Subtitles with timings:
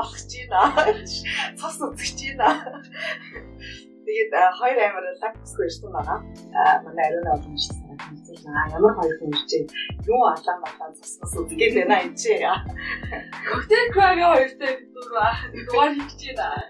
[0.00, 0.92] Өнөөдөр бүр алаа болох гэж байна.
[1.58, 2.70] Цус үзэж байна.
[4.06, 6.18] Тэгээд хоёр амар лаксгүй ирсэн байгаа.
[6.84, 8.36] Манай ариуна боломжтой санагдсан.
[8.74, 9.64] Ямар хоёр хүн ирчээ.
[10.08, 12.32] Юу алаа малаа цус цус үзгээд байна энэ чи.
[13.50, 16.64] Коктейл крага хоёртой дугаар хийж байна.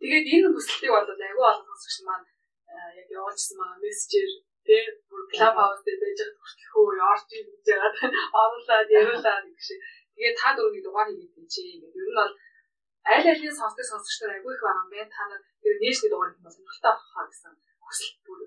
[0.00, 2.26] Тэгээд энэ хүсэлтийг бол айгүй олон сонсогч маань
[3.00, 4.30] яг явуулсан маа мессежээр
[4.68, 8.12] тэр бүр клуб хаус дээр байж байгаа хүртэл орж ийн гэж яагаад
[8.42, 9.80] оруулаад яриулаад гэх шиг.
[10.14, 12.32] Тэгээд та дөрөвний дугаар хийгээд чи ер нь бол
[13.12, 15.12] аль алийн сонсдог сонсогчдод айгүй их байгаа юм байна.
[15.14, 17.52] Та нар тэр нээшний дугаар хийх бол сонирхолтой авах гэсэн
[17.84, 18.38] хүсэл бүр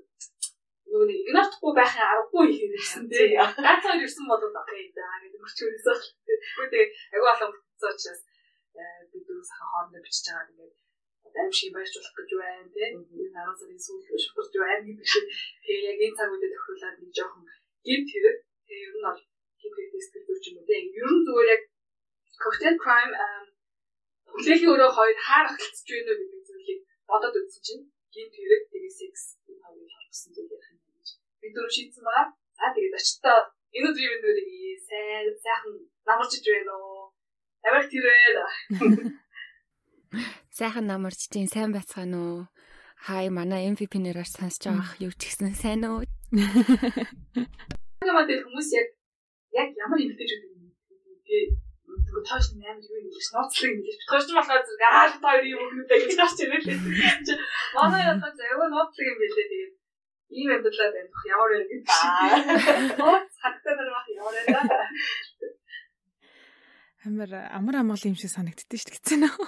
[0.88, 3.36] нөгөө нэг игнорхгүй байхын аргагүй хийсэн тий.
[3.38, 5.86] Ганц хоёр ирсэн бол окей даа гэдэг мөрчөөс.
[5.86, 8.22] Тэгвэл тэгээд айгүй олон бүтцэн учраас
[9.12, 10.76] бид дөрөв сахан хоорондоо бичиж байгаа тэгээд
[11.38, 12.90] аим шиг байршуулах гэж байна тий.
[12.98, 15.26] Энэ 10 сарын сүүлд шүтэрч байна гэдэг шиг.
[15.66, 17.44] Тэгээ яг энэ цаг үедээ тохируулаад нэг жоохон
[17.86, 18.38] гимт хэрэг.
[18.66, 19.20] Тэгээ ер нь бол
[19.62, 20.82] гимт хэрэг сэтгэл зүйч юм уу тий.
[20.98, 21.62] Ер нь зүгээр яг
[22.42, 23.14] cocktail crime
[24.38, 28.93] хүлээхийн өрөө хоёр хаар ахалцж байна уу гэдэг зүйлийг бодоод үзсэн чинь гимт хэрэг тэгээ
[28.99, 31.07] секс энэ хоёрыг холбосон зүйл ярих юм гэж
[31.41, 32.27] бид дөрөв шийдсэн байгаа.
[32.58, 33.38] За тэгээд очтоо
[33.76, 34.49] энэ өдрийн мэндүүдийг
[34.90, 35.74] сайн сайхан
[36.05, 37.10] намарч иж байна уу?
[37.65, 38.46] Америк тэрвээ.
[40.58, 42.41] Сайхан намарч чинь сайн байцгаана уу?
[43.05, 46.05] Хай манай MVP нэрээр сонсож байгаа юу ч гэсэн сайн уу?
[48.05, 48.88] Намайг хүмүүс яг
[49.58, 50.74] яг ямар эмгтээчүүд юм
[51.26, 51.66] бэ?
[52.05, 53.98] Тэгвэл тоош 8 юу юм биш нууцлаг юм биш.
[54.09, 56.70] Тоош болохоор зэрэг аа хоёр юм өгнөдэй гэж гарч ирээ л.
[57.76, 59.73] Манай ясаа заяа нууцлаг юм билээ тэгээд
[60.37, 61.87] ийм амьдралаа барих ямар вэ гэж.
[62.99, 64.56] Нууц хаттай бах ямар вэ?
[67.07, 69.47] Амар амар амгалан юм шиг санагддээ шүү дээ гэсэн нөө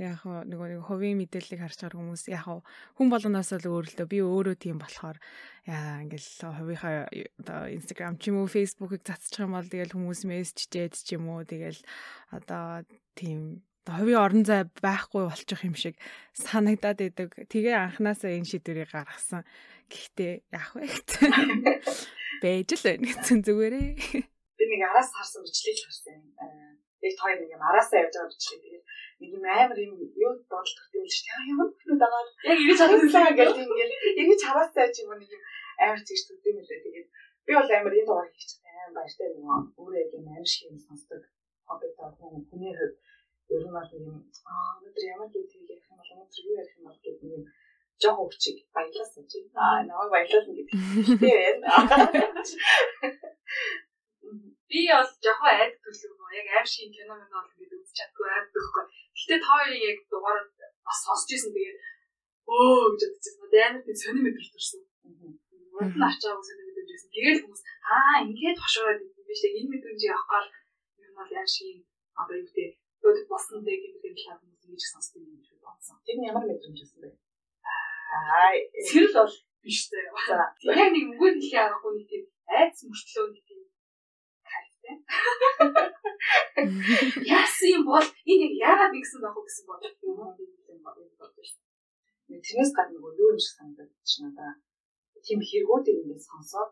[0.00, 2.48] яг нөгөө нэг хувийн мэдээллийг харж байгаа хүмүүс яг
[2.96, 5.20] хүн болгоноос л өөрлөлтөө би өөрөө тийм болохоор
[5.68, 10.96] яа ингээл хувийнхаа одоо Instagram ч юм уу Facebook-ыг цацчих юм бол тэгэл хүмүүс мессежчээд
[10.96, 11.80] ч юм уу тэгэл
[12.32, 15.98] одоо тийм хувийн орон зай байхгүй болчих юм шиг
[16.38, 17.50] санагдаад идэг.
[17.50, 19.42] Тэгээ анханасаа энэ шийдвэрийг гаргасан.
[19.90, 20.86] Гэхдээ яах вэ?
[22.42, 23.88] Бэж л байна гэсэн зүгээрээ.
[24.56, 26.18] Би нэг араас харсан бичлэг харсан.
[27.02, 28.60] Яг хоёр нэг юм араасаа явж байгаа бичлэг.
[28.62, 28.84] Тэгээд
[29.20, 33.50] нэг юм амар юм юу бодол юм шиг ямар хүмүүс байгаа яг ингэж харсан гэж
[33.62, 35.42] ингээл ингэж хараастай ч юм уу нэг юм
[35.84, 37.08] амар зэгч төрдөг юм лээ тэгээд
[37.46, 40.78] би бол амар энэ дугаар хийчих амар баяртай нөгөө өөрөө яг юм амар шиг юм
[40.86, 41.22] сонсдог
[41.66, 42.96] хоббитой хүн хүний хувьд
[43.54, 44.06] ер нь бол юм
[44.50, 47.44] аа өнөөдөр ямар юм тийг ярих юм бол өнөөдөр юу ярих юм бол гэдэг юм
[48.02, 49.38] жоох өвчиг баялаасан чи.
[49.54, 50.74] Аа намайг баялаасан гэдэг.
[51.22, 51.56] Тийм
[54.70, 58.48] би бол жоохон айд төлөв яг аим шиг кино мөн бол ингээд үзэж чадгүй айд
[58.54, 60.40] гэхгүй Гэтэ та хоёрын яг дугаар
[60.86, 61.78] бас сонсч ирсэн тэгээд
[62.48, 63.46] өө гэж бодчихсон.
[63.52, 64.82] Амар тийм сонир мэдрэл төрсөн.
[65.76, 67.10] Урд нь ачаагүй сонир мэдрэл төрсөн.
[67.14, 67.62] Тэгээд хүмүүс
[67.94, 70.46] аа ингээд хошоороод идэв биш яг энэ мэдрэмжийг авахаар
[71.02, 71.84] ер нь бол яа шиг
[72.20, 72.70] одоо юу гэдэг
[73.06, 75.96] өдөр босон дэ гэмээр талаар хүмүүс ингэж сонсдог юм гэж бодсон.
[76.06, 77.10] Тэр нь ямар мэдрэмж байсан бэ?
[78.16, 78.52] Аа
[78.88, 80.08] сэрэл бол биш дээ.
[80.80, 82.24] Яг нэг мөнгөд хэлхий аргагүй нэг тийм
[82.58, 83.44] айц мөртлөө нэг
[84.92, 85.04] тийм
[86.52, 87.34] кайфтай.
[87.38, 90.32] Яасан юм бол энэ яг яагаад ингэсэн байх вэ гэсэн бодох юм уу
[90.68, 90.80] юм
[91.20, 92.40] бодож шээ.
[92.44, 94.52] Тэрнээс гадна нөгөө юу юм шиг санагдаж байна надаа.
[95.26, 96.70] Тийм хэрэгүүдийг ингээд сонсоод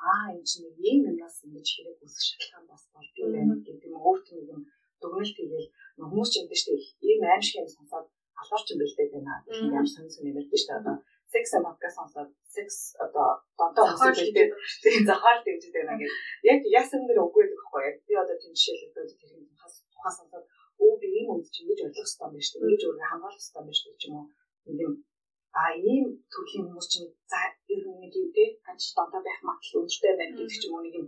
[0.00, 4.26] аа энэ чинь ийм юмнаас ингэж хэрэг үүсэх шалтгаан бас болдгоо байна гэдэг юм өөрт
[4.32, 4.60] нь юм
[5.00, 5.68] дүгнэлт хийгээл
[6.10, 6.88] хүмүүс ч юм шүү дээ.
[7.08, 8.06] Ийм аим шиг юм сонсоод
[8.40, 9.34] алуурч юм бэлдээд байна.
[9.76, 10.98] Ямар сонир сонир юм бэлдэж шүү дээ.
[11.32, 13.86] Секс подкаст сонсоод секс одоо донтоо
[14.18, 14.50] хэлдэг
[14.82, 16.16] тийм захаал дэмжиж байна гэдэг.
[16.52, 20.16] Яг яасан нэр үгүй гэдэг байхгүй яг би одоо тийм жишээлбэл тэр юм тухаас тухаас
[20.18, 20.44] сонсоод
[20.82, 22.66] өө би ийм үед чинь гэж ойлгох хэрэгтэй юм байна шүү дээ.
[22.66, 24.26] Ингэж өөрөө хамгаалах хэрэгтэй юм байна шүү дээ ч юм уу.
[24.70, 24.92] Ийм
[25.60, 27.40] а ийм төрлийн хүмүүс чинь за
[27.74, 30.82] ер нь нэг юм те ганц донтоо байх магадлал өндөртэй байна гэдэг ч юм уу
[30.86, 31.06] нэг юм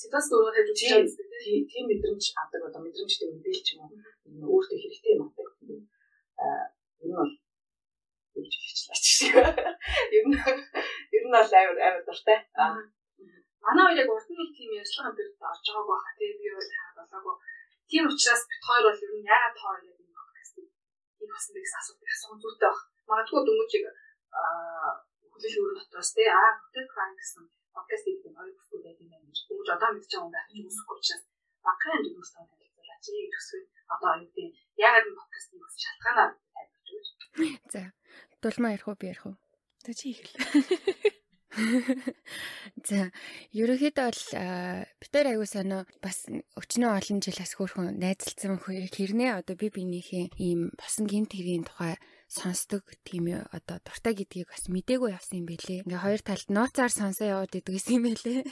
[0.00, 5.12] ситуац дөрөв хийж үзэж байгаа тийм мэдрэмж авдаг одоо мэдрэмжтэй мэдээлч юм уу өөртөө хэрэгтэй
[5.14, 5.48] юм авдаг.
[6.42, 6.64] Аа
[7.02, 7.32] энэ бол
[8.96, 9.26] гэж чи.
[10.16, 10.36] Ер нь
[11.16, 12.38] ер нь бол амар амар дуртай.
[12.62, 12.80] Аа.
[13.64, 15.20] Манай хоёр яг урд нь нэг тийм ярьслага хамт
[15.50, 17.36] орж байгааг байхаа тий би бол таа болоогүй.
[17.90, 20.66] Тийм учраас бид хоёр бол ер нь яагаад тоо яг энэ подкастыг
[21.18, 22.80] хийх болсон бэ гэсэн асуултыг асуух зүйтэй баг.
[23.08, 23.84] Магадгүй дөнгөжийг
[24.40, 24.90] аа
[25.30, 27.44] хүлээх өрөө дотроос тий аа hotel crime гэсэн
[27.76, 30.48] подкаст хийх юм хоёр бүсгүй байдаг юм байна гэж дөнгөж одоо мэдчихэж байгаа юм байх
[30.58, 31.24] юм үсэхгүй учраас
[31.66, 34.48] багахан хэмжээнд өөртөө танилцуулаач гэж хүсвэл одоо юу гэдэг
[34.84, 37.08] яагаад энэ подкаст хийх шалтгаанаа тайлбарч өгч.
[37.72, 37.80] За
[38.46, 39.34] Дулмаа ярих уу би ярих уу?
[39.82, 40.30] Тэ чи ихэл.
[42.86, 43.10] За
[43.50, 44.22] ерөнхийдөө бол
[45.02, 50.70] бид нар аягүй сонио бас өчнөө олон жилээс хөөрхөн найзалцсан хэрнээ одоо би бинийхээ ийм
[50.78, 51.98] босон гинт хэргийн тухай
[52.30, 55.82] сонсдог тийм одоо дуртай гэдгийг бас мдээгүй явсан юм бэлээ.
[55.82, 58.46] Ингээ хоёр талд нууцаар сонсоо яваад идэгсэн юм бэлээ.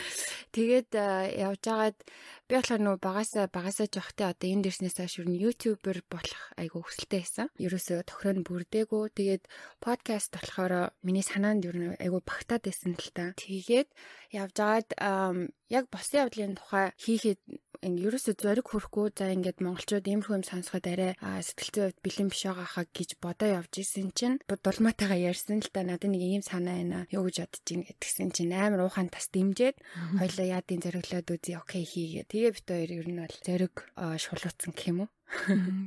[0.54, 1.98] Тэгээд явж байгаад
[2.48, 7.20] би болохоор нөө багасаа багасаа жоохтой одоо энэ дэрснээс хойш юу ютубер болох айгу хүсэлтэй
[7.24, 7.48] байсан.
[7.56, 9.04] Ерөөсөө тохироо нь бүрдээгүй.
[9.16, 9.44] Тэгээд
[9.80, 13.32] подкаст болохоор миний санаанд юу айгу багтаад байсан л та.
[13.40, 13.88] Тэгээд
[14.36, 14.88] явж байгаад
[15.72, 17.40] яг босын явдлын тухай хийхэд
[17.84, 22.42] ингээ ерөөсөө зориг хүрхгүй за ингээд монголчууд иймэрхүү юм сонсоход арай сэтгэлзэн хувьд бэлэн биш
[22.48, 26.80] байгаа хаа гэж бодоо явж исэн чинь дулмаатайгаа ярьсан л та надад нэг ийм санаа
[26.80, 29.76] байна юу гэж бодож ин гэтгсэн чинь амар ухаан тас дэмжиэд
[30.16, 34.90] хоёлоо яадын зориглоод үзье окей хийгээ тэгээ бит хоёр ер нь бол зориг шулууцсан гэх
[34.90, 35.10] юм уу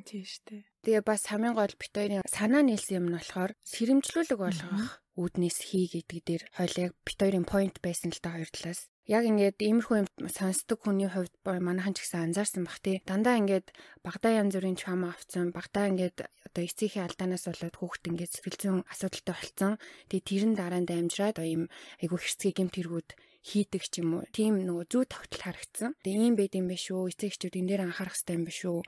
[0.08, 0.64] Тийм шүү дээ.
[0.88, 5.86] Тэгээ бас хамгийн гол бит хоёрын санаа нийлсэн юм нь болохоор сэрэмжлүүлэг болгох үүднээс хий
[5.92, 9.96] гэдэг дээр хоёул яг бит хоёрын point байсан л та хоёр талаас яг ингээд иймэрхүү
[10.04, 13.00] юм сонсдог хүний хувьд манайхан ч гэсэн анзаарсан бах тий.
[13.08, 13.72] Дандаа ингээд
[14.04, 18.80] багада янз бүрийн чама авцсан, багада ингээд одоо эцсийнхээ алдаанаас болоод хүүхд ингээд сэтгэл зүйн
[18.92, 19.74] асуудалтай болцсон.
[20.12, 21.72] Тэгээ тэрэн дараа нь дамжраад ийм
[22.04, 23.10] айгүй хэрцгий гэмт хэрэгүүд
[23.48, 24.28] хийдэг ч юм уу.
[24.36, 25.96] Тийм нөгөө зүү тогтол харагдсан.
[26.04, 27.16] Тэгээ ийм байд юм биш үү?
[27.16, 28.80] Эцэгчүүд энэ дээр анхаарах хэрэгтэй юм биш үү?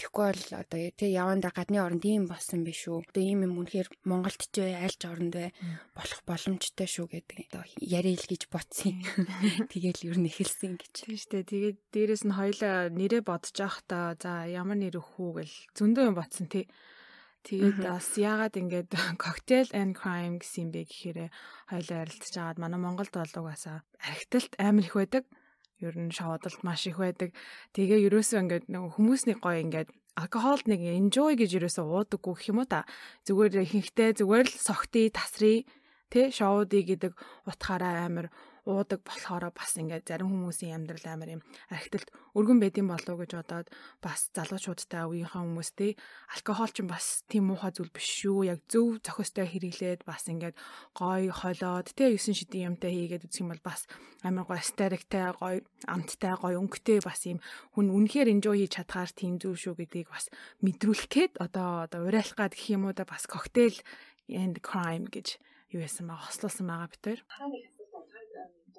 [0.00, 3.04] Тэгэхгүй бол одоо тий яванда гадны оронд ийм болсон биш үү?
[3.12, 5.52] Тэгээ ийм юм үнэхээр Монголд ч бай, альж оронд бай
[5.92, 7.52] болох боломжтой шүү гэдэг.
[7.52, 9.04] Одоо яриа л гэж бодсон.
[9.72, 10.92] Тэгээл ер нь эхэлсэн гэж.
[10.96, 11.44] Тийм шүү дээ.
[11.52, 16.16] Тэгээд дээрэс нь хоёлаа нэрээ бодож явахдаа за ямар нэр өгөх үү гэл зөндөө юм
[16.16, 16.64] батсан тий.
[17.46, 18.90] Тэгээд бас яагаад ингээд
[19.22, 21.18] cocktail and crime гэсэн юм бэ гэхээр
[21.70, 25.24] хоёлаа ярилцж агаад манай Монголд бол угаасаа архиталт амар их байдаг.
[25.78, 27.30] Ер нь шавуудалт маш их байдаг.
[27.70, 32.64] Тэгээ ерөөсөө ингээд нэг хүмүүсний гоё ингээд алкогол нэг enjoy гэж ерөөсөө уудаггүй гэх юм
[32.64, 32.82] уу та.
[33.30, 35.70] Зүгээр ихэнхдээ зүгээр л согтий тасрый
[36.10, 37.12] тэ шоудий гэдэг
[37.46, 38.26] утгаараа амар
[38.66, 43.32] уудаг болохоор бас ингээд зарим хүмүүсийн амьдрал амар юм архиталт өргөн байдсан болов уу гэж
[43.38, 43.68] бодоод
[44.02, 45.90] бас залуучуудтай үеийнхээ хүмүүстэй
[46.34, 48.50] алкогол ч бас тийм муухай зүйл биш шүү.
[48.50, 50.58] Яг зөв зохистой хэрэглээд бас ингээд
[50.98, 53.86] гой холоод тэ 9 шидийн юмтай хийгээд үзэх юм бол бас
[54.26, 57.38] амар гой астериктэй гой амттай гой өнгөтэй бас юм
[57.78, 60.26] хүн үнэхээр enjoy хийж чадхаар тийм зүйл шүү гэдгийг бас
[60.66, 63.78] мэдрүүлэх гээд одоо одоо уриалах гад гэх юм уу да бас коктейл
[64.28, 65.38] and crime гэж
[65.70, 67.20] юу яасан байгаа хослуулсан байгаа бид тээр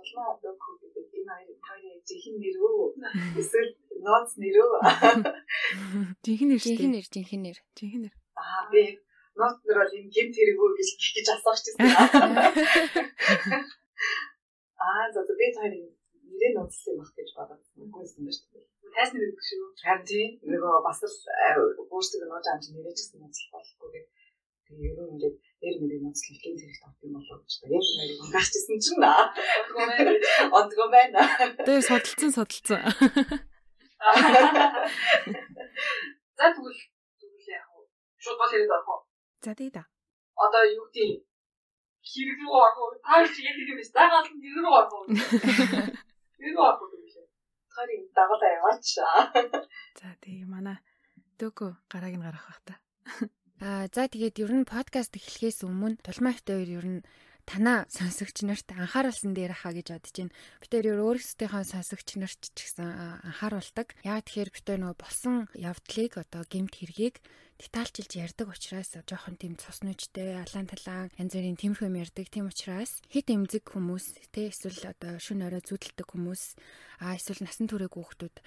[0.08, 2.84] дулмаа локо гэдэг энэ хоёр хоёрын жинхэнэ нэр үү?
[3.40, 3.72] Эсвэл
[4.06, 4.76] ноц нэр үү?
[6.24, 6.80] Жинхэнэ нэр шүү дээ.
[6.80, 7.58] Жинхэнэ нэр, жинхэнэ нэр.
[7.78, 8.16] Жинхэнэ нэр.
[8.40, 8.84] Аа би
[9.40, 11.80] ноц нэр бол энэ гэмт хэрэг үү гэж гэж асуух гэсэн.
[14.88, 15.86] Аа за би хоёрын
[16.32, 18.66] нэрээ ноцсон юм ах гэж бодоод үгүйсэн байна шүү дээ.
[18.96, 19.66] Тайсны нэр шүү.
[19.84, 21.16] Харин тийм нөгөө бас л
[21.92, 24.08] өөрсдөө нууж амж нэрээжсэн ноцлох болохгүй гэх.
[24.68, 27.86] Тэгээ ер нь ингээд нэр мэрийг ноцлох гэмт хэрэгт авт юм болоо гэж та яг
[27.88, 29.32] нэрийг унгаарчсэн чинь наа.
[30.60, 31.24] Онцгой байна.
[31.64, 32.84] Тэгээ судалцсан судалцсан.
[36.38, 36.82] За тэгвэл
[37.16, 37.88] тэгвэл яг уу
[38.20, 39.02] шууд гол хэрэгд орох уу?
[39.40, 39.88] За тий да.
[40.36, 41.24] Одоо юу гэдэг
[42.04, 43.00] хэрэг рүү орох уу?
[43.08, 43.96] Та чи яг тийм биш.
[43.96, 45.06] Дагаал нь хэрэг рүү орох уу?
[46.36, 47.32] Хэрэг рүү орох уу гэвэл.
[47.72, 48.88] Тарийн дагуулаа яваач.
[49.96, 50.78] За тий манай
[51.40, 52.76] дөкө гарааг нь гарах бах та.
[53.58, 57.02] Аа за тэгээд ер нь подкаст эхлэхээс өмнө Тулмаатай хоёр ер нь
[57.50, 60.36] танаа сонсогч нарт анхааруулсан дээр хаа гэж бодож байна.
[60.62, 63.98] Бид тэр өөрсдийнхөө сонсогч нарт ч гэсэн анхааруулдаг.
[64.06, 67.18] Яа тэгэхээр бид нөгөө болсон явдлыг одоо гемт хэргийг
[67.58, 72.30] детальчилж ярьдаг учраас жоохон тийм цуснуучтэй алаан талаан янз бүрийн юм ярьдаг.
[72.30, 76.62] Тийм учраас хит эмзэг хүмүүс те эсвэл одоо шүн орой зүудэлдэг хүмүүс
[77.02, 78.38] а эсвэл насан туршиг хүүхдүүд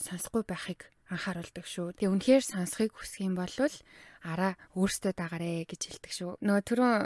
[0.00, 1.98] сонсохгүй байхыг анхааруулдаг шүү.
[1.98, 3.52] Тэгээ үнэхээр сонсхийг хүсэх юм бол
[4.22, 6.30] араа өөртөө дагарэ гэж хэлдэг шүү.
[6.44, 6.96] Нөгөө түрүүн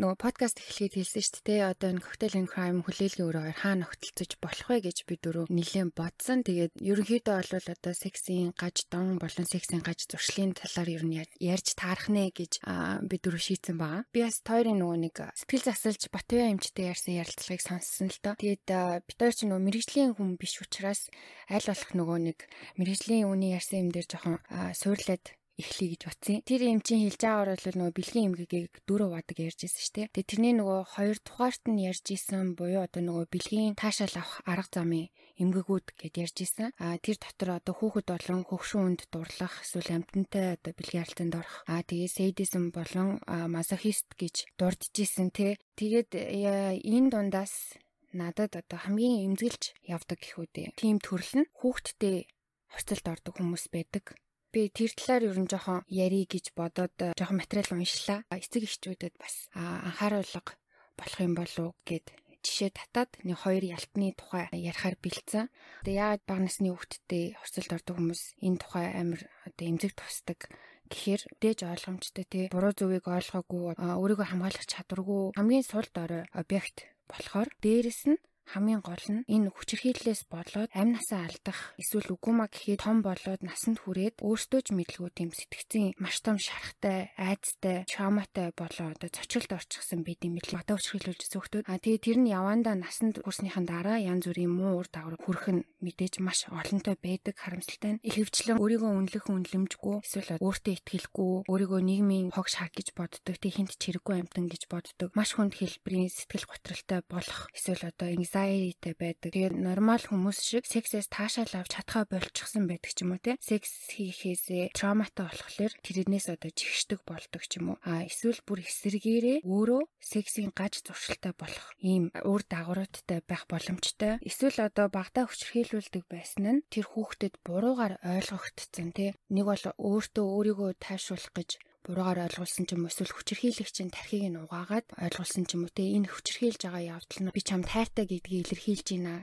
[0.00, 1.60] нөгөө подкаст эхлэхэд хэлсэн шүү дээ.
[1.70, 5.48] Одоо энэ cocktail and crime хүлээлгийн өрөө хоёр хаана нөхтөлцөж болох вэ гэж би дөрөв
[5.52, 6.40] нэлээд бодсон.
[6.46, 11.68] Тэгээд ерөнхийдөө бол одоо сексийн гаж дон болон сексийн гаж зуршлын талаар ер нь ярьж
[11.76, 12.64] таарах нэ гэж
[13.04, 14.08] би дөрөв шийдсэн байгаа.
[14.08, 18.34] Би бас тойрын нөгөө нэг сэтгэл засалж Батбаяа эмчтэй ярьсан ярилцлагыг сонссон л доо.
[18.40, 18.66] Тэгээд
[19.04, 21.12] бид хоёр ч нөгөө мэрэгжлийн хүн биш учраас
[21.48, 22.38] аль болох нөгөө нэг
[22.80, 24.36] мэрэгжлийн үний ярьсан юм дээр жоохон
[24.74, 25.24] суурлаад
[25.60, 26.40] эхлэе гэж утсан.
[26.42, 30.08] Тэр юм чинь хэлж байгаагаар бол нөгөө бэлгийн эмгэгийг дөрөв вадаг ярьж ирсэн шүү дээ.
[30.10, 34.72] Тэгээ тэрний нөгөө хоёр тухаарт нь ярьж исэн буюу одоо нөгөө бэлгийн таашаал авах арга
[34.72, 36.68] замын эмгэгүүд гэд ярьж исэн.
[36.80, 41.56] А тэр дотор одоо хүүхэд болон хөгшин үнд дурлах эсвэл амтантай одоо бэлгийн харилцаанд орох.
[41.68, 45.60] А тэгээ сэйдизм болон масохист гэж дурдж исэн те.
[45.76, 47.76] Тэгээд энэ дундаас
[48.12, 50.74] надад одоо хамгийн эмзэглэж явдаг гэх үү.
[50.74, 52.26] Тим төрөл нь хүүхдтэй
[52.70, 54.14] хорцолд ордог хүмүүс байдаг
[54.52, 58.26] би тэр талаар ер нь жоохон ярий гэж бодоод э, жоохон материал уншлаа.
[58.30, 60.58] Эцэг эхчүүдэд бас анхааруулга
[60.98, 62.10] болох юм болов гэд
[62.42, 65.52] жишээ татаад нэг хоёр ялтны тухай ярихаар бэлдсэн.
[65.84, 70.48] Тэгээ яагаад бага насны хүүхдтэй хувцалд ордог хүмүүс энэ тухай амар одоо эмзэг тусдаг
[70.90, 77.48] гэхээр дээж ойлгомжтой тий буруу зүгийг ойлгоогүй өөрийгөө хамгаалах чадваргүй хамгийн сул дорой объект болохоор
[77.62, 78.18] дээрэс нь
[78.52, 83.40] хамгийн гол нь энэ хүчирхийллээс болоод амь насаа алдах эсвэл үгүй маа гэхэд том болоод
[83.46, 89.54] насанд хүрээд өөртөө ч мэдлгүй тийм сэтгцийн маш том шарахтай, айцтай, травматай болоо одоо цочролд
[89.54, 91.64] орчихсан байд юм бэл одоо хүчирхийлүүлж зөвхтүүд.
[91.70, 95.66] А тэгээ тэр нь явандаа насанд хүрснийхэн дараа янз бүрийн муу ур дагавар хүрэх нь
[95.84, 98.02] мэдээж маш олонтой байдаг харамсалтай нь.
[98.02, 103.78] Ихэвчлэн өөрийгөө үнэлэх үнэлэмжгүй эсвэл өөртөө итгэлгүй, өөрийгөө нийгмийн хог шаг гэж боддог, тэг хинт
[103.78, 105.08] чирэггүй амтан гэж боддог.
[105.14, 108.08] Маш хүнд хэлбэрийн сэтгэл готролтой болох эсвэл одоо
[108.40, 109.32] anxiety байдаг.
[109.32, 113.36] Тэгээд нормал хүмүүс шиг сексээс таашаал авч чадхаа болчихсон байдаг ч юм уу те.
[113.40, 117.78] Секс хийхээсээ травматай болохоор тэрнээс одоо жигшдэг болдог ч юм уу.
[117.84, 124.20] А эсвэл бүр эсэргээрээ өөрөө сексийн гаж зуршилтай болох ийм үр дагавруудтай байх боломжтой.
[124.24, 129.14] Эсвэл одоо багтаа хүчрхийлүүлдэг байсан нь тэр хүүхдэд буруугаар ойлгогдсон те.
[129.28, 131.50] Нэг бол өөртөө өөрийгөө тайшруулах гэж
[131.84, 135.82] буруугаар ойлгуулсан ч юм уу эсвэл хүчирхийлэгчийн тархийг нь угаагаад ойлгуулсан ч юм уу те
[135.96, 139.14] энэ хүчирхийлж байгаа явдал нь би чам тайртай гэдгийг илэрхийлж байна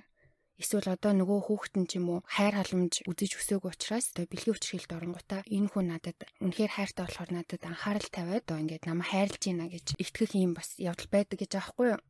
[0.57, 4.55] эсвэл одоо нөгөө хүүхэд нь ч юм уу хайр халамж үзэж өсөөгүй учраас одоо бэлгийн
[4.57, 9.41] хүчрхийлэлд оронгуудаа энэ хүн надад үнэхээр хайртай болохоор надад анхаарал тавиад одоо ингээд намайг хайрлж
[9.45, 12.01] байна гэж итгэх юм бас явдал байдаг гэж аахгүй юу?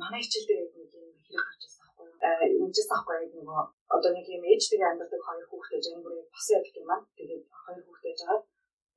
[0.00, 2.64] Манай хичээл дээр нэг юм хэрэг гарч ирсэн аахгүй юу?
[2.64, 7.00] Эмчээс аахгүй нөгөө одоо нэг юм ээжтэйгээ амьдардаг хоёр хүүхдээ жамбрыг бас яддаг юм аа.
[7.16, 8.44] Тэгээд хоёр хүүхдээ жагаад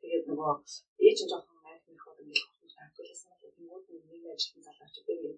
[0.02, 0.54] Тэгээд нөгөө
[1.06, 5.38] ээж нь жоохон найз нөх одоо ингээд хүмүүс тайлбарласан бол тэнгууд нэг ажилтан залгаач тэгээд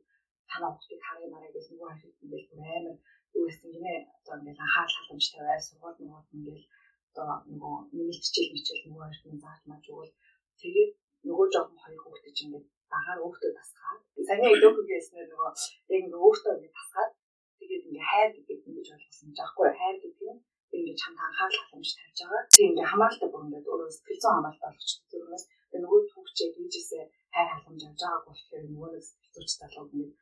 [0.49, 2.95] танаа хүүхдийг харъя мараа гэж нөгөө хашид ингээд амар
[3.35, 3.93] юу гэсэн гинэ.
[4.17, 6.63] Одоо ингээд анхаарал халамжтай бай сургууль нөгөө ингээд
[7.09, 10.13] одоо нөгөө нэмэлтчил мичэл нөгөө хоёрт нь зааж маж өгвөл
[10.61, 10.91] тэгээд
[11.27, 15.49] нөгөө жоохон хоёр хүүхдээ чинь ингээд багаар өөртөө тасгаад саяны өдөөгөөснээр нөгөө
[15.91, 17.11] яг ингээд өөртөө ингээд тасгаад
[17.59, 19.29] тэгээд ингээд хайр гэдэг ингэж ойлгосон.
[19.37, 20.41] Жаахгүй хайр гэдэг нь
[20.77, 22.43] ингээд чамд анхаарал халамж тавьж байгаа.
[22.53, 25.05] Тийм ингээд хамааралтай бүр ингээд өөрөө сэтгэл зүйн хамааралтай болгочихсон.
[25.11, 25.45] Тэрнээс
[25.83, 27.03] нөгөө түүхчээ дийжээсээ
[27.33, 30.13] хайр халамж авч байгааг болохоор нөгөө нэг сэтгэл зүйч залуу ингээд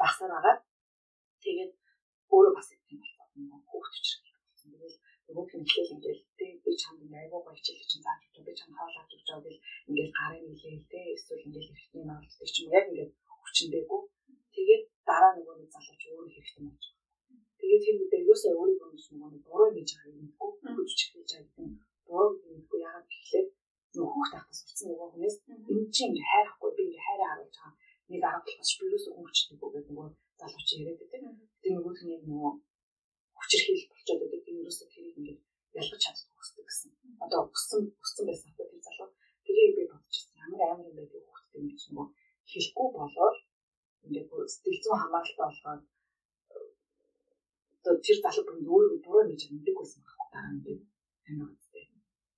[0.00, 0.56] багсаар байгаа.
[1.44, 1.72] Тэгээд
[2.34, 3.44] өөрөө бас тийм болсон.
[3.70, 4.68] Хүүхд хүчрэх болсон.
[4.72, 8.76] Тэгээд нөгөө хэмжээл ингээд тийм би чамд айгуу гоё хичээл чинь зааж өгч би чамд
[8.76, 12.56] хаалт авч өгч байгаа гэл ингээд гарын нилээл те эсвэл ингээд хэрэгтэй юм авалт ч
[12.62, 13.12] юм яг ингээд
[13.42, 14.00] хүчнээгүү.
[14.54, 16.84] Тэгээд дараа нөгөө нэг залууч өөрөө хэрэгтэй болж
[17.58, 20.52] Тэгээд тэр үедээ юусаа өөрийгөө нэг нэг буруу гэж байгаа юм уу?
[20.76, 21.72] Хүч чиглэж байгаа юм.
[22.06, 23.46] Буруу гэдэггүй яагаад гэхлээр
[23.96, 25.36] нөгөө хүүхд тахтас сурсан нөгөө хүнээс
[25.70, 27.74] энэ чинь ингээ хайрахгүй би ингээ хайраа харуулж байгаа.
[28.10, 30.08] Нэг арга болохоос юусаа хөвчтэй гэдэг нөгөө
[30.40, 31.22] залууч яриад байдаг.
[31.62, 32.52] Тэр нөгөө хүний нөгөө
[33.38, 34.40] хүчрхийл болчиход байдаг.
[34.44, 35.38] Тэр юусаа тэрийг ингээ
[35.80, 36.90] ялгаж чаддаг хүсдэг гэсэн.
[37.24, 39.08] Одоо өссөн өссөн байсан хата тэр залуу
[39.44, 40.36] тэрийг би бодчихсон.
[40.44, 42.06] Ямар амар юм байдаг хүүхдэд ингэж нөгөө
[42.50, 43.36] хэлэхгүй болоод
[44.04, 45.82] ингээд бүр сэтгэл зүйн хамааралтай болгоод
[47.86, 50.26] одоо тэр залуу бүнд өөрөө буруу гэж мэддэг байсан байна.
[50.34, 50.72] Дараа нь би
[51.30, 51.86] амин үстэй.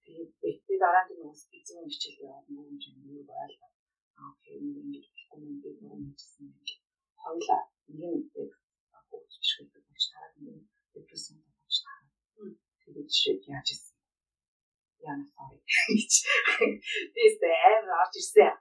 [0.04, 0.30] Тэгээд
[0.68, 3.70] би дараа нь нөгөө специфик хичээл яваад нөгөө юм чинь юу байлаа.
[4.20, 6.56] Аа окей ингэж болохгүй юм би нөгөө мэдсэн юм.
[7.16, 8.28] Хоёлаа нэг
[9.08, 10.60] хөөж шилдэг гэж тараад нэг
[10.92, 12.56] депрессэн болж тараад.
[12.84, 13.96] Тэгээд жишээ яаж ийсэн.
[15.00, 15.58] Яна sorry.
[17.16, 18.52] Тэс дээр орж ирсэн.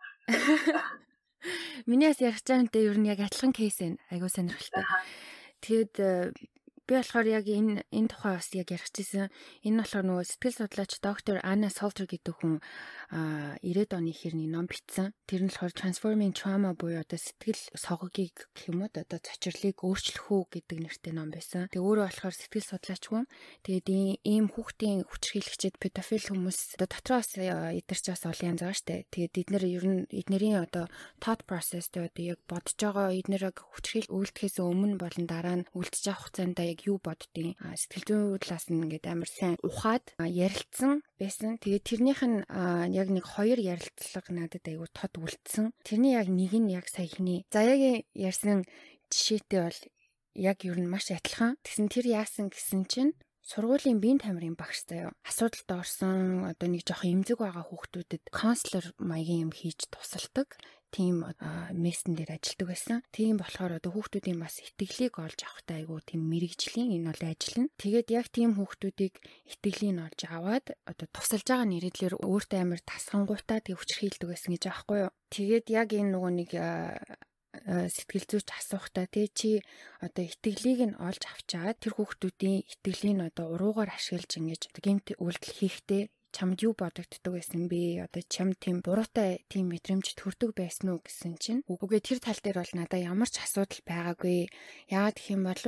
[1.83, 3.99] Минийс ярих чамтай ер нь яг адилхан кейс байна.
[4.07, 4.87] Айгуу сонирхолтой.
[5.59, 5.95] Тэгээд
[6.87, 9.27] Би болохоор яг энэ энэ тухай бас яг ярих гэсэн.
[9.67, 12.63] Энэ болохоор нөгөө сэтгэл судлаач доктор Анна Солтер гэдэг хүн
[13.11, 15.11] а 90-ад оны хэрний ном бичсэн.
[15.27, 20.31] Тэр нь болохоор Transforming Trauma буюу одоо сэтгэл соггийг гэх юм уу одоо зочирлыг өөрчлөх
[20.31, 21.67] үү гэдэг нэртэй ном байсан.
[21.75, 23.27] Тэгээ өөрөө болохоор сэтгэл судлаач хүн.
[23.67, 23.87] Тэгээд
[24.23, 29.03] ийм хүүхдийн хүчрхийлэгчэд педофил хүмүүс одоо дотроос эдгэрч бас олон янз байгаа штэ.
[29.11, 30.87] Тэгээд эднэр ер нь эднэрийн одоо
[31.19, 36.03] thought process тэ одоо яг бодож байгаа эднэрийг хүчрхийл үйлдэхээс өмнө болон дараа нь үйлдэж
[36.07, 41.57] авах хугацаанд яг юу боддیں۔ Сэтгэл зүйн талаас нь ингээд амар сайн ухаад ярилцсан байсан.
[41.57, 42.45] Тэгээд тэрнийх нь
[42.93, 45.73] яг нэг хоёр ярилцлага надад айгүй тод үлдсэн.
[45.81, 48.61] Тэрний яг нэг нь яг саяхны заяагийн ярьсан
[49.09, 49.81] жишээтэй бол
[50.37, 51.57] яг ер нь маш адилхан.
[51.65, 57.07] Тэгсэн тэр яасан гэсэн чинь сургуулийн биеийн тамирын багш заяа асуудалд орсон одоо нэг жоох
[57.07, 60.59] эмзэг байгаа хүүхдүүдэд конслер маягийн юм хийж тусалдаг
[60.91, 61.23] тийм
[61.75, 62.97] мессен дээр ажилладаг байсан.
[63.11, 67.71] Тийм болохоор одоо хүүхдүүдийн бас итгэлийг олж авахтай айгүй тийм мэрэгжлийн энэ бол ажил нь.
[67.81, 69.13] Тэгээд яг тийм хүүхдүүдийг
[69.51, 74.97] итгэлийг олж аваад одоо тусалж байгаа нэрэдлэр өөртөө амар тасгангуйтаа тэг хүчрхийлдэг байсан гэж аахгүй
[75.07, 75.11] юу.
[75.31, 76.51] Тэгээд яг энэ нөгөө нэг
[77.65, 79.49] сэтгэл зүйч асуухтаа тий чи
[80.05, 85.57] одоо итгэлийг нь олж авчаад тэр хүүхдүүдийн итгэлийг нь одоо уруугаар ашиглаж ингэж гэмт үйлдэл
[85.57, 86.03] хийхдээ
[86.35, 88.07] чамд юу бодогддог байсан бэ?
[88.07, 92.61] Одоо чам тийм буруутай тийм мэдрэмж төрдөг байсан уу гэсэн чинь үгүй тэр тал дээр
[92.61, 94.51] бол надад ямар ч асуудал байгаагүй.
[94.91, 95.61] Яагаад гэх юм бол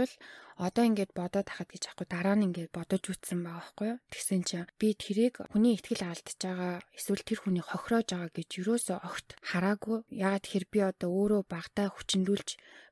[0.59, 3.99] одоо ингээд бодоод хахад гэж аахгүй дараа нь ингээд бодож үтсэн байгаа байхгүй юу?
[4.11, 8.99] Тэгсэн чинь би тэрийг хүний ихтгэл алдж байгаа эсвэл тэр хүний хохироож байгаа гэж юусоо
[8.99, 10.03] огт хараагүй.
[10.11, 12.49] Ягаад тэр би одоо өөрөө багтаа хүчндүүлж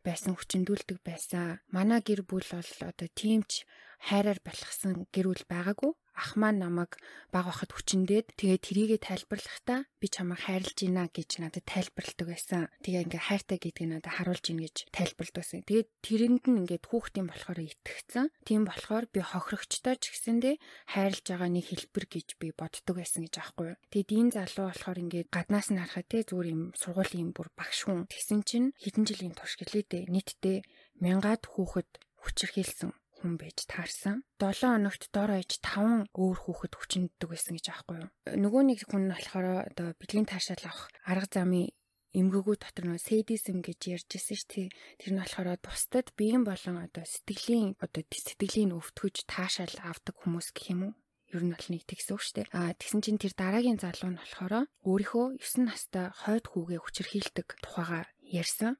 [0.07, 1.59] байсан хүчндүүлдэг байсан.
[1.75, 3.67] Манай гэр бүл бол одоо тиймч
[4.07, 6.97] хайраар балхсан гэр бүл байгаагүй ах маань намайг
[7.29, 12.61] баг байхад хүчндээд тэгээ трийгээ тайлбарлахдаа би чамайг хайрлаж байна гэж надад тайлбарладаг байсан.
[12.81, 15.61] Тэгээ ингээ хайртай гэдгийг надад харуулж ийн гэж тайлбарладаг байсан.
[15.69, 18.25] Тэгээд тэрэнд нь ингээд хүүхдийн болохоор итгэцэн.
[18.49, 20.55] Тийм болохоор би хохирогчтой ч гэсэндээ
[20.89, 23.81] хайрлаж байгаа нэг хэлбэр гэж би боддог байсан гэж аахгүй юу.
[23.93, 28.09] Тэгээд энэ залуу болохоор ингээд гаднаас нь харахад те зүгээр юм сургуулийн бүр багш хүн.
[28.09, 30.03] Тэгсэн чинь хэдэн жилийн турш гэлээ дээ.
[30.09, 30.57] Нийтдээ
[30.97, 31.89] мянгаад хүүхэд
[32.25, 34.23] хүчирхийлсэн хүн байж таарсан.
[34.39, 38.09] 7 хоногт дор хаяж 5 өөр хүүхэд хүчнэддэг байсан гэж аахгүй юу.
[38.37, 41.73] Нөгөө нэг хүн нь болохоор одоо бэлгийн таашаал авах арга замын
[42.15, 44.67] эмгэгүү дотор нөө сэдизм гэж ярьж ирсэн шүү дээ.
[45.01, 50.73] Тэр нь болохоор бусдад биеийн болон одоо сэтгэлийн одоо сэтгэлийн өвтгөж таашаал авдаг хүмүүс гэх
[50.73, 50.93] юм уу?
[51.35, 52.47] ер нь бол нэг тэгсэн үг штэ.
[52.55, 58.07] А тэгсэн чинь тэр дараагийн залуу нь болохоор өөрийнхөө 9 настай хойд хүүгээ хүчирхийлдэг тухайга
[58.23, 58.79] ярьсан.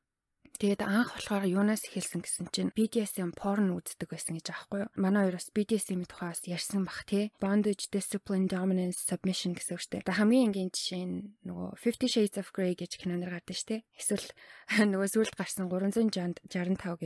[0.58, 4.94] Тэгээд анх болохоор юунаас эхэлсэн гэсэн чинь BDSM порн үздэг байсан гэж аахгүй юу.
[4.98, 7.30] Манай хоёр бас BDSM-ийн тухаас ярьсан бах тий.
[7.38, 10.18] Bondage, discipline, dominance, submission гэсэн үг шүү дээ.
[10.18, 13.86] Хамгийн энгийн жишээ нь нөгөө Fifty Shades of Grey гэж кинон дэр гардаг шүү дээ.
[14.02, 14.28] Эсвэл
[14.98, 16.42] нөгөө сүлд гарсан 365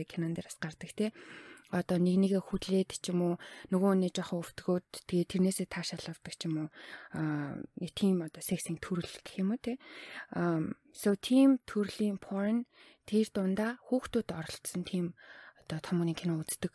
[0.00, 1.12] гэх кинон дээрс гардаг тий
[1.72, 3.34] одоо нэг нэгэ хүлээд ч юм уу
[3.72, 6.70] нөгөө нэг жоохон өвтгөөд тэгээ тэрнээсээ таашаал авдаг ч юм уу
[7.16, 7.56] аа
[7.96, 9.80] тийм одоо сексинг төрөл гэх юм уу те
[10.92, 12.68] so team төрлийн porn
[13.08, 15.06] тэр дундаа хүүхдүүд оролцсон тийм
[15.60, 16.72] одоо том хүний кино үздэг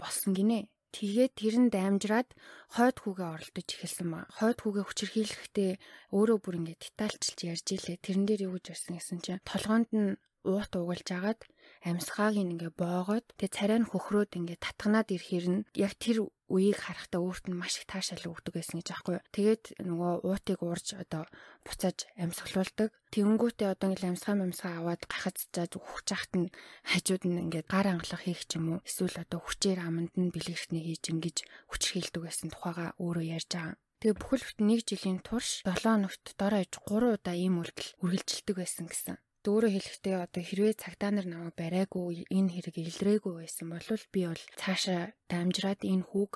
[0.00, 2.32] болсон гинэ Тэгээд тэр нь даймжраад
[2.72, 4.24] хойд хүүгээ оролдож эхэлсэн ба.
[4.32, 5.72] Хойд хүүгээ хүчирхийлэхдээ
[6.16, 8.00] өөрөө бүр ингээд детальчилж ярьж илээ.
[8.00, 10.16] Тэрэн дээр юу гэж ярьсан гэсэн чинь толгоонд нь
[10.48, 11.40] уут угалж агаад
[11.84, 17.20] амьсгааг ингээ боогоод тэгээ царай нь хөхрөөд ингээ татганаад ирэхээр нь яг тэр үеийг харахтаа
[17.20, 19.18] өөрт нь маш их таашаал өгдөг байсан гэж аахгүй.
[19.34, 21.26] Тэгээд нөгөө уутыг уурж одоо
[21.66, 22.90] буцааж амьсгалуулдаг.
[23.10, 26.54] Тэнгүүтээ одоо ингээл амьсгаа амьсгаа аваад гахаж зааж ухаж хахт нь
[26.86, 28.84] хажууд нь ингээд гар ангалах хийх ч юм уу.
[28.86, 31.36] Эсвэл одоо хүчээр аманд нь бэлгэрхний хийж ингэж
[31.70, 33.74] хүчрхийлдэг байсан тухайга өөрөө ярьж байгаа.
[33.98, 38.56] Тэгээ бүхэл бүтэн нэг жилийн турш 7 хоногт дор хаяж 3 удаа ийм үйлдэл үргэлжилдэг
[38.60, 39.16] байсан гэсэн
[39.48, 44.44] өөрөөр хэлэхдээ одоо хэрвээ цагтаа нар намайг бариагүй энэ хэрэг илрээгүй байсан бол би бол
[44.60, 46.32] цаашаа дамжраад энэ хүүг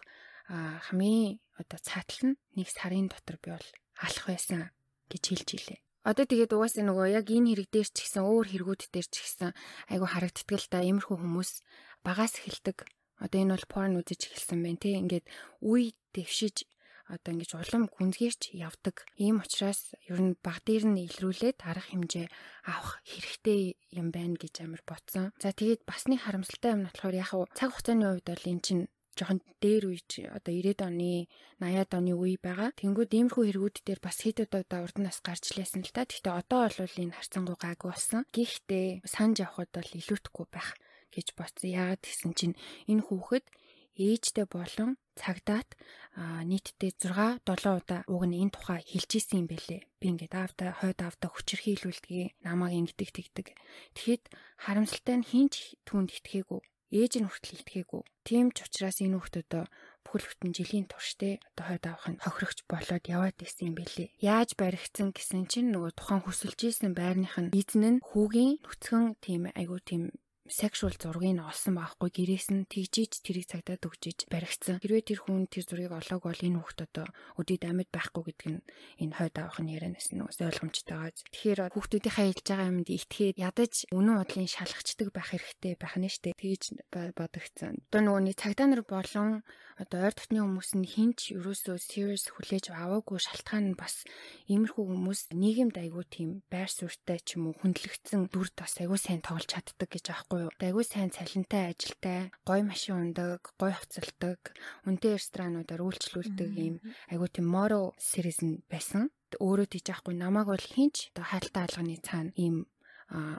[0.50, 3.68] хамгийн одоо цаатал нь нэг сарын дотор би бол
[4.00, 4.70] алах байсан
[5.10, 5.80] гэж хэлж илээ.
[6.00, 9.52] Одоо тэгээд угаасаа нөгөө яг энэ хэрэг дээр ч гэсэн өөр хэрэгүүд дээр ч гэсэн
[9.92, 11.50] айгу харагддаг л да иймэрхүү хүмүүс
[12.00, 12.88] багаас эхэлдэг.
[13.20, 14.96] Одоо энэ бол порн үзэж эхэлсэн байна тий.
[14.96, 15.28] Ингээд
[15.60, 16.64] үе дэвшиж
[17.10, 19.04] одоо ингэж улам гүнзгийрч явдаг.
[19.18, 22.26] Ийм учраас ер нь баг дээр нь илрүүлээд арга хэмжээ
[22.70, 25.34] авах хэрэгтэй юм байна гэж амар ботсон.
[25.42, 28.84] За тэгээд бас нэг харамсалтай юм нь болохоор яг цаг хугацааны хувьд бол эн чинь
[29.18, 30.00] жоохон дээр үе
[30.32, 31.28] одоо 90-ад оны
[31.60, 32.70] 80-ад оны үе байгаа.
[32.78, 36.08] Тэнгүүд иймэрхүү хэрэгүүд дээр бас хэд удаа урд нас гарч лээсэн л та.
[36.08, 38.22] Гэхдээ одоо бол энэ харцангуй гайгүй болсон.
[38.32, 40.72] Гэхдээ санаж явхад бол илүүтэхгүй байх
[41.12, 41.68] гэж бодсон.
[41.68, 43.44] Яагаад гэсэн чинь энэ хүүхэд
[44.00, 45.68] ээжтэй болон цагдаат
[46.50, 49.82] нийтдээ 6 7 удаа уг нь энэ тухай хэлж исэн юм бэлээ.
[50.00, 53.46] Би ингээд аавда хойд аавда хүчирхийлүүлдэг намайг ингэдэг тэгдэг.
[53.94, 54.24] Тэгэхэд
[54.64, 56.60] харамсалтай нь хинч түнд итгээгүй.
[56.90, 58.02] Ээж нь хүртэл итгээгүй.
[58.26, 59.64] Тийм ч учраас энэ хүүхдүүдөө
[60.02, 64.10] бүхэл бүтэн жилийн туршдээ одоо хойд авах нь хохирогч болоод яваад исэн юм бэлээ.
[64.18, 69.42] Яаж баригдсан гэсэн чинь нөгөө тухайн хүсэлж исэн байрных нь эзэн нь хүүгийн нүцгэн тийм
[69.54, 70.10] айгуу тийм
[70.50, 74.82] sexual зургийг нь олсон байхгүй гэрээс нь тэгжиж тэрийг цагдаад өгчиж баригдсан.
[74.82, 77.06] Хэрвээ тэр хүн тэр зургийг олоог бол энэ хүүхд одоо
[77.38, 78.62] өдөрт амьд байхгүй гэдэг нь
[79.06, 81.14] энэ хойд авах нь ярианаас нь ойлгомжтой байгаа.
[81.14, 86.34] Тэгэхээр хүүхдүүдийнхээ хэлж байгаа юмд итгээд ядаж үнэн бодлын шалгачдаг байх хэрэгтэй байх нь штэ.
[86.34, 87.78] Тэгж бодогцсон.
[87.94, 89.46] Одоо нөгөө нэг цагдаа нар болон
[89.80, 94.04] одоо ойр дотны хүмүүс нь хинч ерөөсөө serious хүлээж аваагүй шалтгаан нь бас
[94.52, 99.24] иймэрхүү хүмүүс нийгэмд айгүй тийм байр суурьтай ч юм уу хүндлэгдсэн дүрд бас айгүй сайн
[99.24, 100.52] тоглож чаддаг гэж аахгүй юу.
[100.60, 104.52] Айгүй сайн цалинтай ажилтай, гоё машин ундаг, гоё хоцолдог,
[104.84, 106.76] үнэтэй ресторануудаар үйлчлүүлдэг ийм
[107.08, 109.08] айгүй тийм моро series нь байсан
[109.40, 110.14] өөрөө тийж аахгүй.
[110.18, 112.66] Намайг бол хинч одоо хайлтаа алганы цаана ийм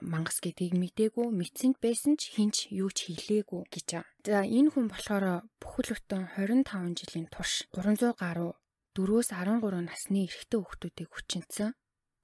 [0.03, 4.11] мангас гэдгийг мдээгүй мэдсэнд байсан ч хинч юу ч хийлээгүй гэж байгаа.
[4.27, 8.51] За энэ хүн болохоор бүхэл бүтэн 25 жилийн турш 300 гаруй
[8.99, 11.71] 4-өөс 13 насны эрэгтэй хүүхдүүдийг хүчинсэн.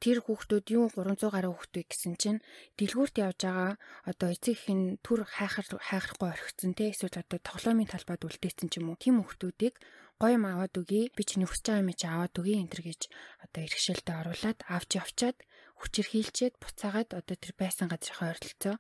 [0.04, 2.44] Тэр хүүхдүүд юу 300 гаруй хүүхдүүд гэсэн чинь
[2.78, 3.72] дэлгүүрт явж байгаа
[4.06, 8.94] одоо эцэг ихэн түр хайхар хайхрахгүй орхицсон те эсвэл одоо тоглоомын талбайд үлдээсэн ч юм
[8.94, 9.02] уу.
[9.02, 9.80] Тим хүүхдүүдийг
[10.22, 11.10] гоё юм аваад өгье.
[11.16, 13.02] Би чиний хүсэж байгаа юм чи аваад өгье энэ төр гэж
[13.42, 15.38] одоо иргэшээлтэд оруулаад авч явчаад
[15.78, 18.76] хүчирхийлчээд буцаагаад одоо тэр байсан газрынхаа ойролцоо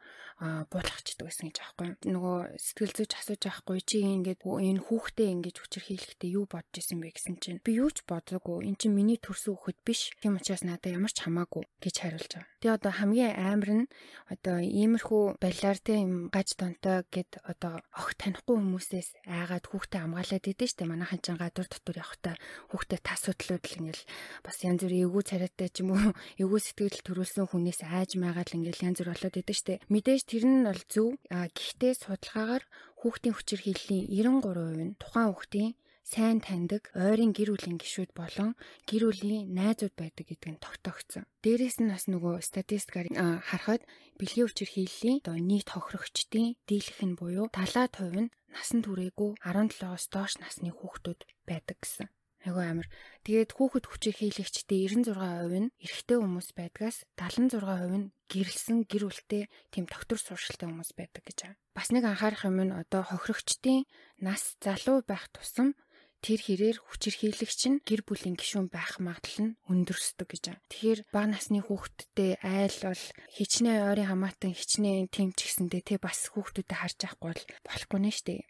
[0.70, 1.88] буулгахчдаг гэсэн гэж аахгүй.
[2.14, 7.14] Нөгөө сэтгэл зүйч асууж байхгүй чи ингээд энэ хүүхдээ ингэж хүчирхийлэхдээ юу бодож исэн бэ
[7.14, 8.70] гэсэн чинь би юу ч бодоогүй.
[8.70, 10.14] Эн чинь миний төрсөн хүүхэд биш.
[10.22, 12.50] Тийм учраас надад ямар ч хамаагүй гэж хариулж байгаа.
[12.62, 13.86] Тэгээ одоо хамгийн амар нь
[14.34, 20.46] одоо иймэрхүү балиар те юм гаж донтой гэд одоо ох танихгүй хүмүүсээс айгаад хүүхдээ хамгаалаад
[20.48, 22.32] идэв штэ манайхан ч гадуур дотор явахта
[22.72, 24.04] хүүхдээ тас судлууд л ингээл
[24.46, 28.86] бас янз бүрийн эвгүй царайтай ч юм уу эвгүй сэтгэл төрүүлсэн хүнээс айж майгаал ингээл
[28.88, 32.64] янз бүр болоод идэв штэ мэдээж тэр нь бол зөв гэхдээ судалгаагаар
[33.02, 34.06] хүүхдийн хүчир хиллийн
[34.44, 35.72] 93% нь тухайн хүүхдийн
[36.08, 38.56] сайн таньдаг ойрын гэр бүлийн гишүүд болон
[38.88, 41.28] гэр бүлийн найзууд байдаг гэдг нь тогтоогдсон.
[41.44, 43.12] Дээрээс нь бас нөгөө статистикаар
[43.44, 43.84] харахад
[44.16, 50.34] бэлгийн хүчир хийлийн одоо нийт хохирогчдын дийлэх нь буюу 70% нь насан туршаагүй 17-оос доош
[50.40, 52.08] насны хүүхдүүд байдаг гэсэн.
[52.48, 52.88] Айгу амир.
[53.28, 59.84] Тэгээд хүүхэд хүчээр хийлэгчдээ 96% нь эрэгтэй хүмүүс байдгаас 76% нь гэрэлсэн гэр бүлтэй тийм
[59.84, 61.60] доктор суршилтай хүмүүс байдаг гэж байна.
[61.76, 63.84] Бас нэг анхаарах юм нь одоо хохирогчдын
[64.24, 65.76] нас залуу байх тусам
[66.24, 70.64] тэр хэрээр хүчирхийлэгч нь гэр бүлийн гишүүн байх магадлал нь өндөрсдөг гэж байна.
[70.72, 73.04] Тэгэхээр бага насны хүүхэдтэй айл бол
[73.36, 78.48] хичнээн ойрын хамаатан хичнээн тэмч гэсэндээ тэ бас хүүхдүүдэд харж авахгүй бол болохгүй нэ штэ.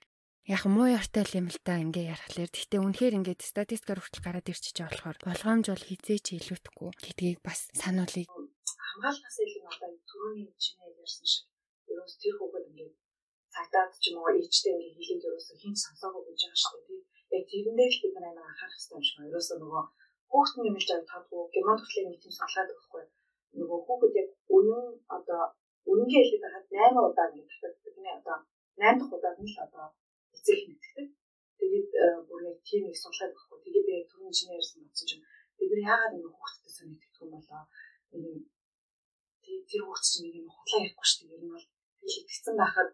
[0.47, 4.77] Яг муу яртай юм л та ингээ ярахлаар гэхдээ үнэхээр ингээд статистикаар хүртэл гараад ирчихэж
[4.79, 8.31] байгаа болохоор болгоомж бол хизээч илүүдэхгүй гэдгийг бас сануулъя.
[8.31, 11.45] Хамгаалахаас илүү одоо түрүүний чинээ ярьсан шиг
[11.91, 12.95] ерөөс тэр хүүхэд ингээд
[13.51, 17.01] цагдаад ч юм уу ээжтэй ингээ хийлээд ерөөсө хин сонсоогүй гэж байгаа шүү дээ.
[17.35, 19.19] Яг тэрэндээ л бид нар амар анхаарах хэрэгтэй юм шиг.
[19.27, 19.83] Ерөөсө нөгөө
[20.31, 23.03] хүүхэд нэмэлж аваад тадгүй герман төрлийн нэг тийм сонголоод өгөхгүй.
[23.59, 24.83] Нөгөө хүүхэд яг үнэн
[25.17, 25.41] одоо
[25.91, 27.73] үнэнгээ хэлээд байхад 8 удаа ингэ татдаг.
[27.83, 28.37] Тэний одоо
[28.79, 29.87] 8 дахь удаад нь л одоо
[30.47, 31.07] эцэг мэддэг.
[31.59, 33.59] Тэгээд э, бүр яг тийм их сонголоод өгөхгүй.
[33.63, 35.23] Тэгээд би түрүүн чиний ярьсан бодсон чинь
[35.57, 37.63] бид нар яагаад ингэ хүүхэдтэй сонирхдаг юм болоо.
[38.15, 41.35] Нэг тэр хүүхд чинь нэг юм худлаа ярихгүй шүү дээ.
[41.35, 41.67] Ер нь бол
[41.99, 42.89] хэлэгдсэн байхад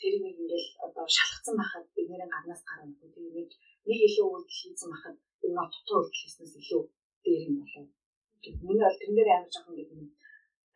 [0.00, 2.92] тэр нэг ингээл одоо шалгацсан байхад бидний гаднаас гарна.
[3.00, 3.48] Тэгээд нэг
[3.88, 6.82] нэг илүү үйлдэл хийсэн байхад энэ нот тутуу үйлдэл хийснээс илүү
[7.24, 7.84] дээр юм болоо.
[8.66, 10.08] Миний бол тэрэн дээр амар жоохон гэдэг юм.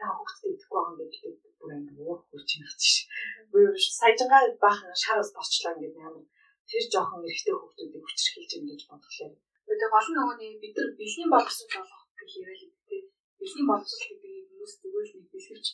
[0.04, 3.08] Та хүүхдэд идэхгүй байгаа юм гэдэг бүр амар уур хурж юм чи.
[3.48, 6.26] Бүр саяжгаа баахан шараас борчлаа ингээд амар
[6.68, 9.32] тэр жоохон эрэгтэй хүүхдүүдийг хүчрхийлж юм гэж бодлоо.
[9.64, 13.02] Тэгээд гол нь нөгөө нэг бид нар бэлгийн боловсрол олох гэх яриа л гэдэг.
[13.40, 15.66] Бэлгийн боловсрол гэдэг хүмүүс зүгээр л нэг бэлгэвч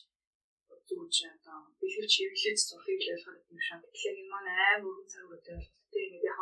[0.87, 3.83] зүүж одоо бэлгэвч хэвлэж зурхийг л ойлгох юм шиг.
[3.91, 6.39] Тэгэхээр энэ маань амар өргөн цаг үетэй болтой юм яг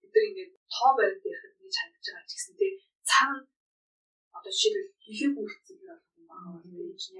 [0.00, 2.72] бид нар ингээд тоо баримт ярихад нэг чадж байгаа ч гэсэн тий
[3.10, 3.40] цаана
[4.36, 6.04] одоо жишээлбэл хийхээ бүрдсэн юм байна.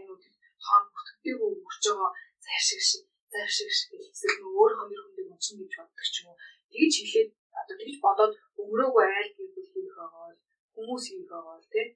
[0.01, 2.11] Яг нь хоол бүртгэдэггүй өгч байгаа
[2.45, 6.39] зайшиг шиг зайшиг шиг эсвэл өөрийнхөө нэр хүндийг уншин гэж боддог ч юм уу.
[6.73, 10.39] Тэгж хэлээд одоо тэгж бодоод өмрөөгөө айл гэвэл хийх байгаа бол
[10.75, 11.87] хүмүүс хийх байгаа бол тий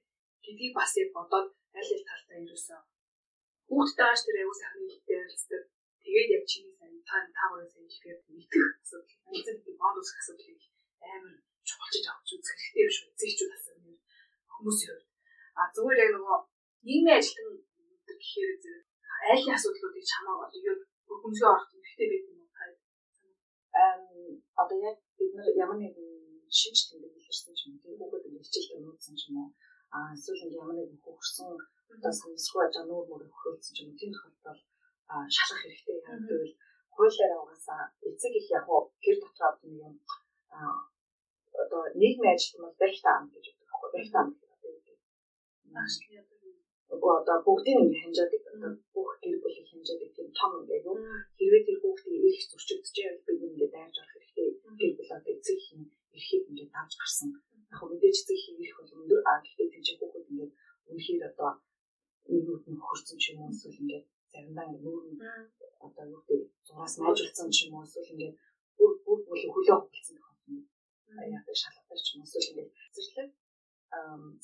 [0.43, 2.81] гэдгийг бас яг бодоод аль аль талтай ерөөсөө
[3.67, 5.63] хүүхдтэй ааш тэр аягүй сайн хэлтэй ярилцдаг.
[6.03, 9.15] Тэгээд яг чиний сайн та та хоёрын сайн хэлэхээр мэдэх асуудал.
[9.37, 10.61] Эцэг би бод усах асуудлыг
[11.03, 11.35] амар
[11.67, 13.07] чухалчиж авч үзэх хэрэгтэй юм шүү.
[13.11, 13.86] Эцэгчүүд асуудал
[14.57, 15.09] хүмүүсийн хувьд.
[15.59, 16.39] А зүгээр яг нөгөө
[16.87, 17.47] нийгмийн ажилтан
[18.07, 18.85] гэхээр зэрэг
[19.29, 20.77] айлын асуудлуудыг чамаа бол юу
[21.21, 22.49] хүмүүсийн орох хэрэгтэй байдаг юм уу?
[23.83, 24.01] Ам
[24.61, 26.09] одоо яг бид нар ямар нэгэн
[26.59, 27.95] шинж тэмдэг илэрсэн ч юм уу
[28.27, 29.49] ингэ хичээлдээ нууцсан ч юм уу
[29.95, 31.49] а эсвэл ямар нэгэн хөрсөн
[31.93, 34.61] одоо санамсруу аж нуур мөр хөрөлцсөн ч юм уу тийм тохиолдолд
[35.35, 36.55] шалгах хэрэгтэй яг гэвэл
[36.95, 38.65] хуулиараа угаасаа эцэг их яг
[39.03, 39.95] гэр дотроо одоо нэг юм
[41.63, 44.23] одоо нийгмийн ажилтан бол барьтаа ам гэж өгдөг байхгүй барьтаа
[45.81, 46.37] ам гэдэг
[46.89, 50.97] нөгөө одоо бүгдийг ингэ хэмжээдэг одоо бүх гэр бүлийг хэмжээдэг тийм том ингээ юу
[51.37, 54.49] хэрвээ тэр хүүхдийн эрх зөрчигдөж байвал бид ингээ дайрж орох хэрэгтэй.
[54.79, 55.67] Гэр бүл одоо эцэг их
[56.15, 57.29] эрхийг ингээ давж гарсан.
[57.71, 59.21] Яг хөө мэдээж эцэг их эрх бол өндөр.
[59.29, 60.49] А гэхдээ тийм ч хүүхэд ингээ
[60.89, 61.51] үнэхээр одоо
[62.31, 65.19] нэгүүд нь хөрсөн ч юм уу эсвэл ингээ заримдаа ингээ нүүр нь
[65.85, 68.31] одоо юу гэдэг зураас майжулсан ч юм уу эсвэл ингээ
[68.77, 69.19] бүр бүр
[69.53, 70.65] хөлөө хөвлөсөн тохиолдол.
[71.35, 73.29] Яг шалгадаг ч юм уу эсвэл ингээ зэрлэг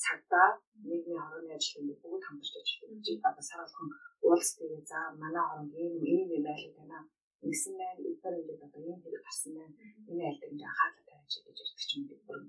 [0.04, 0.48] цагдаа
[0.88, 3.00] нийгмийн хорооны ажилтнууд бүгд хамтарч ажилладаг.
[3.04, 3.88] Чи одоо сар болгон
[4.26, 6.98] уулз тэгээ за манай хоронд ийм ийм юм байлаа байна.
[7.44, 8.00] Ингэсэн байна.
[8.10, 9.74] Эдгээр ингээд одоо ийм хэрэг гарсан байна.
[10.10, 12.20] Энэ айлд ингээд анхаарал тавьж гэж ярьдаг ч юм уу.
[12.26, 12.40] Бүр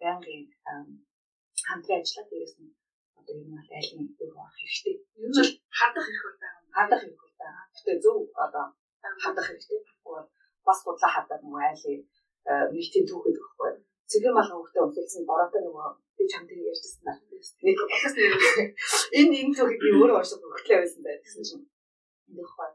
[0.00, 0.42] байнгын
[1.68, 2.72] хамтран ажиллаад дээрээс нь
[3.18, 4.96] одоо юм бол айлын өөр орох хэрэгтэй.
[5.22, 6.60] Ер нь хадах хэрэг байна.
[6.76, 7.60] Хадах хэрэг байна.
[7.74, 8.64] Гэтэ зөв одоо
[9.24, 9.80] хадах хэрэгтэй.
[10.66, 12.00] Бас бодлоо хадаад нөгөө айлын
[12.74, 13.72] нэг тийм түүхэд өгөхгүй.
[14.10, 17.22] Цэвэр мал хөвгтөө өмсөлсөн бороотой нөгөө би чамд ярьжсэн байна.
[17.66, 18.32] Нэг бас нэр
[19.18, 21.64] энэ энэ түүхийг би өөрөө уншиж өгөхлээ байсан байх гэсэн чинь.
[22.30, 22.68] Энэ хоо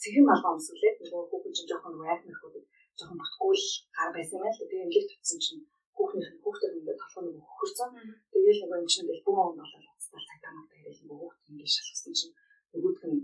[0.00, 2.54] цэгийн малгай өмсүүлээд нөгөө хүүхэн чинь жоохон нөгөө айх мэрхүүд
[2.98, 5.62] жоохон батгүй л гар байсан юм л тэгээ ингээд татсан чинь
[5.96, 7.90] хүүхнийх нь хүүхдээ ингээд толгой нэг хөхөрцөн.
[8.32, 11.74] Тэгээл нэг юм чинь ингээд бүх юм болол уцтал цагтаа магтаа ирэл ингээд хүүхд ингээд
[11.74, 12.34] шалгасан чинь
[12.72, 13.20] нөгөөдг нь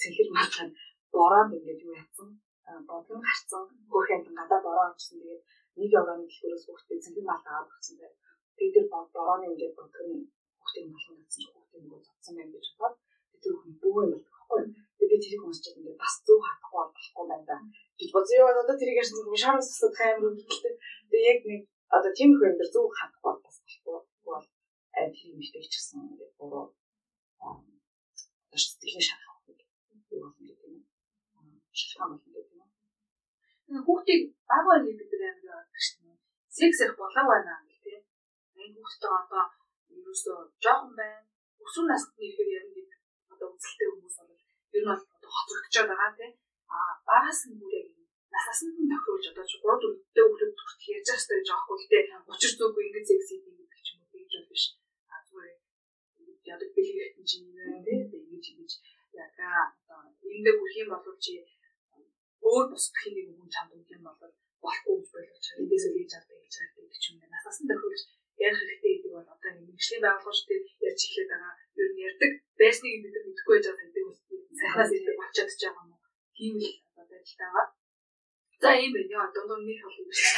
[0.00, 0.68] цэнхэр маалхан
[1.14, 2.28] бороонд ингээд юу яатсан?
[2.88, 3.62] Бодгон гарцсан.
[3.90, 5.42] Хөөхөнд гадаа бороо авчихсан тэгээд
[5.80, 8.16] нэг орооны дэлгүүрээс хүүхдээ цэнхэр маалгаа аваад өгсөн байх.
[8.56, 10.10] Тэгээд тэр борооны ингээд бодгон
[10.60, 12.96] хүүхдийн болгонд авсан чинь хүүхдээ нөгөө зодсон байх гэж бодоод
[13.42, 14.62] тэр хүүхэн бүү юм болдог байхгүй.
[14.96, 17.56] Тэгээд би тэрийг уншиж ингээд бас зөв хатахгүй болохгүй байна да
[17.98, 18.36] гэж бодсон.
[18.40, 20.74] Яа одоо тэрийг ярьсан шараас тусаад хаймар үүдэлтэй.
[21.10, 21.60] Тэгээд яг нэг
[21.96, 24.46] одоо тийм их юм дээр зөв хатахгүй бас болохгүй бол
[24.98, 26.64] аль тийм ихтэй ч гэсэн ингээд буруу
[27.44, 29.36] одоо сэтгэлийн шалах
[30.12, 30.78] юу болно гэх юм.
[31.76, 32.55] Гэх юм.
[33.66, 36.06] Хүүхдийг байгаад бид нар амар яадаг шин.
[36.56, 38.02] Секс их болоо байна гэх тийм.
[38.62, 39.44] Энэ хүүхдтэй одоо
[39.98, 41.20] ерөөсөө жоохон байна.
[41.64, 43.00] Өсвөр насны ихээр ярина гэдэг
[43.32, 44.32] одоо үзэлтэй хүмүүс бол
[44.76, 45.02] ер нь бол
[45.34, 46.32] хоцрогдчиход байгаа тийм.
[46.74, 46.76] А
[47.08, 47.88] багаас нь бүр яг
[48.32, 51.90] насаас нь тохируулж одоо чи 3 4 дэх хүүхэд хүртэл яаж байгаа гэж аахгүй л
[51.90, 52.04] дээ.
[52.32, 54.64] Учир зүггүй ингэж секси гэдэг ч юм уу тэгж бол биш.
[55.12, 55.58] А зүгээр
[56.52, 58.72] ядаг бэлгэхтэн чинь нэ тийм ингэж ингэж
[59.24, 60.00] яга одоо
[60.34, 61.32] эндээ хүрх юм бол чи
[62.42, 65.60] өөр бус хүн чамд өгөх юм бол болохгүй гэж ойлгож байгаа.
[65.62, 67.30] Эндээс л хийж авдаг гэж гэдэг ч юм уу.
[67.32, 68.04] Насаас нь тохируулж
[68.46, 71.54] ярих хэрэгтэй гэдэг бол одоо энэ мэрэгжлийн байгууллагч дээр ярьж эхлэх байгаа.
[71.80, 74.18] Ер нь ярьдаг байсныг нар мэдэхгүй байж байгаа гэдэг үс
[74.58, 76.00] сайхнаас ирдэг болчиход ч байгаа юм.
[76.36, 76.66] Тийм л
[77.00, 77.66] одоо ажилтайгаа
[78.60, 80.36] За ийм байна яа дундуур нэг хол юм шиг.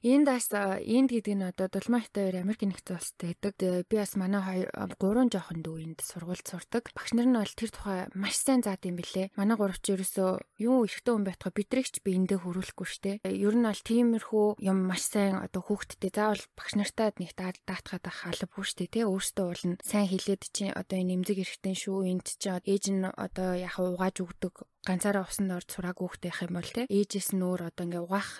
[0.00, 3.84] Энд бас энд гэдэг нь одоо Дулмахтай хоёр Америк нэгдсэн улсад байдаг.
[3.84, 6.88] Би бас манай хоёр гурван жоохон дүү энд сургуульд сурдаг.
[6.96, 9.36] Багш нар нь бол тэр тухай маш сайн заад юм бэлээ.
[9.36, 13.12] Манай гуравч ерөөсөө юу эрэгтэй хүн байтугай бидрэгч би эндээ хөрвүүлэхгүй штэ.
[13.28, 18.24] Ер нь бол тиймэрхүү юм маш сайн одоо хүүхдтэй заавал багш нартаа нэг даатгаад ах
[18.24, 19.04] албагүй штэ тий.
[19.04, 23.52] Өөртөө уулна сайн хилээд чи одоо энэ эмзэг эрэхтэн шүү энд чи ээж нь одоо
[23.52, 27.68] яхаа угааж өгдөг ганцаараа усанд орж сураагүй хүүхдтэй байх юм бол те ээжээс нь өөр
[27.68, 28.30] одоо ингээ угаах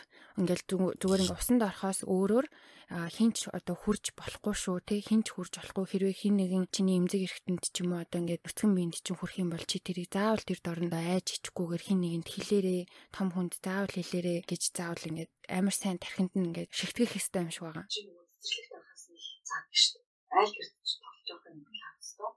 [0.41, 0.65] ингээл
[1.01, 2.47] зүгээр ингээ усанд орохоос өөрөөр
[2.91, 7.63] хинч одоо хурж болохгүй шүү те хинч хурж болохгүй хэрвээ хин нэгэн чиний эмзэг эрэхтэнд
[7.71, 10.59] ч юм уу одоо ингээ нүцгэн биенд чинь хүрх юм бол чи тэрийг заавал тэр
[10.59, 12.83] дорндоо айж ичгүүгээр хин нэгэнд хэлээрээ
[13.15, 17.51] том хүнд заавал хэлээрээ гэж заавал ингээ амар сайн тархинд нь ингээ шигтгэх хэвээр юм
[17.55, 17.87] шиг байгаа.
[17.87, 20.03] Чи нөгөө цэцэрлэгт авахаас нь цаад биш үү?
[20.35, 22.35] Айл гэрч тоглож байгаа юм харах хэвээр.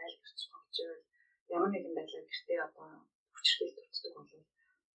[0.00, 1.04] Айл гэрч тоглож байвал
[1.56, 2.88] ямар нэгэн байдлаар гэртээ одоо
[3.34, 4.32] хүчрхэл төртдөг бол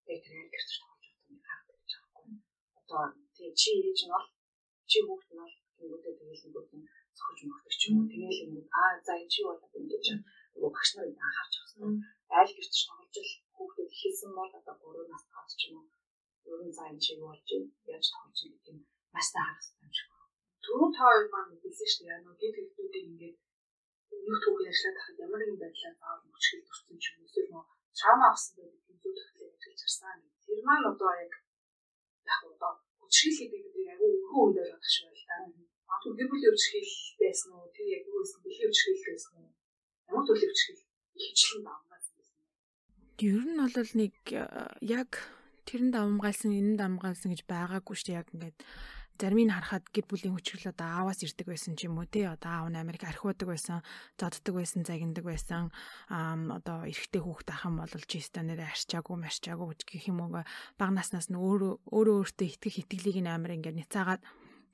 [0.09, 2.37] яг тэр айл гэрч тоглож байгаа юм харагдаж байгаа байхгүй.
[2.85, 4.27] Одоо тий чи ээж нь бол
[4.89, 6.83] чи хүүхэд нь бол тэнгүүдээ тэгэл нэг юм
[7.17, 8.09] цохож мөхдөг ч юм уу.
[8.11, 10.05] Тэгээл юм аа за энэ чи бол ингэж
[10.53, 11.93] нөгөө багш нар анхаарч юм.
[12.37, 15.89] Айл гэрч тоглож хүүхдэд хэлсэн бол одоо 3 нас таач ч юм уу.
[16.51, 17.49] Ер нь за энэ чи юу болж?
[17.93, 18.79] Яаж тоглож байгаа гэдэг юм
[19.13, 20.09] маш харах хэрэгтэй юм шиг.
[20.63, 22.23] Түрүү та хоёр маань хэлсэн шүү дээ.
[22.23, 23.37] Нөгөө гид хэлтүүдийг ингээд
[24.25, 27.65] нэг түүхийг ажиллаад хахад ямар нэгэн байдлаар заавал мөчгөл төрсөн ч юм уу эсвэл нөгөө
[27.99, 30.17] чамаа авсан байдаг юм зүг төгтлөө ажиллаж харсан.
[30.43, 31.33] Тэр маань одоо яг
[33.05, 35.35] хүчрхийл гэдэг яг өвхөн үнд ойлгох шиг байл та.
[35.91, 37.69] Аа түр гэр бүлийн хүчрхийл байсан уу?
[37.75, 38.39] Тэр яг юу байсан?
[38.43, 39.49] Бэлгийн хүчрхийл байсан уу?
[40.09, 40.81] Ямар төрлийн хүчрхийл
[41.21, 42.37] хичлэн давмгаас байсан.
[43.29, 44.15] Ер нь бол нэг
[44.81, 45.11] яг
[45.65, 48.19] тэрэнд давмгаалсан, энэ давмгаалсан гэж байгаагүй шүү дээ.
[48.21, 48.57] Яг ингээд
[49.19, 52.27] зарим нь харахад гэр бүлийн хүчрэл одоо ааваас ирдэг байсан ч юм уу тий.
[52.27, 53.79] Одоо аав нь Америк архиудаг байсан
[54.19, 55.71] зодддаг байсан загиндаг байсан.
[56.11, 60.43] Одоо эрэгтэй хүүхэд ах юм бол жиста нэрээ арчаагүй марчаагүй гэх юм уу.
[60.79, 64.21] Баг наснаас нь өөрөө өөрөө өөртөө итгэх итгэлийг нь амар ингээд няцаагаад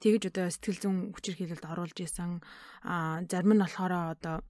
[0.01, 2.41] тэгэж одоо сэтгэл зүйн хүчирхийлэлд оруулж исэн.
[2.81, 4.41] Аа зарим нь болохоор одоо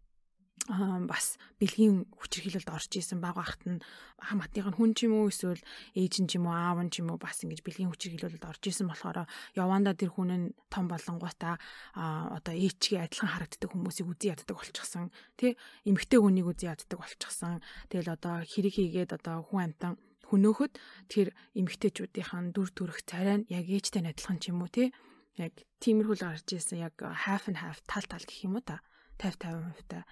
[0.69, 3.81] бас бэлгийн хүчирхийлэлд орж исэн баг багт нь
[4.21, 5.57] хамаатных нь хүн ч юм уу эсвэл
[5.97, 8.61] ээж нь ч юм уу аав нь ч юм уу бас ингэж бэлгийн хүчирхийлэлд орж
[8.69, 9.25] исэн болохоор
[9.57, 11.57] явандаа тэр хүн нь том болонгуудаа
[11.97, 15.09] одоо ээчгийн адилхан харагддаг хүмүүсийг үзий яддаг болчихсон.
[15.33, 15.57] Тий
[15.89, 17.65] эмгтэй хүнийг үзий яддаг болчихсон.
[17.89, 19.97] Тэгэл одоо хэрэг хийгээд одоо хүн амтан
[20.29, 20.77] хөнөөхөд
[21.09, 24.93] тэр эмгтээчүүдийн дүр төрх царай нь яг ээжтэй адилхан ч юм уу тий
[25.41, 28.79] яг тиймэрхүү л гарч ирсэн яг half and half тал тал гэх юм уу та?
[29.21, 30.05] 50 50% та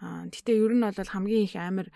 [0.00, 1.88] Гэтэ ер нь бол хамгийн их амар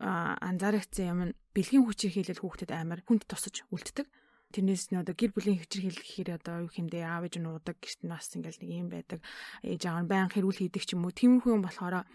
[0.00, 4.06] анзаарэгдсэн юм нь бэлгийн хүчээр хийлэл хүүхдэд амар хүнд тусаж үлддэг.
[4.48, 8.00] Тэрнээс нь одоо гэр бүлийн хөвчрхийл гэхээр одоо юу хэмдэ аав ээж нь удаг гэрт
[8.00, 9.20] нь бас ингээл нэг юм байдаг.
[9.60, 11.12] Ээж аав нь баян хэрүүл хийдэг ч юм уу.
[11.12, 12.08] Тиймэрхүү юм болохоор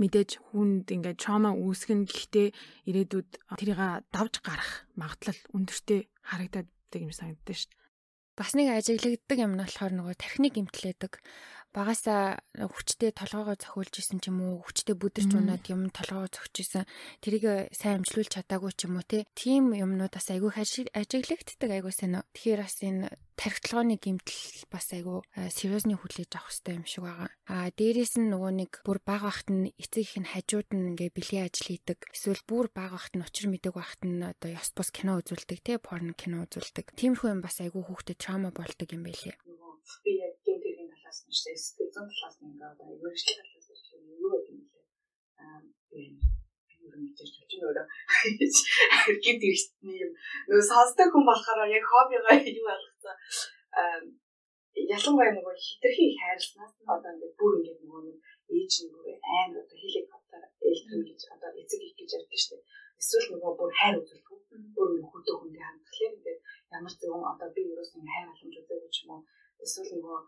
[0.00, 2.48] мэдээж хүнд ингээд trauma үүсгэн гэхдээ
[2.88, 7.76] ирээдүйд тэрийг давж гарах магадлал өндөртэй харагдаад юм санагддаг шүү.
[8.32, 11.20] Бас нэг ажиглагддаг юм нь болохоор нөгөө тархиныг имтлээдэг
[11.72, 16.84] багасаа хүчтэй толгоогоо зохиулж исэн ч юм уу хүчтэй бүдэрч унаад юм толгоогоо зогч исэн
[17.24, 22.22] тэрийг сайн амжилуулж чадаагүй ч юм уу тийм юмнууд бас айгүй ажиглагддаг айгүй сайн.
[22.36, 27.30] Тэгэхээр бас энэ тархитлагын гэмтэл бас айгүй сериусны хүлээж авах хэрэгтэй юм шиг байгаа.
[27.48, 31.10] А дээрээс нь нөгөө нэг бүр баг багт нь эцэг их нь хажууд нь ингээ
[31.16, 31.98] бэлгийн ажил хийдэг.
[32.12, 35.80] Эсвэл бүр баг багт нь учир мэдэг багт нь одоо ёс бус кино үзүүлдэг те
[35.80, 36.94] порн кино үзүүлдэг.
[36.94, 39.34] Тиймэрхүү юм бас айгүй хүүхдэд траума болдог юм байлээ.
[40.04, 40.41] Би яг
[41.22, 44.80] талаас нь сэтгэл зүйн талаас нь ингээ одоо мэрэгчлийн талаас нь юу гэдэг юм бэ?
[45.42, 46.00] Аа би
[46.82, 47.86] юу мэдэрч болж өөрөө
[49.24, 50.12] гид ирсний юм.
[50.48, 53.16] Нөгөө сонсдог хүн болохоор яг хоббигоо юу болгоцоо
[54.94, 58.18] ялангуяа нөгөө хитрхи хайрласнаас одоо ингээд бүр ингээд нөгөө нэг
[58.56, 59.06] ээж нь бүр
[59.36, 62.68] айн одоо хеликоптер элтрэн гэж одоо эцэг их гэж ярьдаг шүү дээ.
[63.00, 64.38] Эсвэл нөгөө бүр хайр үзүүлдэг.
[64.76, 66.40] Бүр нөхөдөө хүндээ хандхлаар ингээд
[66.76, 69.22] ямар зөвөн одоо би ерөөс нэг хайр халамж үзээгүй ч юм уу.
[69.64, 70.18] Эсвэл нөгөө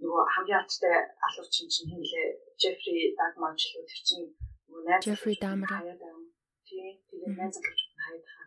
[0.00, 2.28] нөгөө хамгийн алчтай алууч чинь хин лээ
[2.60, 4.26] Джеффри Дагмар ч л тэр чинь
[4.68, 5.70] нөгөө найз Джеффри Дамер
[6.66, 8.46] тий тэгээ найз залуучууд нь хаяад хаа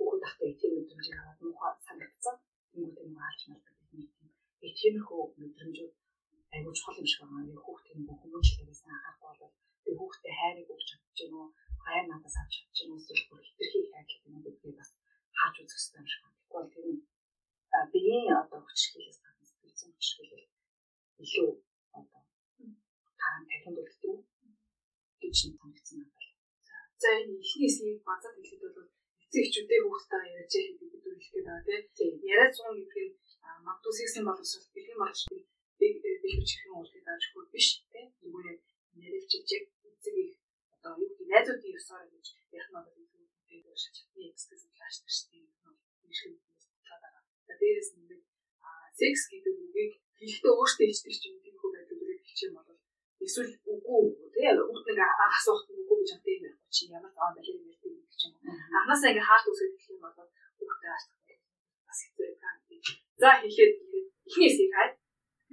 [0.00, 2.36] хүүхэд тахтай тийм мэдрэмжийг аваад муухай санагдсан.
[2.70, 4.30] Тэнгүүд юм хаалж малдаг нэг тийм.
[4.60, 5.92] Би тиймэрхүү мэдрэмжүүд
[6.54, 7.52] айгуу чухал юм шиг байна.
[7.54, 11.48] Яг хүүхдийн бүх хүмүүжлээс анхаарахгүй бол би хүүхдэд хайрыг өгч чадчих юм уу?
[11.84, 13.00] Хайр надаас авч чадчих юм уу?
[13.00, 14.90] Эсвэл бүр хитрхи хайрлах юм гэдгийг бас
[15.38, 16.38] хааж үзэх хэрэгтэй юм шиг байна.
[16.48, 17.00] Тэгвэл тэр нь
[17.92, 19.19] биеийн одоо хүчрхийлээс гадна
[20.00, 20.48] сэтгэлзэн хүчрхийлэл
[21.24, 21.50] илүү
[21.98, 22.22] одоо
[23.20, 24.18] таан тахинд үлддэг
[25.20, 26.28] гэж санагдсан байна.
[27.02, 28.90] За энэ ихний хэсгийг базаад хэлэхэд бол
[29.22, 32.14] эцэг эхчүүдээ хүүхдтэй ярьж хэлэх гэдэг үг хэлэх гэдэг тийм.
[32.32, 35.44] Яриад суун гэдэг нь магадгүй сексийн боловсрол бэлгийн боловсрол
[35.80, 38.06] бэлгүүч хэрхэн уулзах гэж хөө биш тийм.
[38.20, 38.60] Зүгээр яг
[38.98, 40.32] нэрэвчжээ эцэг их
[40.76, 44.96] одоо юу гэдэг найзуудын ёсоор гэж ярих нь бол илүү үүтэй шат чатны экспресс флаш
[45.04, 45.44] гэж тийм
[46.04, 47.22] юм шиг бодлоод байгаа.
[47.46, 48.20] За дээрээс нь нэг
[49.00, 52.68] секс гэдэг үгийг хэлэхдээ өөртөө ичдэг ч юм тийм хөө байдлыг хэлчих юм бол
[53.24, 54.02] эсвэл үгүй
[54.34, 57.92] тий яг хүүхд нэг асуухт үгүй гэж хамт юм байхгүй чи ямар таан балиг ярьдаг
[58.08, 58.34] гэж юм.
[58.76, 61.20] Анхнаасаа ингээ хаалт үсгэж хэлэх юм бол хүүхдээ асах
[61.86, 62.40] бас хэцүү юм.
[63.20, 63.72] За хэлээд
[64.28, 64.88] эхнээс их хай.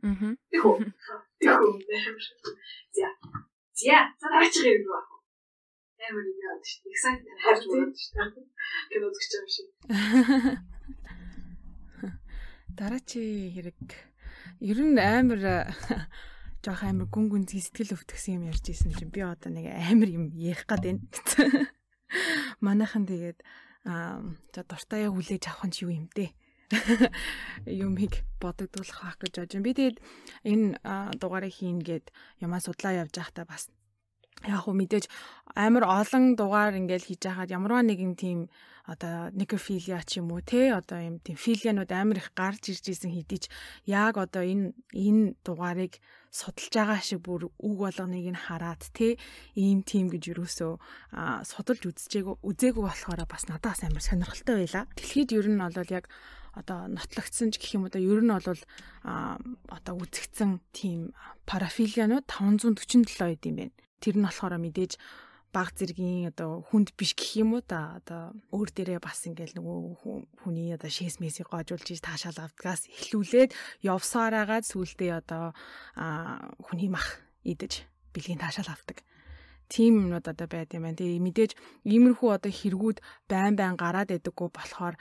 [0.07, 0.31] Аа.
[0.51, 0.75] Тэхүү.
[1.41, 1.71] Тэхүү.
[2.95, 3.07] За.
[3.81, 3.97] За.
[4.21, 5.01] Дараачих юм юу вэ?
[6.07, 6.93] Амар юм яа шүү дээ.
[6.93, 8.45] Excited харж байна шүү дээ.
[8.91, 9.67] Кино үзэж байгаа шиг.
[12.77, 13.89] Дараа чи хэрэг
[14.61, 15.41] ер нь амар
[16.63, 20.29] жоох амар гүн гүн сэтгэл өвтгсөн юм ярьж исэн чинь би одоо нэг амар юм
[20.37, 21.01] ярих гад байна.
[22.61, 23.41] Манайхан тэгээд
[23.81, 24.21] аа
[24.53, 26.37] за дуртаяа хүлээж авах нь юу юм те
[27.65, 29.65] юмыг бодогдуулах байх гэж бодож байна.
[29.65, 29.97] Би тэгээд
[30.45, 30.67] энэ
[31.17, 32.13] дугаарыг хийн гээд
[32.45, 33.73] ямаа судлаа явж байхдаа бас
[34.45, 35.05] яг хөө мэдээж
[35.57, 38.39] амар олон дугаар ингээл хийж байхад ямарваа нэгэн тийм
[38.87, 43.11] одоо некрофилия ч юм уу те одоо юм тийм филианууд амар их гарч ирж исэн
[43.11, 43.45] хэдий ч
[43.83, 45.99] яг одоо энэ энэ дугаарыг
[46.31, 49.19] судалж байгаа шиг бүр үг болгоныг нь хараад те
[49.59, 50.79] ийм тийм гэж юусоо
[51.43, 54.87] судалж үзчихээгөө үзээгүй болохоор бас надаас амар сонирхолтой байла.
[54.95, 56.07] Дэлхийд ер нь бол яг
[56.55, 58.61] одоо нотлогдсон ч гэх юм одоо ер нь бол
[59.67, 61.11] одоо үзэгдсэн тийм
[61.43, 63.75] парафилианууд 547 эд юм байна.
[64.01, 64.99] Тэр нь болохоор мэдээж
[65.53, 70.43] баг зэргийн одоо хүнд биш гэх юм уу да одоо өөр дээрээ бас ингээл нөгөө
[70.43, 75.55] хүний одоо шээс месийг гоожуулж иж таашаал авдгаас эхлүүлээд явсараагаад сүулдээ одоо
[76.67, 79.01] хүний мах идэж бэлгийн таашаал авдаг.
[79.71, 80.99] Тим юмнууд одоо байд юм байна.
[80.99, 81.51] Тэгээ мэдээж
[81.83, 82.97] иймэрхүү одоо хэрэгүүд
[83.31, 84.95] байн байн гараад байдаггүй болохоор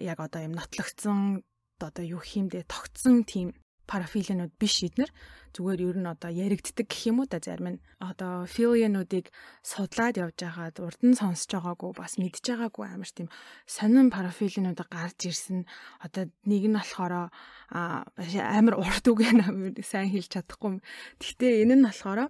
[0.00, 1.44] яг одоо юм нотлогдсон
[1.80, 3.52] одоо юу хиймдээ тогтсон тийм
[3.86, 5.10] парафилинууд биш эднэр
[5.54, 7.82] зүгээр ер нь одоо яригддаг гэх юм уу да зарим нь?
[8.02, 9.30] Одоо филиануудыг
[9.62, 13.28] судлаад явж байгаад урд нь сонсож байгаагүй бас мэдж байгаагүй амар тийм
[13.64, 15.62] сонин парафилинууд гарч ирсэн.
[16.02, 17.30] Одоо нэг нь болохоор
[17.70, 19.22] амар урт үг
[19.86, 20.82] сайн хэлж чадахгүй
[21.22, 22.26] гэхдээ энэ нь болохоор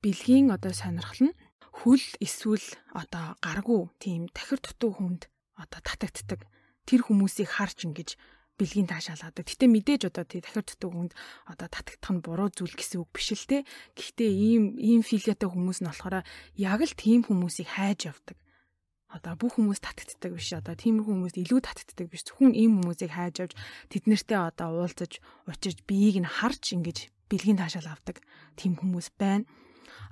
[0.00, 1.36] бэлгийн одоо сонирхол нь
[1.84, 5.28] хүл эсвэл одоо гаргуу тийм тахир дутуу хүнд
[5.60, 6.48] одоо татагддаг
[6.88, 8.16] тэр хүмүүсийг харж ингэж
[8.56, 9.44] бэлгийн таашаалгадаг.
[9.44, 11.12] Гэтэ мэдээж одоо тий дахир дутуу хүнд
[11.44, 13.68] одоо татагдах нь буруу зүйл гэсэн үг биш л те.
[13.96, 16.24] Гэхдээ ийм ийм филиатай хүмүүс нь болохоор
[16.56, 18.36] яг л тийм хүмүүсийг хайж явдаг.
[19.06, 20.50] Одоо бүх хүмүүс татагддаг биш.
[20.56, 22.26] Одоо тиймэрхүү хүмүүс илүү татагддаг биш.
[22.26, 23.52] Зөвхөн ийм хүмүүсийг хайж авч
[23.92, 26.98] тэднэртэй одоо уулзаж, учирж биеийг нь харж ингэж
[27.30, 28.18] бэлгийн таашаал авдаг
[28.58, 29.46] тийм хүмүүс байна.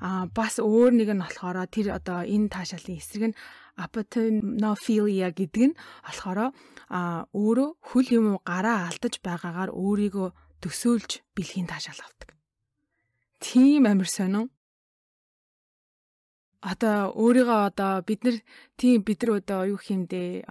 [0.05, 3.39] А бас өөр нэг нь болохоор тэр одоо энэ таашаалын эсрэг нь
[3.81, 6.53] апотенопhilia гэдэг нь болохоор
[6.93, 10.29] а өөрөө хөл юм гараа алдаж байгаагаар өөрийгөө
[10.61, 12.37] төсөөлж бэлгийн таашаал авдаг.
[13.41, 14.53] Тийм амир сонин.
[16.61, 18.37] Одоо өөрийгөө одоо бид нар
[18.77, 20.45] тийм бид нар одоо юу хиймдээ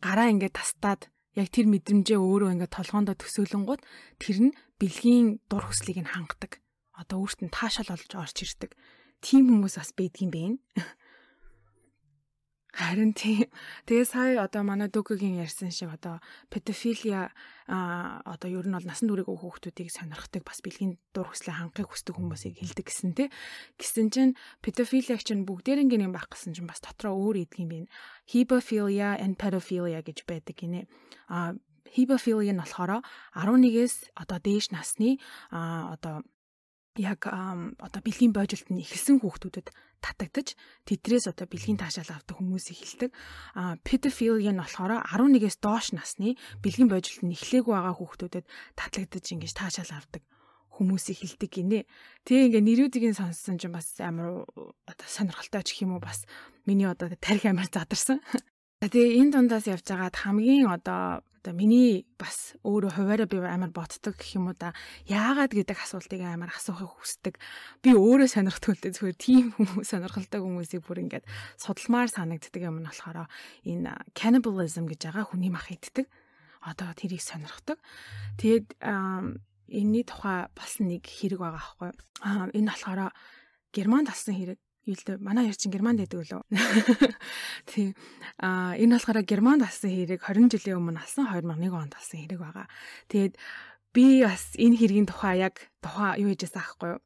[0.00, 3.84] гараа ингээд тастаад яг тэр мэдрэмжээ өөрөө ингээд толгоондоо төсөөлөнгууд
[4.16, 6.63] тэр нь бэлгийн дур хүслийг нь хангадаг
[6.94, 8.72] одоо өөрт нь таашаал олж орж ирдэг.
[9.24, 10.42] Тийм хүмүүс бас байдгийн бэ.
[12.74, 13.46] Харин тийм.
[13.86, 16.18] Тэгээ сая одоо манай Дүкгийн ярьсан шиг одоо
[16.50, 17.30] педофилия
[17.70, 22.18] а одоо ер нь бол насан туршиг хүүхдүүдийг сонирхдаг бас бэлгийн дур хүслээ хангахыг хүсдэг
[22.18, 23.30] хүмүүсийг хилдэг гэсэн тий.
[23.78, 27.88] Гэсэн чинь педофилиаг чинь бүгдээрингийн юм байх гэсэн чинь бас дотроо өөр идэх юм байна.
[28.26, 30.90] Hebophilia and pedophilia гэж байдаг гинэ.
[31.30, 31.54] А
[31.94, 33.06] hebophilia нь болохоор
[33.38, 35.22] 11-ээс одоо дээш насны
[35.54, 36.26] а одоо
[36.96, 40.54] яг одоо бэлгийн боожлт нь эхэлсэн хүүхдүүдэд татагдаж
[40.86, 43.10] тэдрээс одоо бэлгийн таашаал авдаг хүмүүсийг хилдэг.
[43.58, 48.46] А pedophilia нь болохоор 11-ээс доош насны бэлгийн боожлт нь эхлэегүй байгаа хүүхдүүдэд
[48.78, 50.22] татлагдаж ингэж таашаал авдаг
[50.74, 51.86] хүмүүсийг хилдэг гинэ.
[52.26, 54.46] Тэгээ ингээ нэрүүдийг сонссон чинь бас амар
[54.86, 56.26] одоо сонирхолтой ч юм уу бас
[56.66, 58.22] миний одоо тарих амар задарсан.
[58.84, 64.16] Тэгээ энэ дундаас явж байгаад хамгийн одоо одоо миний бас өөрөө хуваараа би амар ботдог
[64.16, 64.72] гэх юм уу да.
[65.04, 67.36] Яагаад гэдэг асуултыг амар асуухыг хүсдэг.
[67.84, 68.92] Би өөрөө сонирхдаг үлдээ.
[68.96, 71.28] Зөвхөн тийм хүмүүс сонирхолтой хүмүүсийг бүр ингээд
[71.60, 73.28] судалмаар санагддаг юм нь болохоор
[73.68, 76.08] энэ cannibalism гэж байгаа хүний мах иддэг
[76.64, 77.76] одоо тэрийг сонирхдаг.
[78.40, 81.92] Тэгээд энэний тухай бас нэг хэрэг байгаа аахгүй.
[82.56, 83.12] Энэ болохоор
[83.68, 86.42] германд алсан хэрэг юу л манай яар чин германд байдаг үлээ.
[87.70, 87.92] Тийм.
[88.40, 92.66] Аа энэ болохоор германд алсан хэрэг 20 жилийн өмнө алсан 2001 онд алсан хэрэг байгаа.
[93.08, 93.34] Тэгээд
[93.96, 97.00] би бас энэ хэргийн тухай яг тухай юу хийжээс аахгүй юу?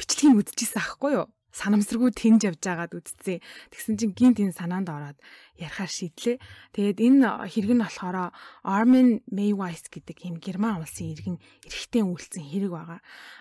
[0.00, 1.26] Бичлэгийг үзчихсэн аахгүй юу?
[1.50, 3.42] Санамсаргүй тэнж явж байгаад үтцээ.
[3.74, 5.18] Тэгсэн чинь гинт энэ санаанд ороод
[5.58, 6.36] ярихаар шийдлээ.
[6.74, 8.30] Тэгээд энэ хэрэг нь болохоор
[8.62, 11.36] Armin Mayweis гэдэг юм герман улсын иргэн
[11.66, 13.00] эрэгтэй үйлцэн хэрэг байгаа.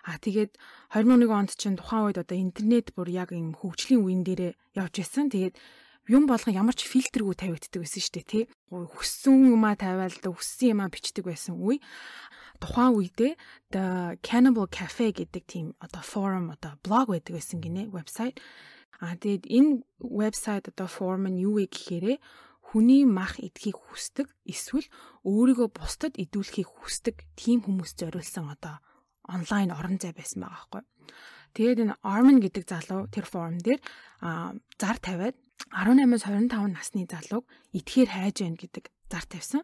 [0.10, 0.58] Аа тэгээд
[0.92, 5.30] 2001 онд чинь тухайн үед одоо интернет бүр яг юм хөгжлийн үеийн дээрээ явж байсан.
[5.30, 5.56] Тэгээд
[6.10, 8.44] юм болгон ямар ч фильтргүй тавигддаг байсан шүү дээ тий.
[8.74, 11.78] Хүссэн юмаа тавиал да хүссэн юмаа бичдэг байсан үе
[12.58, 13.34] тухайн үедээ
[13.70, 18.42] The Cannibal Cafe гэдэг тийм одоо форум одоо блог байдаг байсан гинэ вебсайт.
[19.00, 22.18] А тэгээд энэ вебсайт одоо форум нь юу вэ гэхээр
[22.74, 24.86] хүний мах идэхийг хүсдэг эсвэл
[25.24, 28.82] өөрийгөө бусдад идүүлэхийг хүсдэг тийм хүмүүс зориулсан одоо
[29.30, 30.84] онлайн орон зай байсан байгаа байхгүй.
[31.54, 33.82] Тэгээд энэ Armin гэдэг залуу тэр форум дээр
[34.22, 35.36] зар тавиад
[35.74, 39.64] 18-аас 25 насны залууг идэхээр хайж байна гэдэг зар тавьсан.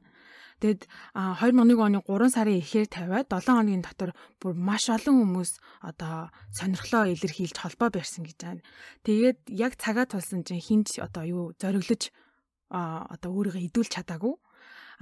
[0.63, 5.51] Тэгэд 2001 оны 3 сарын эхээр тавиад 7 хоногийн дотор бүр маш олон хүмүүс
[5.83, 8.63] одоо сонирхлоо илэрхийлж холбоо барьсан гэж байна.
[9.03, 12.07] Тэгээд яг цагаа тулсан чинь хинч одоо юу зориглож
[12.71, 14.35] одоо өөрийгөө идүүлж чадаагүй.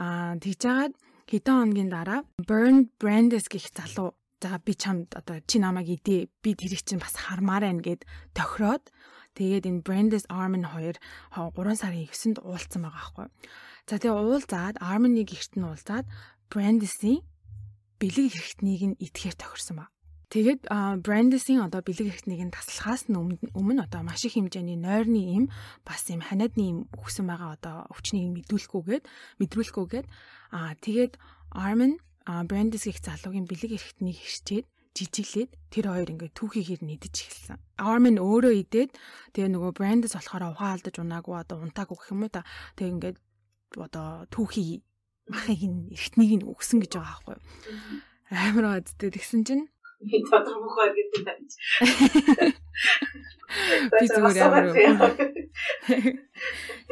[0.01, 0.93] Аа тэгж жагаад
[1.29, 6.51] хэдэн хоногийн дараа Burn Brandes гэх залуу за би чамд одоо чи намайг идээ би
[6.59, 8.03] тэрийг чинь бас хармаар байна гэд
[8.35, 8.91] тохироод
[9.39, 10.99] тэгээд энэ Brandes Armin хоёр
[11.31, 13.27] 3 сарын 9-нд уулзсан байгаа байхгүй.
[13.87, 16.05] За тэгээ уулзаад Armin-ыг гэрт нь уулзаад
[16.51, 17.23] Brandis-ийн
[18.03, 19.85] бэлэг хэрэгтнийг нь итгэхээр тохирсон ба.
[20.33, 20.67] Тэгээд
[21.05, 23.15] Brandis-ийн одоо бэлэг хэрэгтнийг нь таслахаас нь
[23.53, 25.45] өмнө одоо маш их хэмжээний нойрны им
[25.87, 29.03] бас юм ханиадны им өгсөн байгаа одоо өвчнийг мэдүүлэхгүйгээд
[29.39, 30.07] мэдрүүлэхгүйгээд
[30.57, 31.13] аа тэгээд
[31.53, 37.59] Armin Brandis гих залуугийн бэлэг хэрэгтнийг хичээд жижиглээд тэр хоёр ингээд түүхийгээр нэгдэж эхэлсэн.
[37.81, 38.91] Armin өөрөө идээд
[39.33, 42.45] тэгээ нөгөө Brandis болохоор ухаан алдаж унаагүй одоо унтаагүй гэх юм уу та.
[42.77, 43.17] Тэгээ ингээд
[43.75, 44.85] одоо түүхий
[45.27, 47.43] махыг нь эртнийг нь өгсөн гэж байгаа байхгүй юу.
[48.29, 49.65] Амар бадтэй тэгсэн чинь
[50.03, 51.47] би тодор мөхөр гэдэг байна.
[54.01, 55.13] Би зүгээр амар.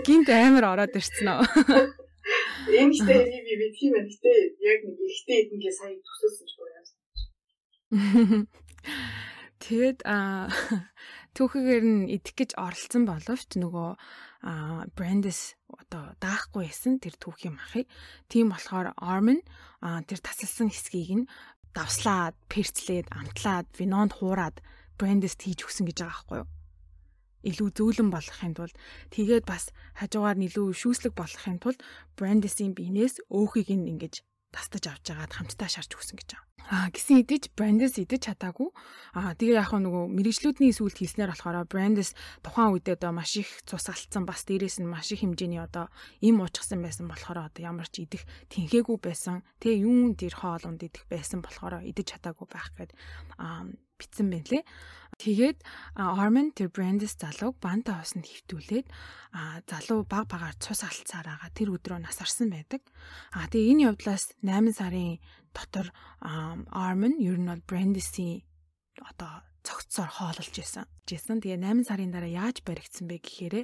[0.06, 1.44] Гинт амар ороод ирсэн аа.
[2.70, 4.06] Энэ ихтэй би би тийм ээ.
[4.10, 8.46] Гэтэ яг нэг ихтэй эднгээ сая төсөөсөн ч юм.
[9.62, 10.50] Тэгэд а
[11.38, 13.90] түүхээр нь идэх гэж оролцсон боловч нөгөө
[14.98, 17.86] Брандис одоо даахгүй байсан тэр түүхийн махыг.
[18.26, 19.46] Тийм болохоор Armin
[19.82, 21.30] тэр тасалсан хэсгийг нь
[21.78, 24.60] давслаад, перцлээд, амтлаад, винонд хуураад
[24.98, 26.50] Брандис хийж өгсөн гэж байгаа байхгүй юу?
[27.50, 28.76] Илүү зөөлөн болохын тулд
[29.14, 31.80] тэгээд бас хажуугаар нь илүү шүүслэг болохын тулд
[32.18, 34.22] Брандисийн биенээс өөхийг нь ингэж
[34.52, 36.52] тастаж авч жагаад хамтдаа шарж өгсөн гэж байгаа.
[36.72, 38.70] Аа гисэн идэж Brandis идэж чадаагүй.
[39.16, 42.14] Аа тэгээ яг нөгөө мэрэгжлүүдний сүлд хийснээр болохоор Brandis
[42.44, 45.88] тухайн үедээ одоо маш их цус алдсан бас дээрээс нь маш их хэмжээний одоо
[46.22, 49.44] им уучсан байсан болохоор одоо ямар ч идэх тэнхээгүй байсан.
[49.60, 52.92] Тэгээ юун дээр хоолунд идэх байсан болохоор идэж чадаагүй байх гээд
[53.40, 53.68] аа
[54.00, 54.64] битсэн байна лээ.
[55.22, 55.62] Тэгээд
[56.02, 58.90] Armin тэр Brandis залууг банта хоосонд хөвтүүлээд
[59.70, 62.82] залуу баг багаар цус алдсаар байгаа тэр өдрөө насарсан байдаг.
[63.38, 65.22] А тэгээ энэ явдлаас 8 сарын
[65.54, 65.94] дотор
[66.74, 68.42] Armin ер нь бол Brandis-ийн
[68.98, 70.90] одоо цогцсоор хоололж исэн.
[71.06, 73.56] Жисэн тэгээ 8 сарын дараа яаж баригдсан бэ гэхээр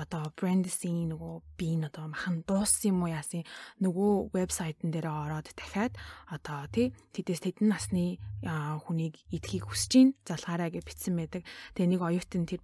[0.00, 3.44] одоо Brandis-ийн нөгөө би н одоо махан дууссан юм уу яасын
[3.84, 5.92] нөгөө вебсайтн дээр ороод дахиад
[6.32, 11.42] одоо тий тэдэс тэдэн насны хүнийг идэхийг хүсэж ийн залгаараа гэж бичсэн байдаг.
[11.76, 12.60] Тэгээ нэг оюутан тэр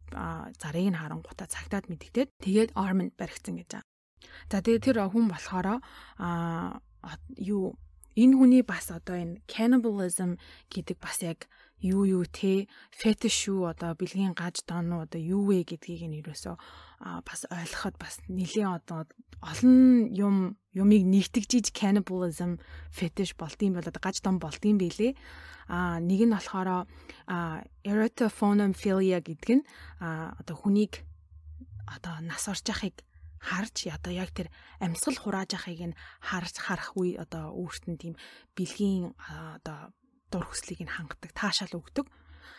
[0.56, 3.84] зарыг нь харангуйтаа цагтаад мэдгдээд тэгээд Armin баригдсан гэж.
[4.48, 5.80] За тэгээ тэр хүн болохоор
[6.16, 7.76] а юу
[8.18, 11.46] энэ хүний бас одоо энэ cannibalism гэдэг бас яг
[11.80, 12.66] юу юу те?
[12.90, 16.56] Фетиш шүү одоо бэлгийн гаж доонуу одоо юу вэ гэдгийг нь ерөөсөө
[17.22, 19.06] бас ойлгоход бас нэлийн одоо
[19.38, 22.58] олон юм юмыг нэгтгэж cannibalism
[22.90, 25.14] fetish болдсон бол одоо гаж дон болдсон билээ
[25.70, 26.90] а нэг нь болохоор
[27.86, 29.64] erotophonophilia гэдэг нь
[29.94, 31.06] одоо хүнийг
[31.86, 33.06] одоо нас орж яхахыг
[33.38, 34.50] харж одоо яг тэр
[34.82, 38.14] амьсгал хурааж яхахыг нь харж харах үе одоо өөртөө тийм
[38.58, 39.14] бэлгийн
[39.62, 39.94] одоо
[40.30, 42.06] дур хүслийг нь хангадаг, таашаал өгдөг.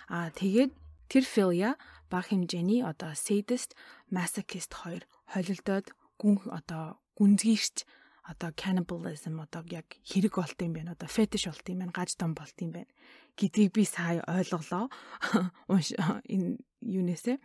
[0.09, 0.71] Аа тэгээд
[1.09, 1.71] тэр Philia
[2.09, 3.77] баг хэмжээний одоо sadist,
[4.09, 7.85] masochist хоёр холилдоод гүн одоо гүнзгийрч
[8.29, 10.93] одоо cannibalism одоо яг хэрэг болт юм байна.
[10.97, 12.89] Одоо fetish болт юм байна, гаж том болт юм байна
[13.39, 14.91] гэдгийг би сая ойлголоо.
[16.27, 17.37] Энэ юунээсээ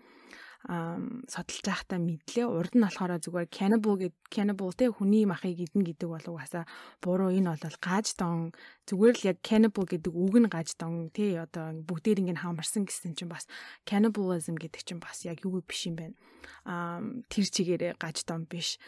[0.65, 2.49] судалж байхдаа мэдлээ.
[2.49, 6.65] Урд нь болохоор зүгээр cannibal гэд cannibal те хүний махыг идэн гэдэг бол угаасаа
[7.05, 8.57] буруу энэ бол гаж дон
[8.89, 13.13] зүгээр л яг cannibal гэдэг үг нь гаж дон те одоо бүгдээр ингэ хамарсан гэсэн
[13.13, 13.45] чинь бас
[13.85, 16.17] cannibalism гэдэг чинь бас яг юу биш юм байна.
[16.65, 18.81] Аа тэр чигээрээ гаж дон биш.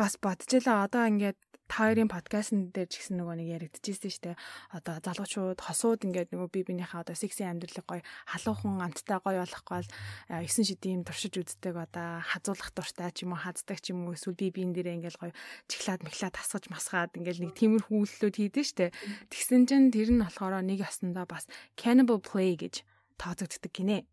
[0.00, 1.36] Бас бодчихлаа одоо ингээд
[1.68, 4.36] та хоёрын подкастн дээр ч гэсэн нөгөө нэг яригдчихсэн шүү дээ.
[4.72, 8.02] Одоо залуучууд хосууд ингээд нөгөө би бинийхээ одоо секси амьдралыг гоё
[8.32, 9.90] халуухан амттай гоё болохгүй бол
[10.32, 14.40] 9 шидийн туршиж үздэг одоо хазуулах дуртай ч юм уу хаздаг ч юм уу эсвэл
[14.40, 15.32] би биен дээрээ ингээд гоё
[15.68, 18.96] чихлаад мэхлаад тасгаж масгаад ингээд нэг тиймэрхүү үйлдэлүүд хийдэж штэ.
[19.28, 21.44] Тэгсэн чинь тэр нь болохоор нэг ясандаа бас
[21.76, 22.80] cannibal play гэж
[23.20, 24.08] тооцогддог гинэ.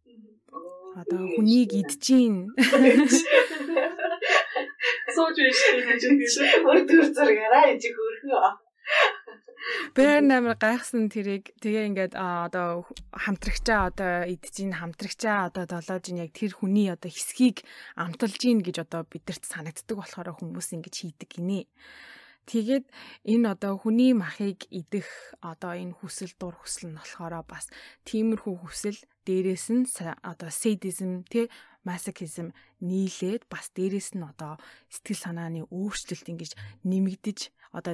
[0.96, 2.52] Одоо хүнийг идчихин
[5.16, 5.58] сууж байж
[5.88, 6.48] гэж хэлсэн.
[6.68, 6.80] Өөр
[7.16, 8.66] зургаараа ээж хөрхөө.
[9.98, 16.22] Бэр намар гайхсан тэрийг тэгээ ингээд одоо хамтрагчаа одоо идэж ин хамтрагчаа одоо долоож ин
[16.22, 17.66] яг тэр хүний одоо хэсгийг
[17.98, 21.66] амталж ин гэж одоо бидэрт санагддаг болохоор хүмүүс ингэж хийдэг гинэ.
[22.46, 22.86] Тэгээд
[23.26, 25.10] энэ одоо хүний махыг идэх
[25.42, 27.66] одоо энэ хүсэл дур хүсэл нь болохоор бас
[28.06, 29.90] тиймэрхүү хүсэл дээрээс нь
[30.22, 31.50] одоо sadism тий
[31.86, 34.58] masochism нийлээд бас дээрээс нь одоо
[34.90, 36.52] сэтгэл санааны өөрчлөлт ингэж
[36.84, 37.40] нэмэгдэж
[37.78, 37.94] одоо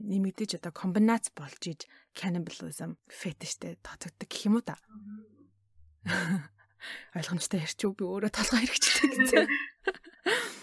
[0.00, 1.80] нэмэгдэж одоо комбинац болж иж
[2.16, 4.80] cannibalism fetishтэй тооцогддог гэх юм уу та.
[7.18, 9.46] Ойлгомжтой ярьчих би өөрөө толгой хэрэгчлээ гэсэн.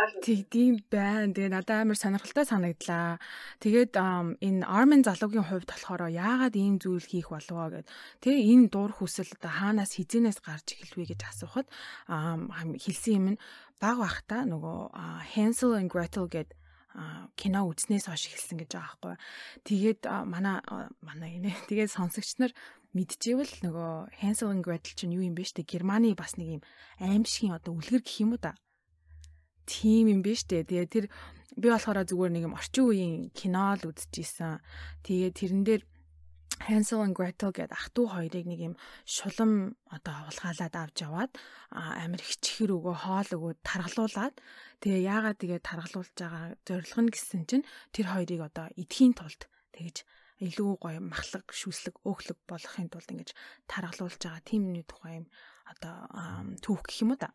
[0.00, 1.32] Тэгдэм байна.
[1.36, 3.20] Тэгээ надад амар сонирхолтой санагдлаа.
[3.60, 3.92] Тэгээд
[4.40, 7.86] энэ Armin залуугийн хувьд болохоор яагаад ийм зүйл хийх болов гэд.
[8.24, 11.68] Тэгээ энэ дур хүсэл одоо хаанаас хизэнээс гарч эхэлвэ гэж асуухад
[12.08, 13.40] хэлсэн юм нь
[13.76, 14.78] баг бахта нөгөө
[15.36, 16.56] Hansel and Gretel гэд
[17.36, 19.16] кино үзнээс хойш эхэлсэн гэж байгаа байхгүй.
[19.68, 20.64] Тэгээд манай
[21.04, 22.52] манай инэ тэгээд сонсогч нар
[22.96, 26.62] мэдчихвэл нөгөө Hansel and Gretel чинь юу юм бэ штэ Германы бас нэг юм
[26.98, 28.56] аимшигын одоо үлгэр гэх юм уу та
[29.70, 30.66] тийм юм биш үү.
[30.66, 31.06] Тэгээ тэр
[31.54, 34.58] би болохоор зүгээр нэг юм орчин үеийн кино л үзчихсэн.
[35.06, 35.82] Тэгээ тэрэн дээр
[36.60, 38.74] Hansel and Gretel гэдэг ах トゥ хоёрыг нэг юм
[39.08, 41.32] шулам одоо авалгаалаад авч яваад
[41.72, 44.36] амир хичхэр өгөө хоол өгөө таргалуулад
[44.84, 47.64] тэгээ яагаад тэгээ таргалуулж байгаа зорилго нь гэсэн чинь
[47.96, 50.04] тэр хоёрыг одоо эдхийн тулд тэгэж
[50.44, 53.30] илүү гоё махлаг шүслэг өөхлөг болохын тулд ингэж
[53.64, 55.26] таргалуулж байгаа тийм нэг тухай юм
[55.64, 55.96] одоо
[56.60, 57.32] түүх гэх юм уу да.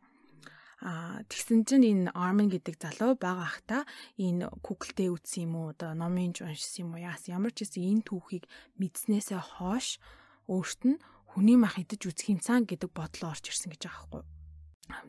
[0.85, 3.89] А тэгсэн чинь энэ Armin гэдэг залуу бага ахта
[4.21, 8.05] энэ Google-тэй үзсэн юм уу одоо номын уншсан юм уу яас ямар ч гэсэн энэ
[8.05, 8.45] түүхийг
[8.77, 9.97] мэдснээсээ хойш
[10.45, 11.01] өөрт нь
[11.33, 14.23] хүний мах идэж үзэх юмсан гэдэг бодлоо орж ирсэн гэж байгаа байхгүй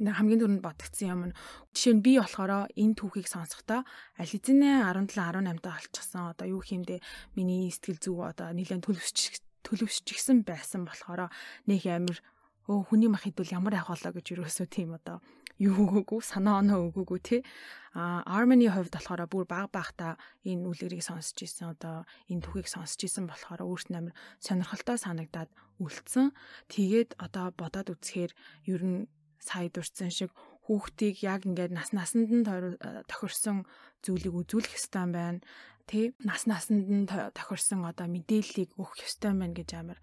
[0.01, 1.37] хамгийн түрүүнд бодгдсон юм нь
[1.77, 3.85] жишээ нь би болохоор энэ түүхийг сонсохдоо
[4.17, 6.33] аль хэзээ 17 18 даа олчихсан.
[6.33, 7.05] Одоо юу хиймдээ
[7.37, 11.29] миний сэтгэл зүг одоо нэлээд төлөвшч төлөвшчихсэн байсан болохоор
[11.69, 12.25] нэг амир
[12.73, 15.21] өө хүний мах идвэл ямар ах болоо гэж юусоо тийм одоо
[15.59, 17.41] юу өгөөгүй санаа оноо өгөөгүй тий.
[17.97, 23.09] А Armany хувьд болохоор бүр баг багта энэ үлгэрийг сонсч ирсэн одоо энэ түүхийг сонсч
[23.09, 25.49] ирсэн болохоор өөрт нь амар сонирхолтой санагдаад
[25.81, 26.37] үлдсэн.
[26.69, 28.33] Тэгээд одоо бодоод үзэхээр
[28.69, 29.09] ер нь
[29.41, 30.31] сая дурдсан шиг
[30.69, 32.45] хүүхдийг яг ингээд нас насанд нь
[33.09, 33.65] тохирсон
[34.05, 35.41] зүйлийг үзүүлэх ёстой байна
[35.89, 36.13] тий.
[36.21, 39.99] Нас насанд нь тохирсон одоо мэдээллийг өгөх ёстой байна гэж амар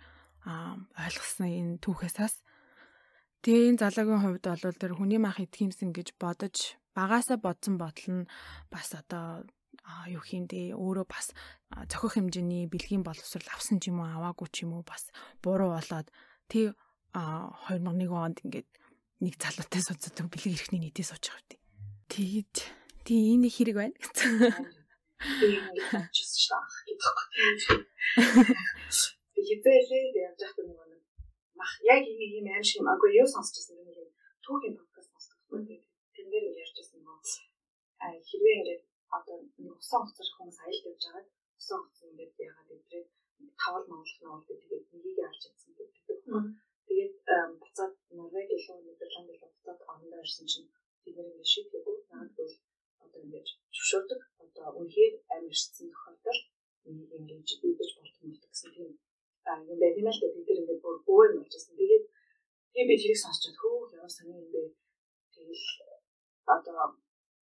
[0.97, 2.35] ойлгосон энэ түүхээсээс
[3.43, 8.29] Тэгээ энэ залуугийн хувьд бол тэр хүний мах идэхимсэн гэж бодож багаасаа бодсон бодол нь
[8.71, 9.43] бас одоо
[10.07, 11.35] юу хийндээ өөрөө бас
[11.91, 15.11] цохих хэмжээний бэлгийн боловсрал авсан ч юм уу аваагүй ч юм уу бас
[15.43, 16.07] буруу болоод
[16.49, 16.75] Тэг
[17.13, 18.69] а 2001 онд ингээд
[19.23, 21.61] нэг залуутай суддаг бэлэг эрхний нийтээ сууж байгаа үү.
[22.11, 22.53] Тэгэж
[23.05, 24.31] тий энэ хэрэг байна гэсэн.
[29.33, 31.02] Хизээлээ явж байхдаа нөгөө нэг
[31.59, 34.11] мах яг энэ юм аим шиг юм агүй юу сонсчихсан нэг юм.
[34.43, 35.77] Түүхийн подкаст сонсдог байхгүй
[36.13, 37.53] тэр нэр ярьжсэн нөгөө
[38.03, 38.83] а хэрвээ ингээд
[39.17, 39.37] одоо
[39.79, 41.27] усан хуцар хүмүүс аялд явж байгаад
[41.59, 43.03] усан хуцар ингээд ягаад өдрөө
[43.61, 46.19] тавал монголох нь бол тэгээд нэгийг алж чадсан гэдэг.
[46.87, 47.15] Тэгээд
[47.61, 50.69] буцаад Норвег илүү Нидерланд илүү буцаад орондоо ирсэн чинь
[51.03, 52.53] бид нэр ингээд шийдгээгүй наад бол
[53.03, 54.21] одоо ингээд зөвшөөрдөг.
[54.43, 56.43] Одоо үнэхээр амьдсан тохиолдолд
[56.97, 58.91] нэг ингэж бийдэж болтгоо гэсэн тийм
[59.71, 61.75] юм байт юм л да бид нар ингээд бүр өөр юм болчихсон.
[61.79, 62.05] Тэгээд
[62.73, 64.63] тийм би тэрийг сонсчод хөөх ямар сони юм бэ.
[65.33, 65.65] Тэгэл
[66.55, 66.85] одоо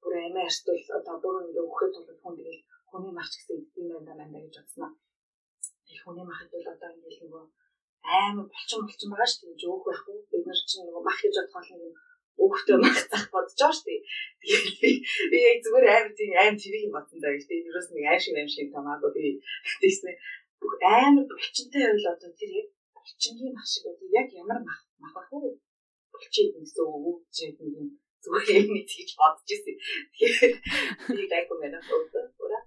[0.01, 4.23] бүр амиа эртвэл одоо бүр ингээд өгөхөд бол хүн тэгэл хүний марч гэсэн юм байна
[4.25, 4.91] байна гэж бодсноо.
[5.87, 7.43] Тэр хүний махад бол одоо ингээд нөгөө
[8.21, 9.61] амар болчин болчин байгаа шүү дээ.
[9.63, 10.17] Жоох байхгүй.
[10.31, 11.95] Бид нар чинь нөгөө мах гэж бодоход нэг
[12.43, 14.01] өөхтөө мах зах бодож байгаа шүү дээ.
[14.41, 14.91] Тэгээд би
[15.31, 18.35] би яг зүгээр амар тийм аим тэрийг бодсон даа гэж тийм юус нэг аим шиг
[18.37, 19.25] аим шиг тамаагүй би
[19.81, 20.11] тийснэ
[20.61, 25.15] бүх амар булчинтай байвал одоо тэр яг булчингийн мах шиг одоо яг ямар мах мах
[25.21, 25.49] ах вэ?
[26.13, 27.19] Булчид гэсэн үг
[27.59, 27.87] нэг юм
[28.21, 29.75] зүгээр юм тийж бодож ирсэн.
[30.13, 30.53] Тэгэхээр
[31.17, 31.79] би гайгүй байна
[32.45, 32.59] ура.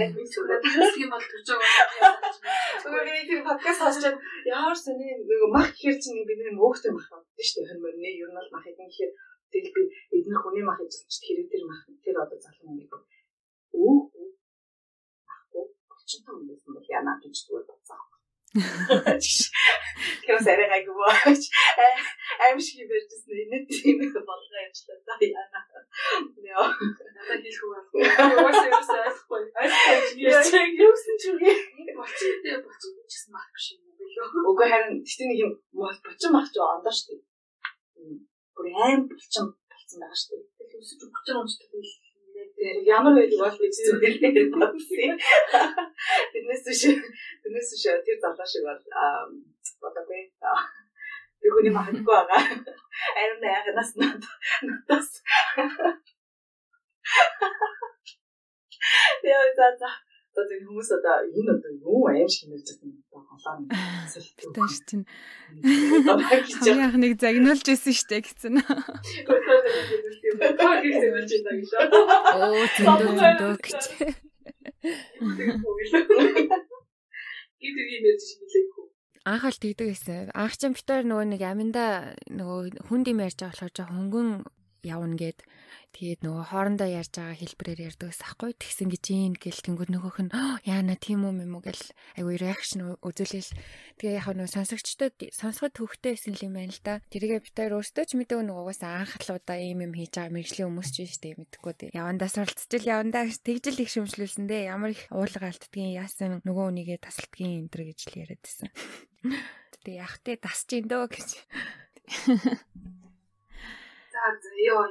[0.00, 0.60] Яг би зүгээр
[0.94, 2.20] тийм бол төрж байгаа.
[2.84, 7.44] Зүгээр би подкаст сонсчод ямар сони нэг мах гэхэр чинь бид нэг өөхтэй мах боддоо
[7.48, 7.68] шүү дээ.
[7.72, 9.12] Хөрмөр нэ ер нь бол мах гэхээр
[9.52, 9.82] тэгэл би
[10.16, 10.92] эдгээр хүний мах гэж
[11.24, 12.92] хэрэг тэр мах тэр одоо залуу юм.
[13.72, 14.03] Өөх
[16.04, 18.00] болчихсон юм байсан бол яана гэж зүгээр бодсон.
[18.54, 21.42] Тэгэхээр сарай гайгүй бооч
[22.44, 25.60] аим шиг барьжсэн энэ тийм их болгоо явчлаа за яана.
[26.44, 26.68] Яа.
[27.16, 28.02] Надад үү байхгүй.
[28.44, 29.42] Уус юус айхгүй.
[29.58, 31.54] Айхгүй юусэн ч үгүй.
[31.98, 34.26] Болчихдээ болчих гэсэн мах биш юм билүү.
[34.50, 37.22] Үгүй харин тэгтээ нэг юм бочин мах ч ондоо штеп.
[38.54, 40.42] Бүр аим болчин болсон байгаа штеп.
[40.58, 42.03] Тэгэхээр өсөж бочин
[42.54, 45.18] унцдаг ямар байдаг бол гэж зүгээр бодсон.
[46.32, 46.82] Тэрнээс биш
[47.42, 48.82] тэрнээс биш тэр залуу шиг бол
[49.82, 50.22] бодоагүй.
[51.40, 52.40] Би хүний махадгүй байгаа.
[53.18, 55.10] Арин найгнаас надаас.
[59.24, 59.90] Яа за за.
[60.34, 63.54] Одоо хүмүүс одоо энэ одоо юу аим шиг нэрж байгаа холоо
[64.10, 64.50] солилцоо.
[64.50, 65.06] Тааш чинь.
[65.62, 68.58] Хамгийн анх нэг загнуулж исэн штэ гэсэн.
[72.34, 73.82] Оо зөндөө зөндөө гэж.
[77.62, 78.84] Гидэр юм яаж шиг нэлээгүй.
[79.30, 80.34] Анх аль тэгдэг гэсэн.
[80.34, 84.28] Анх ч битээр нөгөө нэг аминда нөгөө хүнд юм ярьж байгаа болохоор жоо хөнгөн
[84.84, 85.38] явна гэд
[85.94, 90.18] Тэгээд нөгөө хоорондоо ярьж байгаа хэлбэрээр ярьдаг ус ахгүй тэгсэн гэж юм гэл тэнгууд нөгөөх
[90.26, 90.34] нь
[90.66, 91.86] яана тийм үү юм уу гэл
[92.18, 93.54] айгүй реакшн үзүүлэл
[94.02, 96.98] тэгээ яг нөгөө сонсогчдод сонсоход төвхтэй байсан юм байна л да.
[97.14, 100.90] Тэргээ битээр өөртөө ч мэдээгүй нөгөө угаасаа анх халуудаа ийм юм хийж байгаа мэрэгжлийн хүмүүс
[100.90, 101.94] ч дээ мэдхгүй.
[101.94, 104.74] Явандаа суралцчихл явандаа тэгжэл их шүмжлүүлсэн дээ.
[104.74, 108.68] Ямар их уурлага алддгийн яасан нөгөө үнийгээ тасалдгийн энэ төр гэж л яриад байсан.
[109.86, 111.28] Тэгээ яг тэ тасч ин дөө гэж.
[114.24, 114.82] Ёо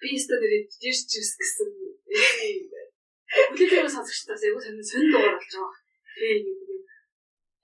[0.00, 1.68] би өстө нэр жирс жирс гэсэн
[3.48, 5.74] хүлээгээ сонсогчдоос айгу сонин сонин дугаар болж байгаа.
[6.16, 6.82] Тэгээ нэг юм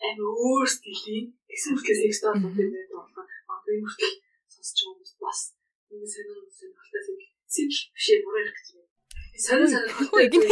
[0.04, 3.28] амар өөр стилийн гэсэн мэтлээ секс доолууд байдаг болохоор
[3.64, 4.16] би хүртэл
[4.52, 5.40] сонсч байгаа хүмүүс бас
[5.88, 7.02] нэг сонин сонирхолтой
[7.54, 8.92] сэтэл бишээ буруу ярих гэж байна.
[9.46, 10.48] Сонин сонирхолтой гинэ.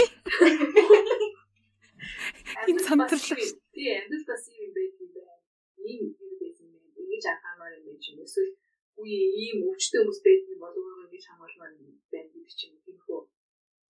[2.70, 3.38] Энэ самтарлаа.
[3.74, 5.34] Тий амьдрал бас юм байт юм байна.
[5.84, 6.84] Ийм юм байсан юм.
[6.96, 8.56] Ингэж анхаармаар юм ч юм эсвэл
[9.03, 11.72] үе ийм өвчтөе хүмүүс байдаг юм бол өөрөө ингэж хамгаалмаар
[12.12, 13.20] байна гэдэг чинь тиймхүү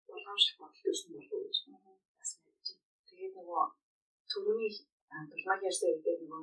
[0.09, 1.59] болгоомжлох бодол төрсөн болов уу гэж
[2.19, 3.07] бас мэдэж байна.
[3.09, 3.65] Тэгээд нөгөө
[4.31, 4.73] төрөний
[5.31, 6.43] дулмаг ярьсан үед нөгөө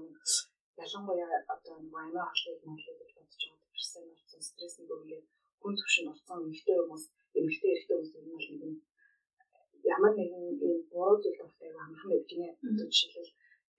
[0.84, 5.26] ялангуяа одоо нөгөө амиа хоолыг монголыг гэж бодож байгаа тэрсэн орсон стрессний бөгөөд
[5.62, 7.04] хүн төвшин орсон эмэгтэй хүмүүс
[7.40, 8.74] эмэгтэй эрэгтэй хүмүүс нь бол нэг юм
[9.96, 12.48] ямар нэгэн ийм буруу зүйл дуртай амархан байдаг гинэ.
[12.92, 13.32] Жишээлбэл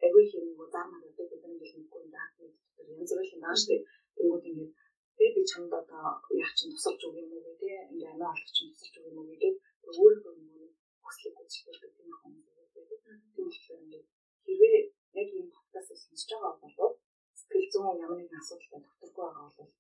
[0.07, 3.81] агүй хэм нөгөө зам надад гэдэг нь хэлэхгүй даа гэдэг янз бүрийн юм дээ.
[4.19, 4.73] Тэнгүүд ингээд
[5.17, 6.07] тэгээ би чамд одоо
[6.43, 9.31] яах чинь тусалж өгөх юм уу гэдэг ингээ амиа олох чинь тусалж өгөх юм уу
[9.31, 9.55] гэдэг
[9.89, 10.69] өөрөө нөгөө
[11.05, 12.87] хүслийг гүйцэтгэдэг тийм хүмүүс байдаг.
[13.35, 14.07] Тийм болохоор ингээд
[14.45, 14.79] хэрвээ
[15.21, 16.95] яг энэ подкастыг сонсож байгаа бол
[17.39, 19.73] сэтгэл зүйн ямар нэгэн асуудалтай докторгүй байгаа бол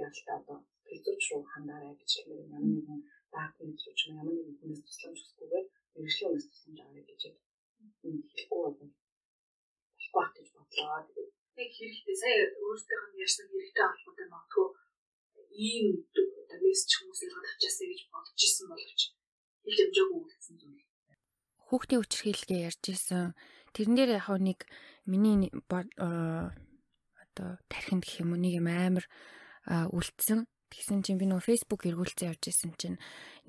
[0.00, 3.00] яаж та одоо сэтгэл зүйч рүү хандаарай гэж хэлмээр ямар нэгэн
[3.32, 7.22] даад мэдрэвч ямар нэгэн хүнээс тусламж хүсгүйгээр мэрэгжлийн хүнээс тусламж авах гэж
[8.00, 8.76] хэлэхгүй бол
[10.12, 11.00] болохгүй гэж бодлоо.
[11.06, 11.30] Тэгээд
[11.60, 14.68] яг хэрэгтэй сая өөртөөх нь ярьсан хэрэгтэй холбоотой магадгүй
[15.60, 15.86] ийм
[16.40, 19.00] одоо мессеж хүмүүсээр гадагчаасаа гэж бодож исэн боловч
[19.68, 20.84] их хэмжээгүй үлдсэн зүйл.
[21.68, 23.36] Хүүхдийн хүчирхийлгээ ярьж исэн.
[23.74, 24.58] Тэрэн дээр яг нэг
[25.06, 29.04] миний одоо тархинд гэх юм уу нэг юм амар
[29.68, 30.48] үлдсэн.
[30.70, 32.98] Тэгсэн чинь би нөгөө Facebook эргүүлцэн явж исэн чинь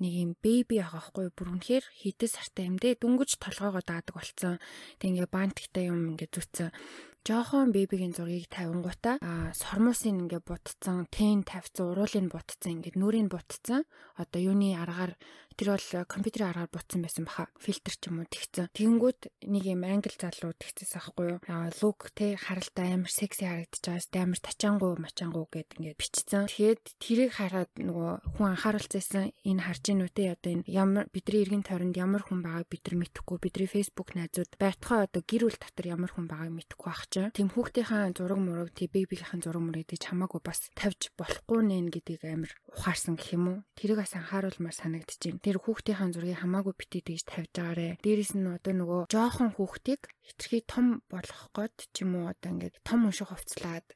[0.02, 4.58] нэг юм беби байгаа хгүй бүр үнэхээр хитэ сартай юм дээ дүнгэж толгоогоо даадаг болцсон.
[4.98, 6.74] Тэг ингээ банттай юм ингээ зүтсэн
[7.22, 13.86] жоохон бебигийн зургийг тавингуудаа а сормуусын ингээ бутцсан, тэн тавьсан, уруулыг бутцсан, ингээ нүрийг бутцсан.
[14.18, 15.14] Одоо юуны аргаар
[15.56, 17.48] тэр бол компьютерийн аргаар бутсан байсан баха.
[17.60, 18.72] Фильтр ч юм уу тэгсэн.
[18.72, 21.40] Тэгэнгүүт нэг юм англи залуу тэгчихсэн аахгүй юу.
[21.80, 26.48] Лук те харалтаа амар секси харагдаж байгаас амар тачаангуу, мачаангуу гэд ингээ бичсэн.
[26.48, 31.66] Тэгэхэд тэрийг хараад нөгөө хүн анхааруулсан энэ харж ийн үтэй одоо энэ ямар бидний эргэн
[31.66, 35.86] тойронд ямар хүн байгааг бид нар мэдэхгүй бидний Facebook найзууд байтугай одоо гэр бүл дотор
[35.86, 40.06] ямар хүн байгааг мэдэхгүй байх чинь тэм хүүхдийнхээ зураг мураг тий бэбигийнхэн зураг мурыг тийч
[40.08, 45.41] хамаагүй бас тавьж болохгүй нэ гэдгийг амар ухаарсан гэх юм уу тэрийг бас анхааруулмаар санагдчихэв
[45.44, 47.98] тэр хүүхдийнхээ зургийг хамаагүй битээ тэгж тавьж байгаарэ.
[48.00, 52.78] Дээрэс нь одоо нөгөө жоохон хүүхдийг хитрхи том болгох гээд ч юм уу одоо ингээд
[52.86, 53.86] том унших хувцлаад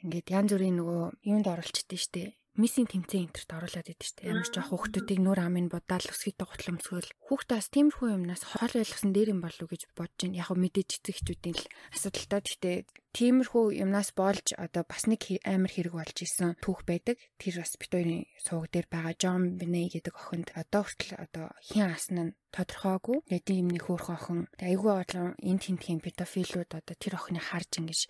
[0.00, 2.24] ингээд янз бүрийн нөгөө юунд оролцдөө штэ
[2.56, 4.32] миссинг тэмцээн энтерт оруулаад идэв штэ.
[4.32, 7.12] Ямар ч жоох хүүхдүүдийг нүр амын будаал өсгийтэй готломсгөл.
[7.28, 10.40] Хүүхдээс тиймэрхүү юмнаас хол ойлгосон дээр юм болов уу гэж бодож байна.
[10.40, 12.40] Яг мэдээж эцэг эхчүүдийн л асуудалтай.
[12.40, 12.76] Гэхдээ
[13.16, 17.16] тиймэрхүү юмнаас болж одоо бас нэг амар хэрэг болж исэн түүх байдаг.
[17.40, 21.88] Тэр бас бит хоёрын сууг дээр байгаа Джон Биней гэдэг охинд одоо хүртэл одоо хин
[21.92, 23.24] асна нь тодорхойгүй.
[23.24, 28.00] Тэгээд тийм нэг хөөх охин айгүй олон энэ тентхийн педофилууд одоо тэр охиныг харж ингэж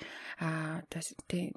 [0.43, 1.03] аа одоо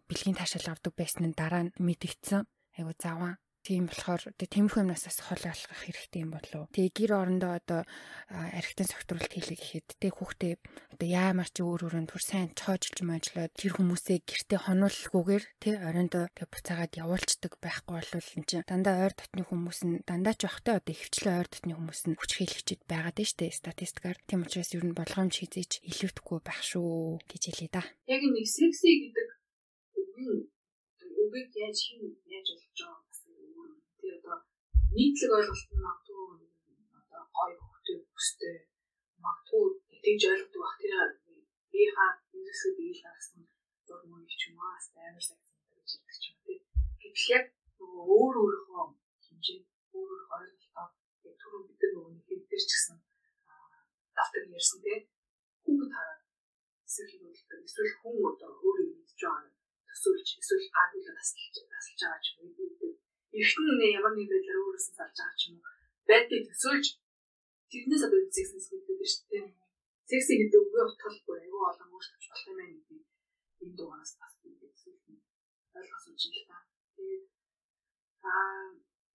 [0.06, 2.46] бэлгийн таашаал авдаг байсан нь дараа нь мэдэгдсэн
[2.80, 6.71] айгу заван Тийм болохоор тэмхүү юмнаас бас хол алхах хэрэгтэй юм болов.
[6.71, 7.84] Тэгээ гэр орондоо одоо
[8.32, 10.53] архитын согтруулалт хийлээ гэхэд тэг хүүхдээ
[10.95, 16.25] одоо яамар ч өөр өөрөнд түр сайн чоожлж мажлаад тэр хүмүүсээ гэртээ хонуулахгүйгээр тэг орондоо
[16.32, 20.73] тэг буцаагаад явуулцдаг байхгүй болвол энэ чинь дандаа ойр дотны хүмүүс нь дандаа ч бахтай
[20.80, 24.17] одоо ихвчлэн ойр дотны хүмүүс нь хүч хийлэгчэд байгаад штэ статистикаар.
[24.23, 27.84] Тийм учраас ер нь болгоомж хийзээч илүүтэхгүй байх шүү гэж хэлээ да.
[28.07, 29.27] Яг нэг секси гэдэг
[31.22, 32.03] үгийг яаж хин
[32.36, 34.38] яаж олж байгаа бас өөр тий одоо
[34.95, 36.26] нийтлэг ойлголт нь магадгүй
[36.99, 38.55] одоо гой хөвтэй бүстэй
[39.24, 39.65] магадгүй
[40.03, 40.93] тэгж ойлгодог бах тэр
[41.72, 43.43] биеийнхаа бизнесээ биеийг гаргасан
[43.88, 44.78] зур мөн ч юм аа.
[45.07, 46.57] Амар сайхан гэж ярьдаг ч юм тий
[47.01, 47.45] гэтэл яг
[47.80, 48.86] нөгөө өөр өөрийнхөө
[49.26, 49.59] хэмжээ
[49.97, 50.88] өөр өөр ойлголтоо
[51.28, 52.97] яг түрүү нар нөгөө хэвдэр ч гэсэн
[54.15, 54.99] давтар ярьсан тий
[55.63, 56.22] хүүхэд хараад
[56.88, 59.59] эсвэл хөдөлгөөн эсвэл хүн одоо өөрөө мэдж байгаа
[60.00, 62.95] төсөөлж эсвэл гар бүлээ тасалж тасалж байгаа ч юм уу.
[63.36, 65.68] Эхтэн нэ ямар нэг байдлаар өөрөөс нь салж байгаа ч юм уу.
[66.08, 66.88] Байдгийг төсөөлж
[67.70, 69.47] тэрнээс одоо гэдэг нь шүү дээ.
[70.10, 73.02] Секси гэдэг үгээ утгалгүй аюу олон өөрчлөж болох юм байна гэдэг
[73.62, 74.84] энэ дугаараас бас зүйлс
[75.78, 76.58] ойлгох гэж байна л та.
[76.95, 77.26] Тэгээд
[78.32, 78.64] аа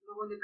[0.07, 0.43] нөгөө нэг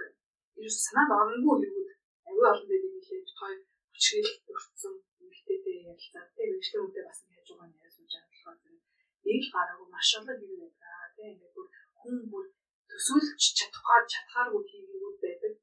[0.61, 1.91] ерөөс санаанд оронгүй хэрэгүүд
[2.29, 3.55] аюу олон байдаг нэлээд той
[3.93, 8.90] хүчрэл өртсөн эмэгтэйтэй ярилцаад тийм мэрэгчлийн үедээ бас нэг хажуугаа яриа сууж байгаа болохоор
[9.29, 11.09] ийг гараагүй маш олон юм байдаг.
[11.17, 11.67] Тэ ингээд бүр
[12.01, 12.45] хүн бүр
[12.91, 15.55] төсөөлж чадхаар чадхааргүй хийгүүд байдаг.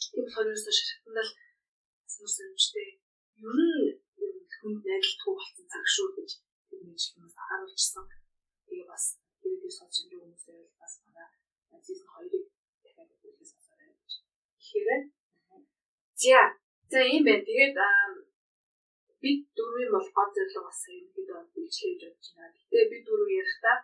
[0.00, 1.30] Тийм болохоор ерөөсөө шатандал
[2.06, 2.90] асуус юмжтэй.
[3.44, 4.06] Ер нь
[4.60, 6.30] хүнд найдалтгүй болсон цаг шүү гэж
[6.68, 8.04] тэр мэдлэмээс харуулчихсан.
[8.66, 9.04] Тэгээ бас
[9.40, 11.28] хэрэдээ сонсч байгаа хүмүүсээ бас манай
[11.86, 12.44] сизон хоёрыг
[12.82, 14.12] дахиад өгөхөөс асуурай гэж.
[14.58, 15.02] Тэгэхээр
[16.22, 16.40] за
[16.90, 17.46] за юм байна.
[17.48, 17.76] Тэгээд
[19.22, 22.56] бид дөрвийн бол гол зорилго бас ерөнхийдөө үйлчлэж явж байна.
[22.70, 23.76] Гэтэ бид дөрөв ярихдаа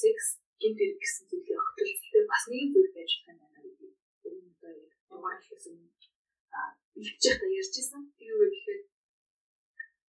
[0.00, 0.26] секс
[0.60, 3.92] гинт хэрэг гэсэн зүйлийг огтлцолтой бас нэгэн зүйл байж болох юм байна гэдэг.
[4.26, 5.92] Энэ одоо яг дугаар хийхээс өмнө
[6.94, 8.02] бэлтгэж байхдаа ярьжсэн.
[8.16, 8.80] Тэр юу гэхээр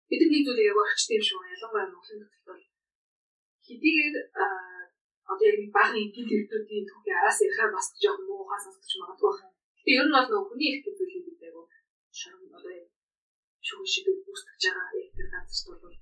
[0.08, 0.70] бид нэг зүйлийг
[1.16, 1.54] юм шиг байна.
[1.56, 2.64] Ялангуяа Монголын нөхцөлд бол
[3.66, 4.16] хэдийгээр
[5.32, 9.54] одоо яг баахан гинт хэрэгтүүдийн түүхийг араас ярихаар бас жоохон муухай сонсож магадгүй байна.
[9.78, 11.54] Гэтэ ер нь бол нөгөө хүний их гэдэг зүйлийг бид яг
[12.20, 12.72] шарам одоо
[13.66, 15.96] шүүх шиг үүсгэж байгаа яг тэр газарт бол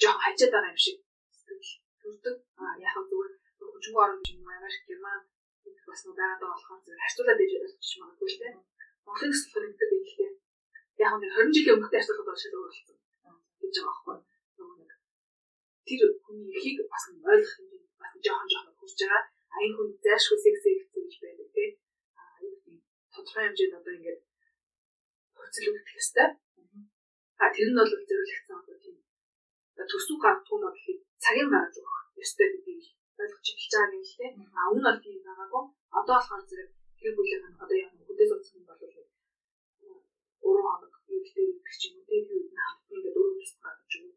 [0.00, 0.96] жоохон хажаад байгаа юм шиг
[1.36, 2.36] сэтгэл төрдөг.
[2.62, 5.20] Аа яг зүгээр хөгжмөө орон юм Америк, Герман
[5.88, 8.54] бас нэг байгаад байгаа болохоор зүгээр харьцуулаад ээж ойлгож магадгүй л дээ.
[9.04, 10.32] Монголын төсөл гэдэг юм дээ.
[11.04, 12.96] Яг нэг 20 жилийн өмнөхтэй харьцуулахад бол шал өөр болсон
[13.60, 14.16] гэж байгаа байхгүй
[14.60, 14.88] юу?
[15.88, 19.22] Тэр хүний эрхийг бас ойлгох юм бас жоохон жоохон хүрч байгаа.
[19.52, 21.72] А энэ хүн зайлшгүй секс хэрэгцээ гэж байдаг тийм.
[22.18, 22.80] А энэ
[23.12, 24.20] тодорхой хэмжээнд одоо ингээд
[25.36, 26.28] хөрцөлөгдөх ёстой.
[27.42, 28.96] А тэр нь бол зөвлөгдсөн одоо тийм
[29.90, 32.84] төсөв нь гэхэд цагийн гаргаж өгөх ёстой гэдгийг
[33.20, 34.34] ойлгож эхэлж байгаа юм л тийм.
[34.58, 35.64] А өмнө бол тийм байгаагүй.
[35.98, 36.70] Одоо болохоор зэрэг
[37.00, 38.80] гэр бүлийн одоо яг хөдөөс утсан бол
[40.46, 44.12] өөрөө ханаг юутэй гэх чинь үгүй юу нэг хавтан ингээд өөрөө тусах гэж юу.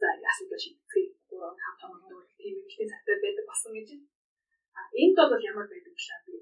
[0.00, 3.88] За асуудал шийдэхээ гурав хавтан бол тийм ихтэй цагтай байдаг болсон гэж.
[4.78, 6.38] А энд бол ямар байдаг вэ?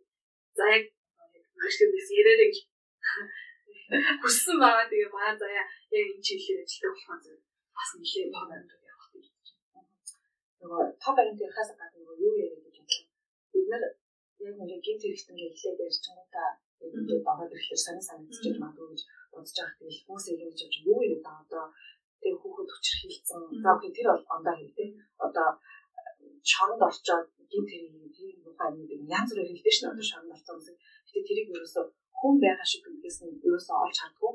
[0.58, 0.84] За яг
[1.62, 2.56] машинээс яриараа гэж
[3.88, 4.86] хүссэн байгаа.
[4.90, 5.64] Тэгээ манай заяа
[5.96, 7.38] яг энэ чиглэлээр ажилладаг болохоор зөв
[7.76, 9.26] бас нэлээд том амьд явах гэж
[9.72, 9.90] байна.
[10.60, 13.06] нөгөө топ баримт ярихаас гадна нөгөө юу яриа гэж бодлоо.
[13.52, 13.84] Бид нар
[14.44, 16.48] яг нэг гинт хэрэгтэн гэлээ ярьж чангуудаа
[16.84, 19.78] ингээд ороод ирэхлээр сонир санагдчихэж магадгүй гэж бодож байгаа.
[19.78, 21.64] Тэгэл хүмүүс ингэж болж юу юм да одоо
[22.22, 23.42] тэг хүүхэд хүчрх хилцэн.
[23.62, 24.88] За окей тэр бол ондоо хэлтэй.
[25.26, 25.48] Одоо
[26.50, 30.76] шоронд орчоод гинт хэрэг тийм тухай юм янз бүр хэлдэг шнэ одоо шоронд орсон.
[31.06, 31.84] Гэтэ тэрийг ерөөсөө
[32.18, 34.32] хүн байгаа шиг гэдгээс нь ерөөсөө олж чаддгүй.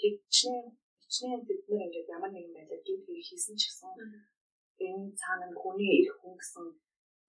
[0.00, 0.66] Хичнээн
[1.02, 3.90] хичнээн бид нар ингээд ямар нэгэн байдлаар гинт хэрэг хийсэн ч гэсэн
[4.86, 6.66] энэ цаана хүний эрх хүн гэсэн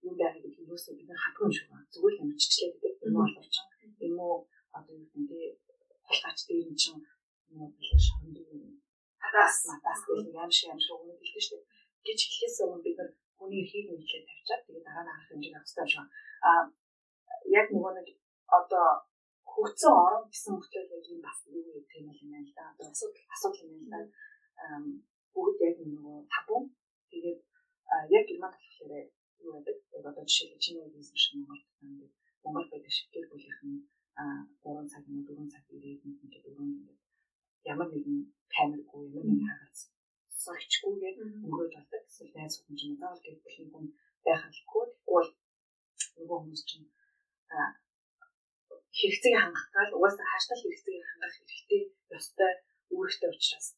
[0.06, 1.92] юм байгаа гэдэг юусоо бид хатгүй юм шиг байна.
[1.92, 3.66] Зүгээр л амжичлээ гэдэг юм бол орчин.
[4.06, 4.36] Юм уу
[4.76, 5.56] одоо юу гэдэг нь
[6.06, 7.00] хулгайч дээр юм чинь
[7.50, 8.38] юм бол шоронд
[9.22, 11.68] хадаас надаас гэх юм шиг юм шиг өгнө гэлтэй шүү дээ.
[12.06, 15.68] Гэж хэлхээс өмнө бид нар хүний эрхийг мэдлээ тавьчаад тэгээд дараа нь харах хэмжээг авах
[15.68, 16.10] хэрэгтэй байна.
[16.48, 16.50] А
[17.58, 18.08] яг нөгөө нэг
[18.58, 18.88] одоо
[19.58, 22.64] хөгцсөн орон гэсэн мөртлөө яг юм бас юу юм тийм юм байна л да.
[22.72, 24.78] Одоо асуудал асуудал юм байна л да.
[25.34, 26.56] Бүгд яг нөгөө табу
[27.10, 27.40] тэгээд
[28.16, 28.92] яг герман болохоор
[29.44, 29.76] юу байдаг.
[30.10, 32.12] Одоо жишээлбэл чиний бизнес шиг Монгол ингээд
[32.44, 33.74] Монгол байдаг шиг гэр бүлийнхэн
[34.22, 34.24] а
[34.62, 37.00] 3 цаг нь 4 цаг ирээд ингээд өрөөнд ингээд
[37.72, 38.18] ямар нэгэн
[38.54, 39.80] камергүй ямар нэгэн хагалц
[40.44, 42.02] сольчгүйгээр өнгөрөөж болдог.
[42.06, 43.86] Эсвэл найз хүмүүс чинь заавал гэр бүлийн хүн
[44.24, 44.84] байх албагүй.
[45.04, 45.30] Тэгвэл
[46.18, 46.86] нөгөө хүмүүс чинь
[48.98, 51.82] хэрэгцээг хангах гал угаасаа хааштай хэрэгцээг хангах хэрэгтэй
[52.16, 52.52] ёстой
[52.94, 53.68] үүрэгтэй учраас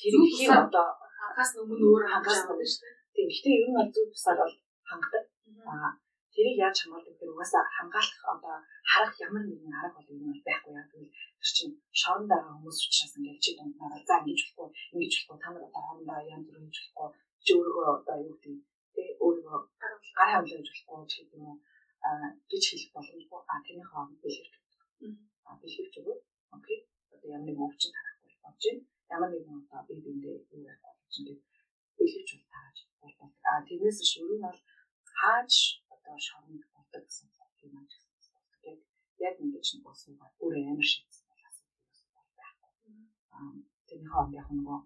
[0.00, 0.88] тэр их одоо
[1.20, 2.96] хангаас өмнө өөр хангаас байна шүү дээ.
[3.14, 3.28] Тийм.
[3.34, 4.54] Гэтэ ер нь зөв тусаар бол
[4.88, 5.24] хангадаг.
[5.72, 5.90] Аа
[6.34, 8.56] тэрийг яаж хамгаалдаг гэхээр угаасаа хамгаалах одоо
[8.90, 13.12] харах ямар нэгэн арга бол юм байхгүй яа гэвэл тэр чинь шорон байгаа хүмүүс учраас
[13.18, 16.78] ингээд чи дунднаар за ингэж болохгүй ингэж болохгүй та нар одоо хоорондоо янз бүр хийж
[16.80, 17.08] болохгүй
[17.44, 18.56] чи өөрөө одоо юу гэдэг
[18.94, 19.58] тэ өөрөө
[20.16, 21.56] гар хамлаж болохгүй ч гэдэг юм уу
[22.06, 24.54] аа гэж хэлэх боломжгүй а тэрний хооронд бэлэрч
[25.60, 26.16] а бэлэрч өгөө
[26.56, 26.78] окей.
[27.12, 28.82] Одоо ямар нэгэн өвчин тарахгүй болж байна.
[29.14, 31.40] Ямар нэгэн одоо би биндээ юу байх болж ингээд
[31.98, 33.30] бэлэрч бол тааж болдог.
[33.48, 34.60] А тэрнээс шүү ер нь бол
[35.20, 35.52] хааж
[35.94, 37.28] одоо шоронд болдог гэсэн
[37.66, 37.86] юм аа
[38.70, 38.78] яг.
[39.26, 42.00] Яг ингэж нэг болсон ба өөр амар шийдсэн бол асуудал бас
[42.38, 42.92] байхгүй.
[43.36, 43.52] Аа
[43.88, 44.78] тэрний хооронд яг нөгөө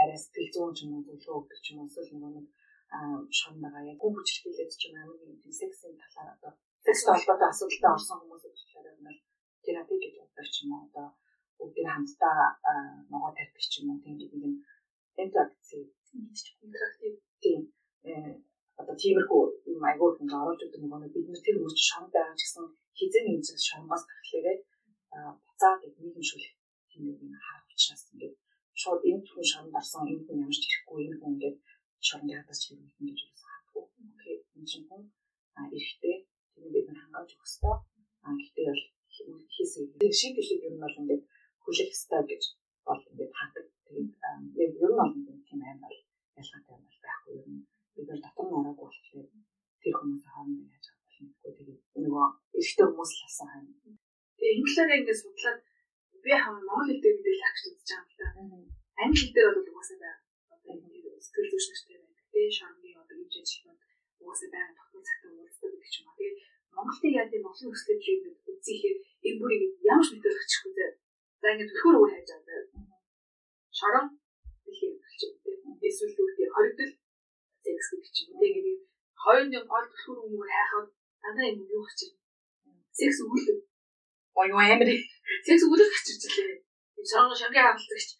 [0.00, 2.46] арай сэтгэл зүйн ч юм уу зөвлөгөө өгдөг ч юм уу эсвэл нөгөө нэг
[3.38, 6.52] шорондоо яг хүн хүчрхийлээд ч юм амар нэг сексийн талаар одоо
[6.84, 9.18] секстэй холбоотой асуудалтай орсон хүмүүс болохоор бол
[9.64, 11.08] терапи гэж боддог ч юм уу одоо
[11.58, 12.38] бүгдээ хамтдаа
[13.12, 14.54] ногоо тарьдаг ч юм уу тийм нэг юм.
[15.22, 15.84] Интерактив.
[16.66, 17.60] Интерактив тийм
[18.80, 19.42] одоо тиймэрхүү
[19.74, 22.64] юм айгүй ингээ оруулж өгдөг нөгөө бид нар тэр хүмүүс шон байгаа ч гэсэн
[22.98, 24.54] хизээ нэг зүйл шонгоос тахлаарэ.
[25.46, 26.54] Буцаад нийгэмшүүлэх
[26.90, 28.32] тийм нэг юм харах учраас ингээ
[28.80, 31.54] шууд энэ хүн шонд орсон энэ хүн ямар ч ирэхгүй энэ хүн ингээ
[32.08, 33.84] шонд ядаж хэрэг ингэж юусан хатгүй.
[34.12, 35.02] Окей энэ чинь хүн
[35.62, 36.16] эрэхтэй.
[36.52, 37.76] Тийм бид нар хангаж ёстой.
[38.24, 38.84] А гэхдээ бол
[39.54, 39.84] хийсэн
[40.18, 41.20] шийдвэрлэх юм бол ингээ
[41.62, 42.42] хүлээх ёстой гэж
[42.86, 45.12] бол ингээ хаадаг тэгээд ер нь бол
[45.46, 45.94] тийм амар
[46.40, 47.62] ялгаатай юм байхгүй ер нь
[47.94, 49.28] бид нар дотор нь ороогүй болохоор
[49.82, 51.02] тэр хүмүүс хоорондоо яаж авах
[51.42, 51.50] бэ?
[51.58, 53.72] Тэгээд нөгөө эрэгтэй хүмүүс л асан хайна.
[54.38, 55.60] Тэгээ энэ талаараа ингээд судлаад
[56.24, 58.72] би хам монгол хэл дээр мэдээлэл авч үзэж байгаа юм да.
[59.02, 60.20] Англи хэл дээр бол угаасаа байна.
[60.54, 62.26] Одоо энэ сэтгэл зүйчнэртэй байдаг.
[62.32, 63.80] Тэгээ шарны одоо энэ ажилтнууд
[64.22, 64.76] угаасаа байна.
[64.78, 66.16] Тогтмол цагтаа уулздаг ч юм уу.
[66.18, 66.34] Тэгээ
[66.74, 68.00] Монголын яа тийм олон өсөлтөд
[68.50, 70.86] үзийхээр энэ бүрийг ямар ч мэдээлэл өгчихгүй зэ.
[71.40, 72.62] За ингээд төлхөр өгөө хайж байгаа.
[73.78, 74.06] Шорон
[74.64, 75.54] дэлхийн хэлчих үү.
[75.88, 76.92] Эсвэл үүтэй хоригдл
[77.64, 78.80] секс гэдэг чинь тэгээд
[79.22, 80.86] хоёрын гол түлхүүр өмнөр хайхад
[81.22, 82.00] дандаа юм юу гэж
[82.98, 83.58] секс өгүүлэг
[84.40, 84.90] оюу амир
[85.46, 86.58] секс өгүүлэг гарчиж ирлээ.
[87.10, 88.10] Шонгон шангийн хадгалцагч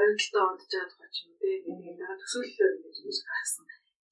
[0.00, 3.64] ойролтоо орж байгаа тухай ч юм тийм дараа төсөөллөөр ингэж гаргасан.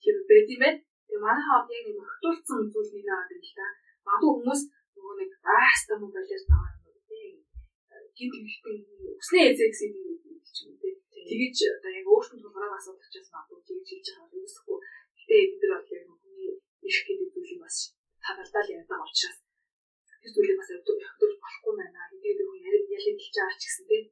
[0.03, 0.17] Тэр
[0.55, 0.79] юм байна.
[1.07, 3.67] Тэгээ манай хаад яг нэг өгтүүлсэн зүйл нэг аваад байна л да.
[4.11, 4.63] Магадгүй хүмүүс
[4.99, 7.35] нөгөө нэг ааста балиас наваа юм тийм.
[8.19, 8.77] Гинт ихтэй
[9.23, 9.95] үснээ секс юм
[10.43, 10.97] гэж юм тийм.
[11.31, 14.79] Тэгэж одоо яг өөртөө тулгараа асуудал учраас магадгүй тэгж хийж байгаа юм үүсэхгүй.
[15.19, 16.51] Гэтэ бид нар бол яг хүний
[16.91, 17.77] их гэдэг зүйлийг бас
[18.27, 19.39] хадгалдаа л ярьдаг учраас
[20.21, 22.11] тэр зүйлийг бас өгдөрж болохгүй байна.
[22.11, 24.05] Тэгээд хүн яриад ялж байгаа ч гэсэн тийм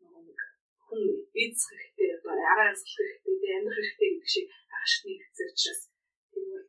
[0.00, 0.40] нөгөө нэг
[0.88, 1.00] хүн
[1.44, 5.82] эзэх хэрэгтэй одоо агаар амсгах хэрэгтэй тийм амьдрах хэрэгтэй гэдэг шиг агашны хэрэгцээ учраас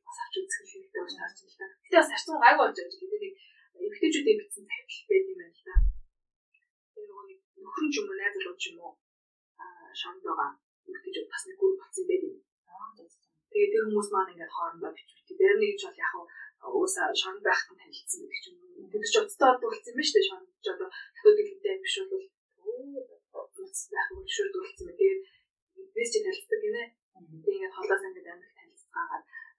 [0.07, 1.75] бас авч үзэх хэрэгтэй болж таарч байна.
[1.83, 3.33] Гэтэ бас харцсан гайгүй болж байгаа гэдэг нэг
[3.83, 5.75] эмгтээчүүдийн бичсэн цагтл байд юм байна л да.
[6.93, 8.93] Тэр нөгөө нэг нөхөр ч юм уу найз залуу ч юм уу
[10.01, 10.51] шонд байгаа.
[10.87, 12.35] Үгтэж бас нэг гүр болсон байд юм.
[13.51, 15.35] Тэгээд тэр хүмүүс маань ингээд хоорондоо бичвэртэй.
[15.39, 16.13] Тэр нэг ч бол яг
[16.71, 18.91] уусаа шонд байхад нь танилцсан гэдэг ч юм уу.
[18.91, 20.89] Тэр ч өцтөө болсон юм ба штэ шонд ч одоо
[21.23, 22.25] хэлтэй биш бол
[23.63, 24.93] үс байх өшөөр дүүлсэн мэ.
[24.99, 25.21] Тэгээд
[25.95, 26.83] бис чи танилцдаг гинэ.
[27.43, 28.57] Тэгээд ингээд холоос ингээд амьд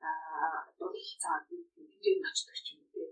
[0.01, 3.11] танилцсаагаад дуулцаад хинжээнд очдог ч юм уу.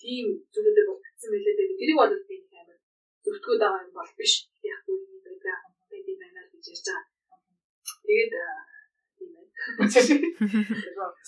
[0.00, 1.54] Тийм зүйлүүдээр бол битсэн мэлээ.
[1.78, 2.78] Тэрийг бол би амар
[3.24, 4.34] зөвтгөөд байгаа юм бол биш.
[4.72, 7.04] Яг үгүй байгаа байд юм байна гэж ярьж байгаа.
[8.06, 8.34] Тэгээд
[9.16, 9.30] тийм
[9.78, 11.18] байна.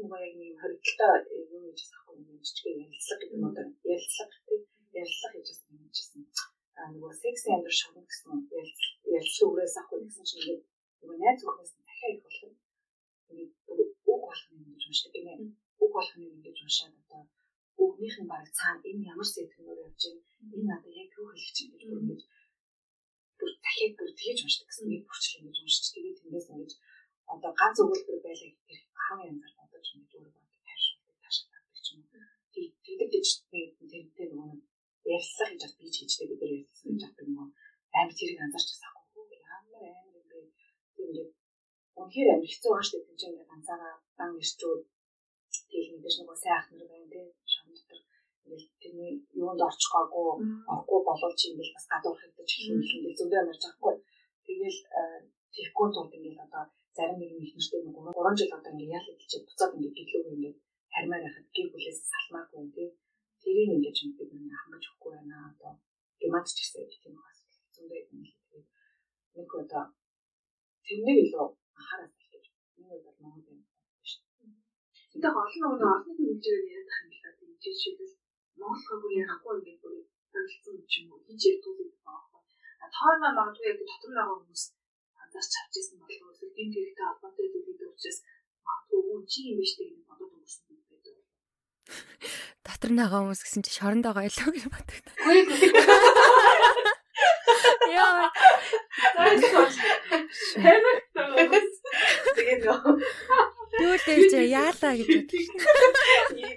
[0.00, 1.14] нөгөө яг нэг хоригдлоо
[1.54, 4.62] юу гэж асахгүй юм жижиг ярилцлага гэдэг юм одоо ярилцлага тийм
[5.00, 5.48] ярилцлага гэж
[5.98, 6.22] хэлсэн.
[6.78, 8.32] А нөгөө секс амдэр шавна гэсэн
[9.14, 10.62] ярилцлага өгөөс авахгүй гэсэн чинь ингээд
[11.00, 12.52] нөгөө найз зөвхнээс дахиад их юм.
[13.30, 13.52] Тэгээд
[14.10, 15.34] үг болох юм гэж уншдаг гинэ.
[15.82, 17.22] Үг болох юм гэж уншаад одоо
[17.82, 20.22] өгнийх нь баг цаана энэ ямар сэтгэлээр явж байна.
[20.54, 22.22] Энэ надад яг юу хэлэх чинь гэж бүр ингэж
[23.38, 24.86] бүр дахиад бүр тэгэж уншдаг гэсэн.
[24.90, 26.72] Нэг бүрчлэн ингэж уншиж тэгээд тэндээс ингэж
[27.32, 31.88] одоо ганц өгүүлбэр байлаа гэх 10 янзаар бодож ингэж өөрөө бод тайшруулдаг таашаа тавьдаг ч
[31.94, 32.26] юм уу.
[32.84, 34.58] Тэгдэг гэж тэрнтэй нөгөө
[35.14, 37.48] ярьслах гэж би ч хийжтэй бид нар ярьсан гэж авдаг юм уу.
[37.98, 39.24] Амар тэрийг анзаарч байсаахгүй.
[39.38, 40.38] Ямар амар юм бэ.
[40.96, 41.30] Тэгээд
[41.98, 43.08] үнэхээр амар хэцүү байгаа шүү дээ.
[43.08, 44.80] Тэгж ингээд ганцаараа дан ирчүүд
[45.70, 48.00] тэгэл мэдээж нөгөө сайн ах нар байна тийм шам дотор
[48.44, 49.12] ингээл тэрний
[49.42, 50.28] юунд орчихгаагүй
[50.72, 53.94] орохгүй болов чи ингээл бас гадуур хэвдэж эхлэх юм ингээл зөндөө амьдарч байгаагүй.
[54.46, 54.78] Тэгэл
[55.54, 56.64] тэгэхгүй тулд ингээл одоо
[56.96, 60.56] зарим нэг их нэртэй нэг 3 жил одоо ингээд яал идэлч буцаад ингээд гэдлүүг ингээд
[60.94, 62.90] хармаар байхад гэр бүлээс салмаагүй тийм
[63.42, 65.72] тэрийг ингээд ч бид нэг хангаж өгөхгүй байна одоо.
[66.20, 67.38] Гэмат ч гэсэн тийм бас
[67.74, 68.66] зөндөө юм л тэгээд
[69.36, 69.84] нэг одоо
[70.86, 71.46] тэрнэр илүү
[71.78, 72.44] анхаарал татчих.
[72.76, 73.62] Миний бол Монгол юм
[74.10, 74.52] шүү дээ.
[75.50, 78.14] Тэгээд олон нөгөө олон хэмжээгээр яриад ах юм л та тийм жишээлбэл
[78.60, 79.94] Монголхоо бүр ярихгүй ингээд бүр
[80.30, 82.38] харилцсан юм уу хийж ярьдаг юм байна.
[82.82, 84.64] А тоорноо магадгүй яг дотор байгаа хүмүүс
[85.18, 88.18] надаас чавж исэн болов эсвэл гинт хэрэгтэй холбоотой зүйлүүд учраас
[88.66, 91.16] магадгүй үн чи юм биш гэдэг бодоод өнгөрсөн юм байдаг.
[92.66, 95.04] Дотор нагаа хүмүүс гэсэн чи шоронд байгаа илүү гэж боддог.
[97.90, 98.30] Яа.
[102.36, 102.99] Тэгээд нөө
[104.18, 105.42] Дэж яалаа гэж боддог.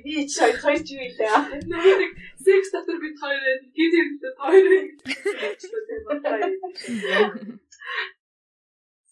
[0.03, 1.31] би ч хоёр хоёр ч юу илээ.
[1.69, 3.41] Нэг секс дотор бид хоёр
[3.75, 4.65] гинт хэрэгтэй хоёр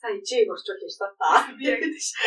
[0.02, 1.10] Сайн ичээг орчуул яж та.
[1.58, 2.18] би яг тийш.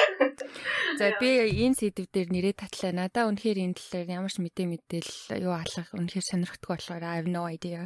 [0.99, 2.95] За би энэ сэдв дээр нэрээ татлаа.
[2.95, 7.27] Надаа үнэхээр энэ талаар ямар ч мэдээ мэдээл юу алах үнэхээр сонирхтгүй болохоор I have
[7.27, 7.83] no idea.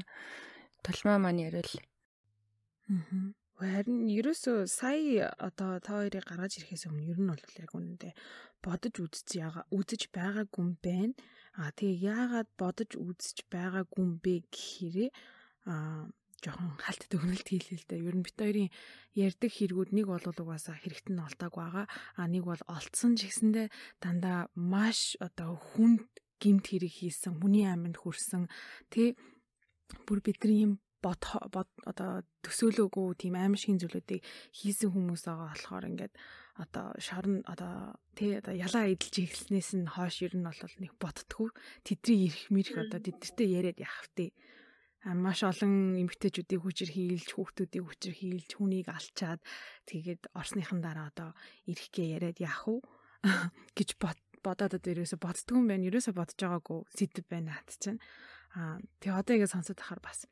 [0.84, 1.72] Тулмаа маань ярил.
[2.92, 3.37] Аа.
[3.58, 8.14] Харин ерөөсөө сая одоо та хоёрыг гаргаж ирэхээс өмнө ер нь бол яг үнэндээ
[8.62, 11.14] бодож үзэж яага үзэж байгаагүй юм байна.
[11.58, 15.10] Аа тэгээ яагаад бодож үзэж байгаагүй юм бэ гэхээрээ
[15.66, 16.06] аа
[16.38, 18.06] жоохон халт төгнөлт хийлээ л дээ.
[18.06, 18.70] Ер нь бит хоёрын
[19.18, 21.86] ярддаг хэрэгүүд нэг бол угаасаа хэрэгт нь олтааг байгаа.
[22.14, 23.66] А нэг бол олцсон ч гэсэндээ
[23.98, 26.06] дандаа маш одоо хүнд
[26.38, 28.46] гимт хэрэг хийсэн, хүний аминд хүрсэн.
[28.86, 29.18] Тэ
[30.06, 30.72] бүр бидний юм
[31.02, 31.22] бод
[31.54, 34.22] бод одоо төсөөлөөгүй тийм аим шиг зүйлүүдийг
[34.58, 36.14] хийсэн хүмүүс байгаа болохоор ингээд
[36.58, 41.48] одоо шорон одоо тий одоо ялаа эдэлж эхэлснээс нь хойш ер нь бол нэг бодтгүй
[41.86, 44.30] тэдний ирэх мэрх одоо тэдэртээ яриад явах тий
[45.04, 49.40] маш олон эмгтээчүүдийг хүчээр хийлж хүүхдүүдийг хүчээр хийлж хүнийг алчаад
[49.86, 51.30] тэгээд орсныхан дараа одоо
[51.70, 52.82] ирэхгээ яриад яах вэ?
[53.78, 53.94] гэж
[54.42, 58.02] бодоод одоо ерөөсө боддгүй юм байна ерөөсө бодож байгаагүй сэдв байна хат чинь.
[58.58, 60.26] Аа тэгээ одоо ингэ сонсоод ахаар бас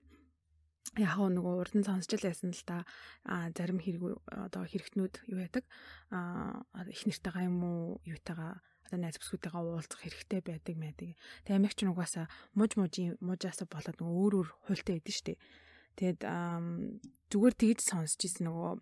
[0.95, 2.87] яг нөгөө урд нь сонсч л байсан л та
[3.27, 5.65] зарим хэрэг одоо хэрэгтнүүд юу яадаг
[6.93, 11.11] их нэртэйгаа юм уу юутайгаа одоо найз бүсгүүдтэйгээ уулзах хэрэгтэй байдаг байдаг.
[11.43, 15.35] Тэгээ амигч нь угаасаа муж мужийн мужаасаа болоод нөгөө өөр өөр хуйлтай байдэн штэ.
[15.99, 16.21] Тэгэд
[17.35, 18.73] зүгээр тэгж сонсч ирсэн нөгөө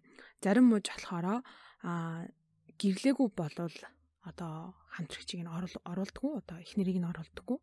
[0.44, 1.40] зарим муж болохоро
[1.86, 2.28] а
[2.76, 3.76] гэрлээгүй болвол
[4.25, 7.59] одоо хамтрагчийг нь оруулдаггүй одоо их нэрийг нь оруулдаггүй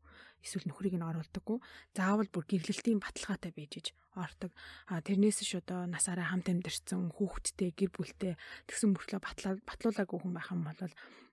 [0.45, 1.57] эсвэл нөхрийг нь оруулдаггүй.
[1.97, 4.51] Заавал бүр гэрлэлтийн баталгаатай байж иж ордог.
[4.89, 8.33] А тэрнээс ш одоо насаараа хамт амьдарсан хүүхэдтэй гэр бүлтэй
[8.69, 9.21] тэгсэн мөртлөө
[9.65, 10.81] батлуулаагүй хүн байх юм бол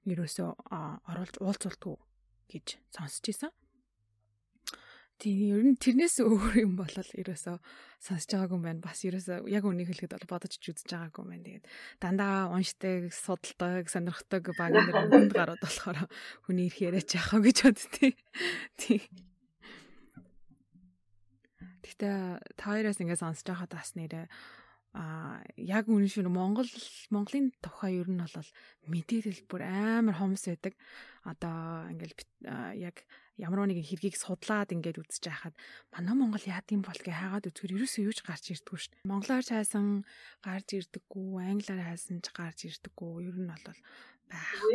[0.09, 0.49] ерөөсөө
[1.13, 1.97] оруулж уулзуулдаггүй
[2.53, 3.53] гэж сонсч ийсэн
[5.19, 7.59] Тийм ер нь тэрнээс өөр юм болол ерөөсөө
[7.99, 8.85] сонсож байгаагүй юм байна.
[8.87, 11.47] Бас ерөөсөө яг үнийг хэлэхэд бол бодож ч үзэж байгаагүй юм байна.
[11.47, 11.67] Тэгээд
[11.99, 16.07] дандаа уншдаг, судалдаг, сонирхдаг баг нэр хүнд гарууд болохоор
[16.47, 18.09] хүний ирэх яриач яах вэ гэж боддتي.
[18.79, 19.03] Тийм.
[21.83, 22.11] Гэтэ
[22.55, 24.31] та хоёроос ингэ сонсож байхад бас нэрээ
[24.95, 26.71] а яг үнэн шүү Монгол
[27.13, 28.51] Монголын тухай ер нь бол
[28.87, 30.79] мэдээлэл бүр амар хомс байдаг.
[31.27, 32.23] Одоо ингээл
[32.79, 33.05] яг
[33.39, 35.55] ямар нэгэн хэргийг судлаад ингээд үзэж байхад
[35.95, 39.07] манай Монгол яад юм бол гэ хаагаад үзэхэр ерөөсөө юуж гарч ирдэггүй шүү дээ.
[39.07, 39.87] Монголоор хайсан
[40.43, 43.31] гарч ирдэггүй, англиар хайсан ч гарч ирдэггүй.
[43.31, 44.75] Ер нь бол байхгүй.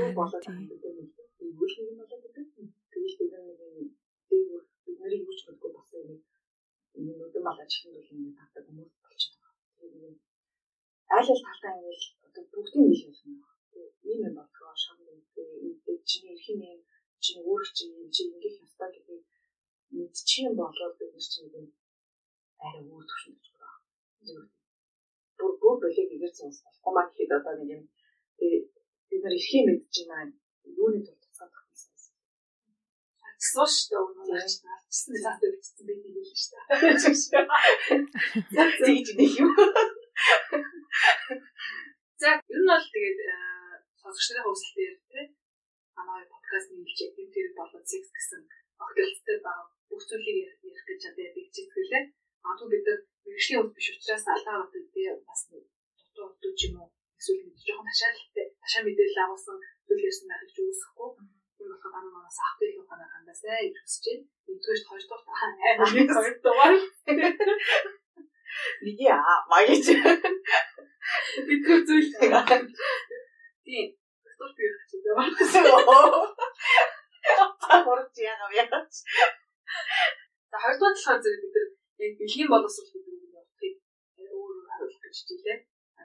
[0.00, 0.76] Юу болоод байгаа юм бэ?
[1.44, 2.68] Юу л юм болоод байгаа юм.
[2.90, 3.92] Тэгэж бид нэг юм
[4.28, 6.20] дээгүүр бидний юу ч мэдгүй болсон юм.
[6.96, 9.68] Энэ нүдэн балаж ихэнд бол ингэ татдаг хүмүүс болчиход байгаа.
[9.76, 10.16] Тэгээд
[11.12, 11.92] айл ал талтаа ингэ
[12.24, 13.55] одоо бүгдийн нийл болно
[14.10, 16.80] ийм юм болтгоо шам мэдээ чиний эрхийн юм
[17.24, 19.24] чинь өөрх чинь юм чи ингэх ёстой гэдгийг
[19.96, 21.68] мэдчихэн болоод бид нар чинь нэг
[22.64, 24.46] арай өөр төвшөнд очих байгаа.
[25.38, 27.84] Бүр бүр коллег игэрч бас болохгүй маа гэхэд одоо нэг юм
[29.08, 30.34] бид нар эрхээ мэдж байна.
[30.80, 31.92] Юуны тул туцаадах гэсэн.
[33.38, 34.38] Тэгсэн шүү дээ өнөө
[34.74, 36.80] арчсан заатай бичсэн байх юм л шүү дээ.
[38.86, 39.50] Тэгж нэг юм.
[42.20, 43.18] За ер нь бол тэгээд
[44.06, 45.26] сонсогч нарын хөвсөлтөөр тий
[45.98, 48.42] манай подкаст нийлжээ гэм тэр болоод секс гэсэн
[48.84, 49.52] огтлцтэй ба
[49.90, 52.04] бүх зүйлийг ярих гэж чадаа бig зэтгэлээ.
[52.44, 56.88] Магадгүй бид нар мэрэгжлийн үс биш учраас алдаа гардаг би бас дутуу өгдөг юм уу?
[57.18, 61.10] Эсвэл нэг жоохон ташаалтай ташаа мэдээлэл агуулсан зүйл ярьсан байх гэж үүсэхгүй.
[61.56, 64.24] Тэр болохоор дараа манаас ах гэх юм ханаа хандаасаа гэж хүсэж байна.
[64.46, 65.50] Нэгдүгээр хоёрдугаар тахаа
[66.14, 66.74] хоёрдугаар.
[68.84, 69.86] Нэг яа магич.
[71.46, 72.10] Бид тэр зүйл.
[73.66, 73.86] Тийм.
[74.22, 75.34] Доктор би ярих гэж байна.
[77.86, 78.92] Хурд яагаад яагаад.
[80.50, 81.68] За хоёрдугаар талаар зэрэг бид нар
[82.06, 83.74] яг бэлгийн боловсрол гэдэг үг явахыг
[84.38, 85.58] өөр харуулах гэж хэлээ.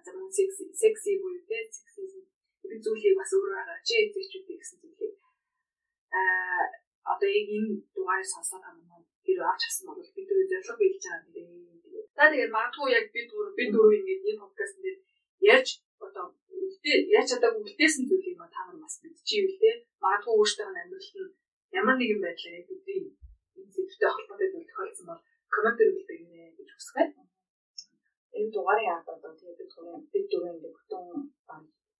[0.05, 2.21] За мөн секси секси буюу тэ сексизм
[2.61, 5.13] гэдэг зүйлийг бас өөрөөр хараач эзэгчүүдийг гэсэн зүйлийг
[6.17, 6.65] аа
[7.13, 11.29] одоо яг энэ дугаарыг сонсоод хамаа тэр авч авсан бол бид дөрөв зорилго биелж байгаа
[11.45, 12.09] юм дээ.
[12.17, 14.97] За тэгээд магадгүй яг бид дөрөв бид дөрөв ингэж энэ подкаст дээр
[15.55, 15.69] ярьж
[16.05, 16.25] одоо
[17.15, 19.69] яаж чадаагүй үлдээсэн зүйлийг та нар бас мэдчихийвэл те
[20.03, 21.33] магадгүй өөртөө амьдралд нь
[21.79, 23.03] ямар нэгэн байдлаар яг бидний
[23.57, 25.21] энэ зүйлтэй холбоотой зүйл тохиолдсон бол
[25.53, 27.03] комментэр үлдээ гинэ гэж хүсвэ.
[28.37, 31.05] Энэ дугаарыг аваад одоо тэгээд бид дөрөв бид дөрөв ингэ бүтэн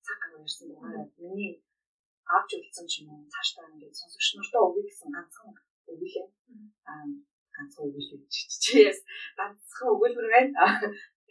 [0.05, 1.53] цаг гаргасан дугаараа миний
[2.35, 5.49] авч үлдсэн ч юм уу цаашдаа ингээд сонсогч нартаа өгье гэсэн ганцхан
[5.91, 6.27] өгүүлээ.
[6.89, 7.05] Аа
[7.55, 8.33] ганцхан өгүүлээ гэж
[8.63, 8.99] чиээс
[9.37, 10.63] ганцхан өгүүлбэр байна.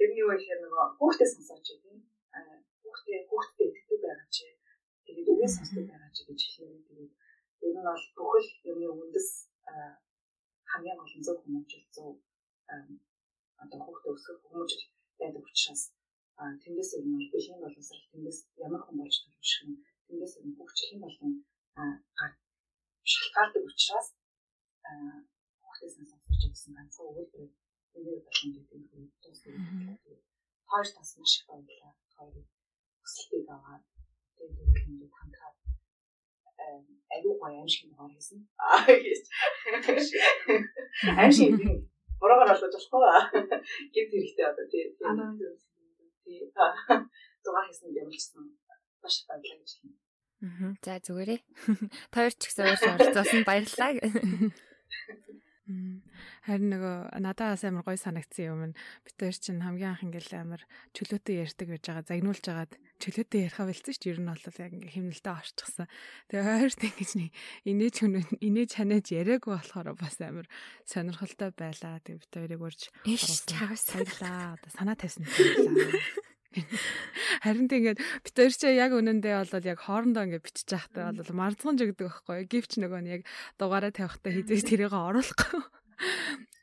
[0.00, 1.98] Тэрний үеэр нөгөө хүүхдээ сонсооч тийм.
[2.32, 4.46] Аа хүүхдээ хүүхдээ итгэдэг байгаа чи.
[5.04, 6.80] Тэгээд үгээ сонсдог байгаа чи гэж хэлээ.
[6.88, 7.12] Тэгээд
[7.68, 9.28] ер нь бол бүхэл юмны үндэс
[10.70, 12.08] хамгийн гол нь зөв хүмүүжил зөв
[13.62, 14.84] одоо хүүхдээ өсгөх хүмүүжил
[15.20, 15.82] байдаг учраас
[16.62, 20.56] тэндээс ер нь бол бэлгийн боловсрал тэндээс ямар хүн болж төлөвшөх нь тэндээс ер нь
[20.56, 21.32] хөгжлийн болон
[23.12, 24.08] шалтгаалдаг учраас
[25.62, 27.50] хүүхдээс нь сонсож байсан ганцхан өгүүлбэр
[27.94, 29.50] нэмэр болно гэдэг нь дуусна.
[30.70, 31.94] Хоёр тас маш их баярлалаа.
[32.16, 32.46] Хоёрыг
[33.02, 33.82] хүсэлтийг аваад
[34.36, 35.56] тэгээд ингээд хамтраад
[37.14, 38.38] аюу гоё аимшиг нөхөр хийсэн.
[38.58, 39.24] Аа гэж.
[41.20, 41.52] Аимшиг
[42.20, 43.02] борогоор олж болохгүй.
[43.92, 44.84] Гинт хэрэгтэй одоо тий.
[46.24, 46.40] Тий.
[47.42, 48.44] Зугаар хийсэн юмчсан
[49.02, 49.96] маш баярлалаа гэж хэлнэ.
[50.40, 50.72] Аа.
[50.84, 51.40] За зүгээрээ.
[52.14, 53.92] Тойр ч гэсэн уурж оролцсон баярлалаа.
[56.46, 60.62] Харин нөгөө надаас амар гоё санагдсан юм нь бид хоёр чинь хамгийн анх ингээл амар
[60.96, 64.12] чөлөөтэй ярьдаг байж байгаа загнуулж агаад чөлөөтэй ярихаа бэлдсэн шүү дээ.
[64.12, 65.86] Ер нь бол яг ингээ хэмнэлтэд орчихсан.
[66.28, 67.30] Тэгээ хоёрт ингэж нэг
[67.64, 67.96] инээж
[68.44, 70.46] инээж ханаж яриаггүй болохоор бас амар
[70.84, 72.00] сонирхолтой байлаа.
[72.04, 72.82] Тэгээ бид хоёрыг урьж
[73.48, 74.60] чавс саялаа.
[74.60, 76.29] Одоо санаа тавьсан байлаа.
[76.50, 81.78] Харин тэгээд бид хоёр ч яг үнэндээ бол яг хоорондоо ингээд бичиж байхдаа бол марцган
[81.78, 82.50] жигдэг байхгүй.
[82.50, 83.22] Гэвч нөгөө нь яг
[83.54, 85.62] дугаараа тавихтаа хизээс тэрийг оруулахгүй.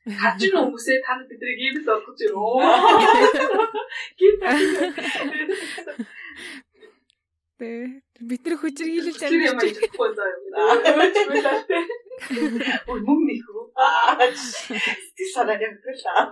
[0.07, 2.67] Хачин хүмүүсээ та нар биднийг ийм л олгож ирөө.
[4.19, 4.43] Гинт.
[7.57, 9.33] Тэ бид нар хүчрхийлэл даа.
[12.89, 13.65] Ой мөнгө нэх үү?
[15.17, 16.29] Тэг санаа явуулаа.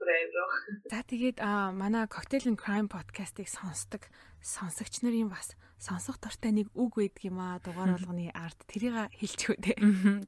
[0.00, 0.44] Брэвро.
[0.88, 4.08] За тэгээд а манай Cocktail and Crime podcast-ыг сонсдог
[4.40, 9.56] сонсогч нарын бас сонсох дуртай нэг үг байдаг юм аа дугаар болгоны арт тэрийг хэлчихөө
[9.60, 9.76] дээ.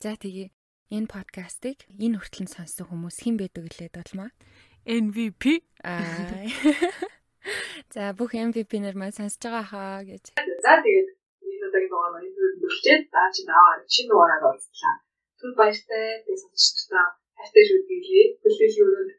[0.04, 0.52] За тэгээ
[0.92, 4.36] энэ подкастыг энэ хүртэл сонссон хүмүүс хэн байдаг гэлээд болмаа?
[4.84, 5.64] MVP.
[5.80, 6.44] Аа.
[7.94, 10.24] За бүх MVP нар маань сонсож байгаа хаа гэж.
[10.64, 11.08] За тэгээд
[11.42, 12.30] энэ удаагийн дугаар маань
[12.62, 14.94] дүрчээд даа чи наваа шинэ дугаараар оролцлаа.
[15.38, 18.26] Түр баяртай би сонсогч нартай хайртай шүдгэлээ.
[18.42, 19.12] Бүлэглэлийн өрөөнд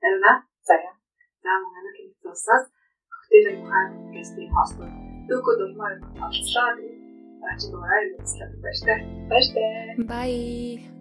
[0.00, 0.32] харина.
[0.68, 0.94] За яа.
[1.44, 2.64] За манай кино цусаас
[3.12, 4.76] коктейл хаан гэсний хост.
[5.28, 5.92] Дөгөө дулмаа
[6.26, 6.68] олцлаа.
[6.76, 7.00] Тэгээд
[7.40, 8.48] даа чи дугаараар оролцлаа.
[8.64, 8.98] Баяртай.
[9.30, 9.68] Баяртай.
[10.12, 10.95] Bye.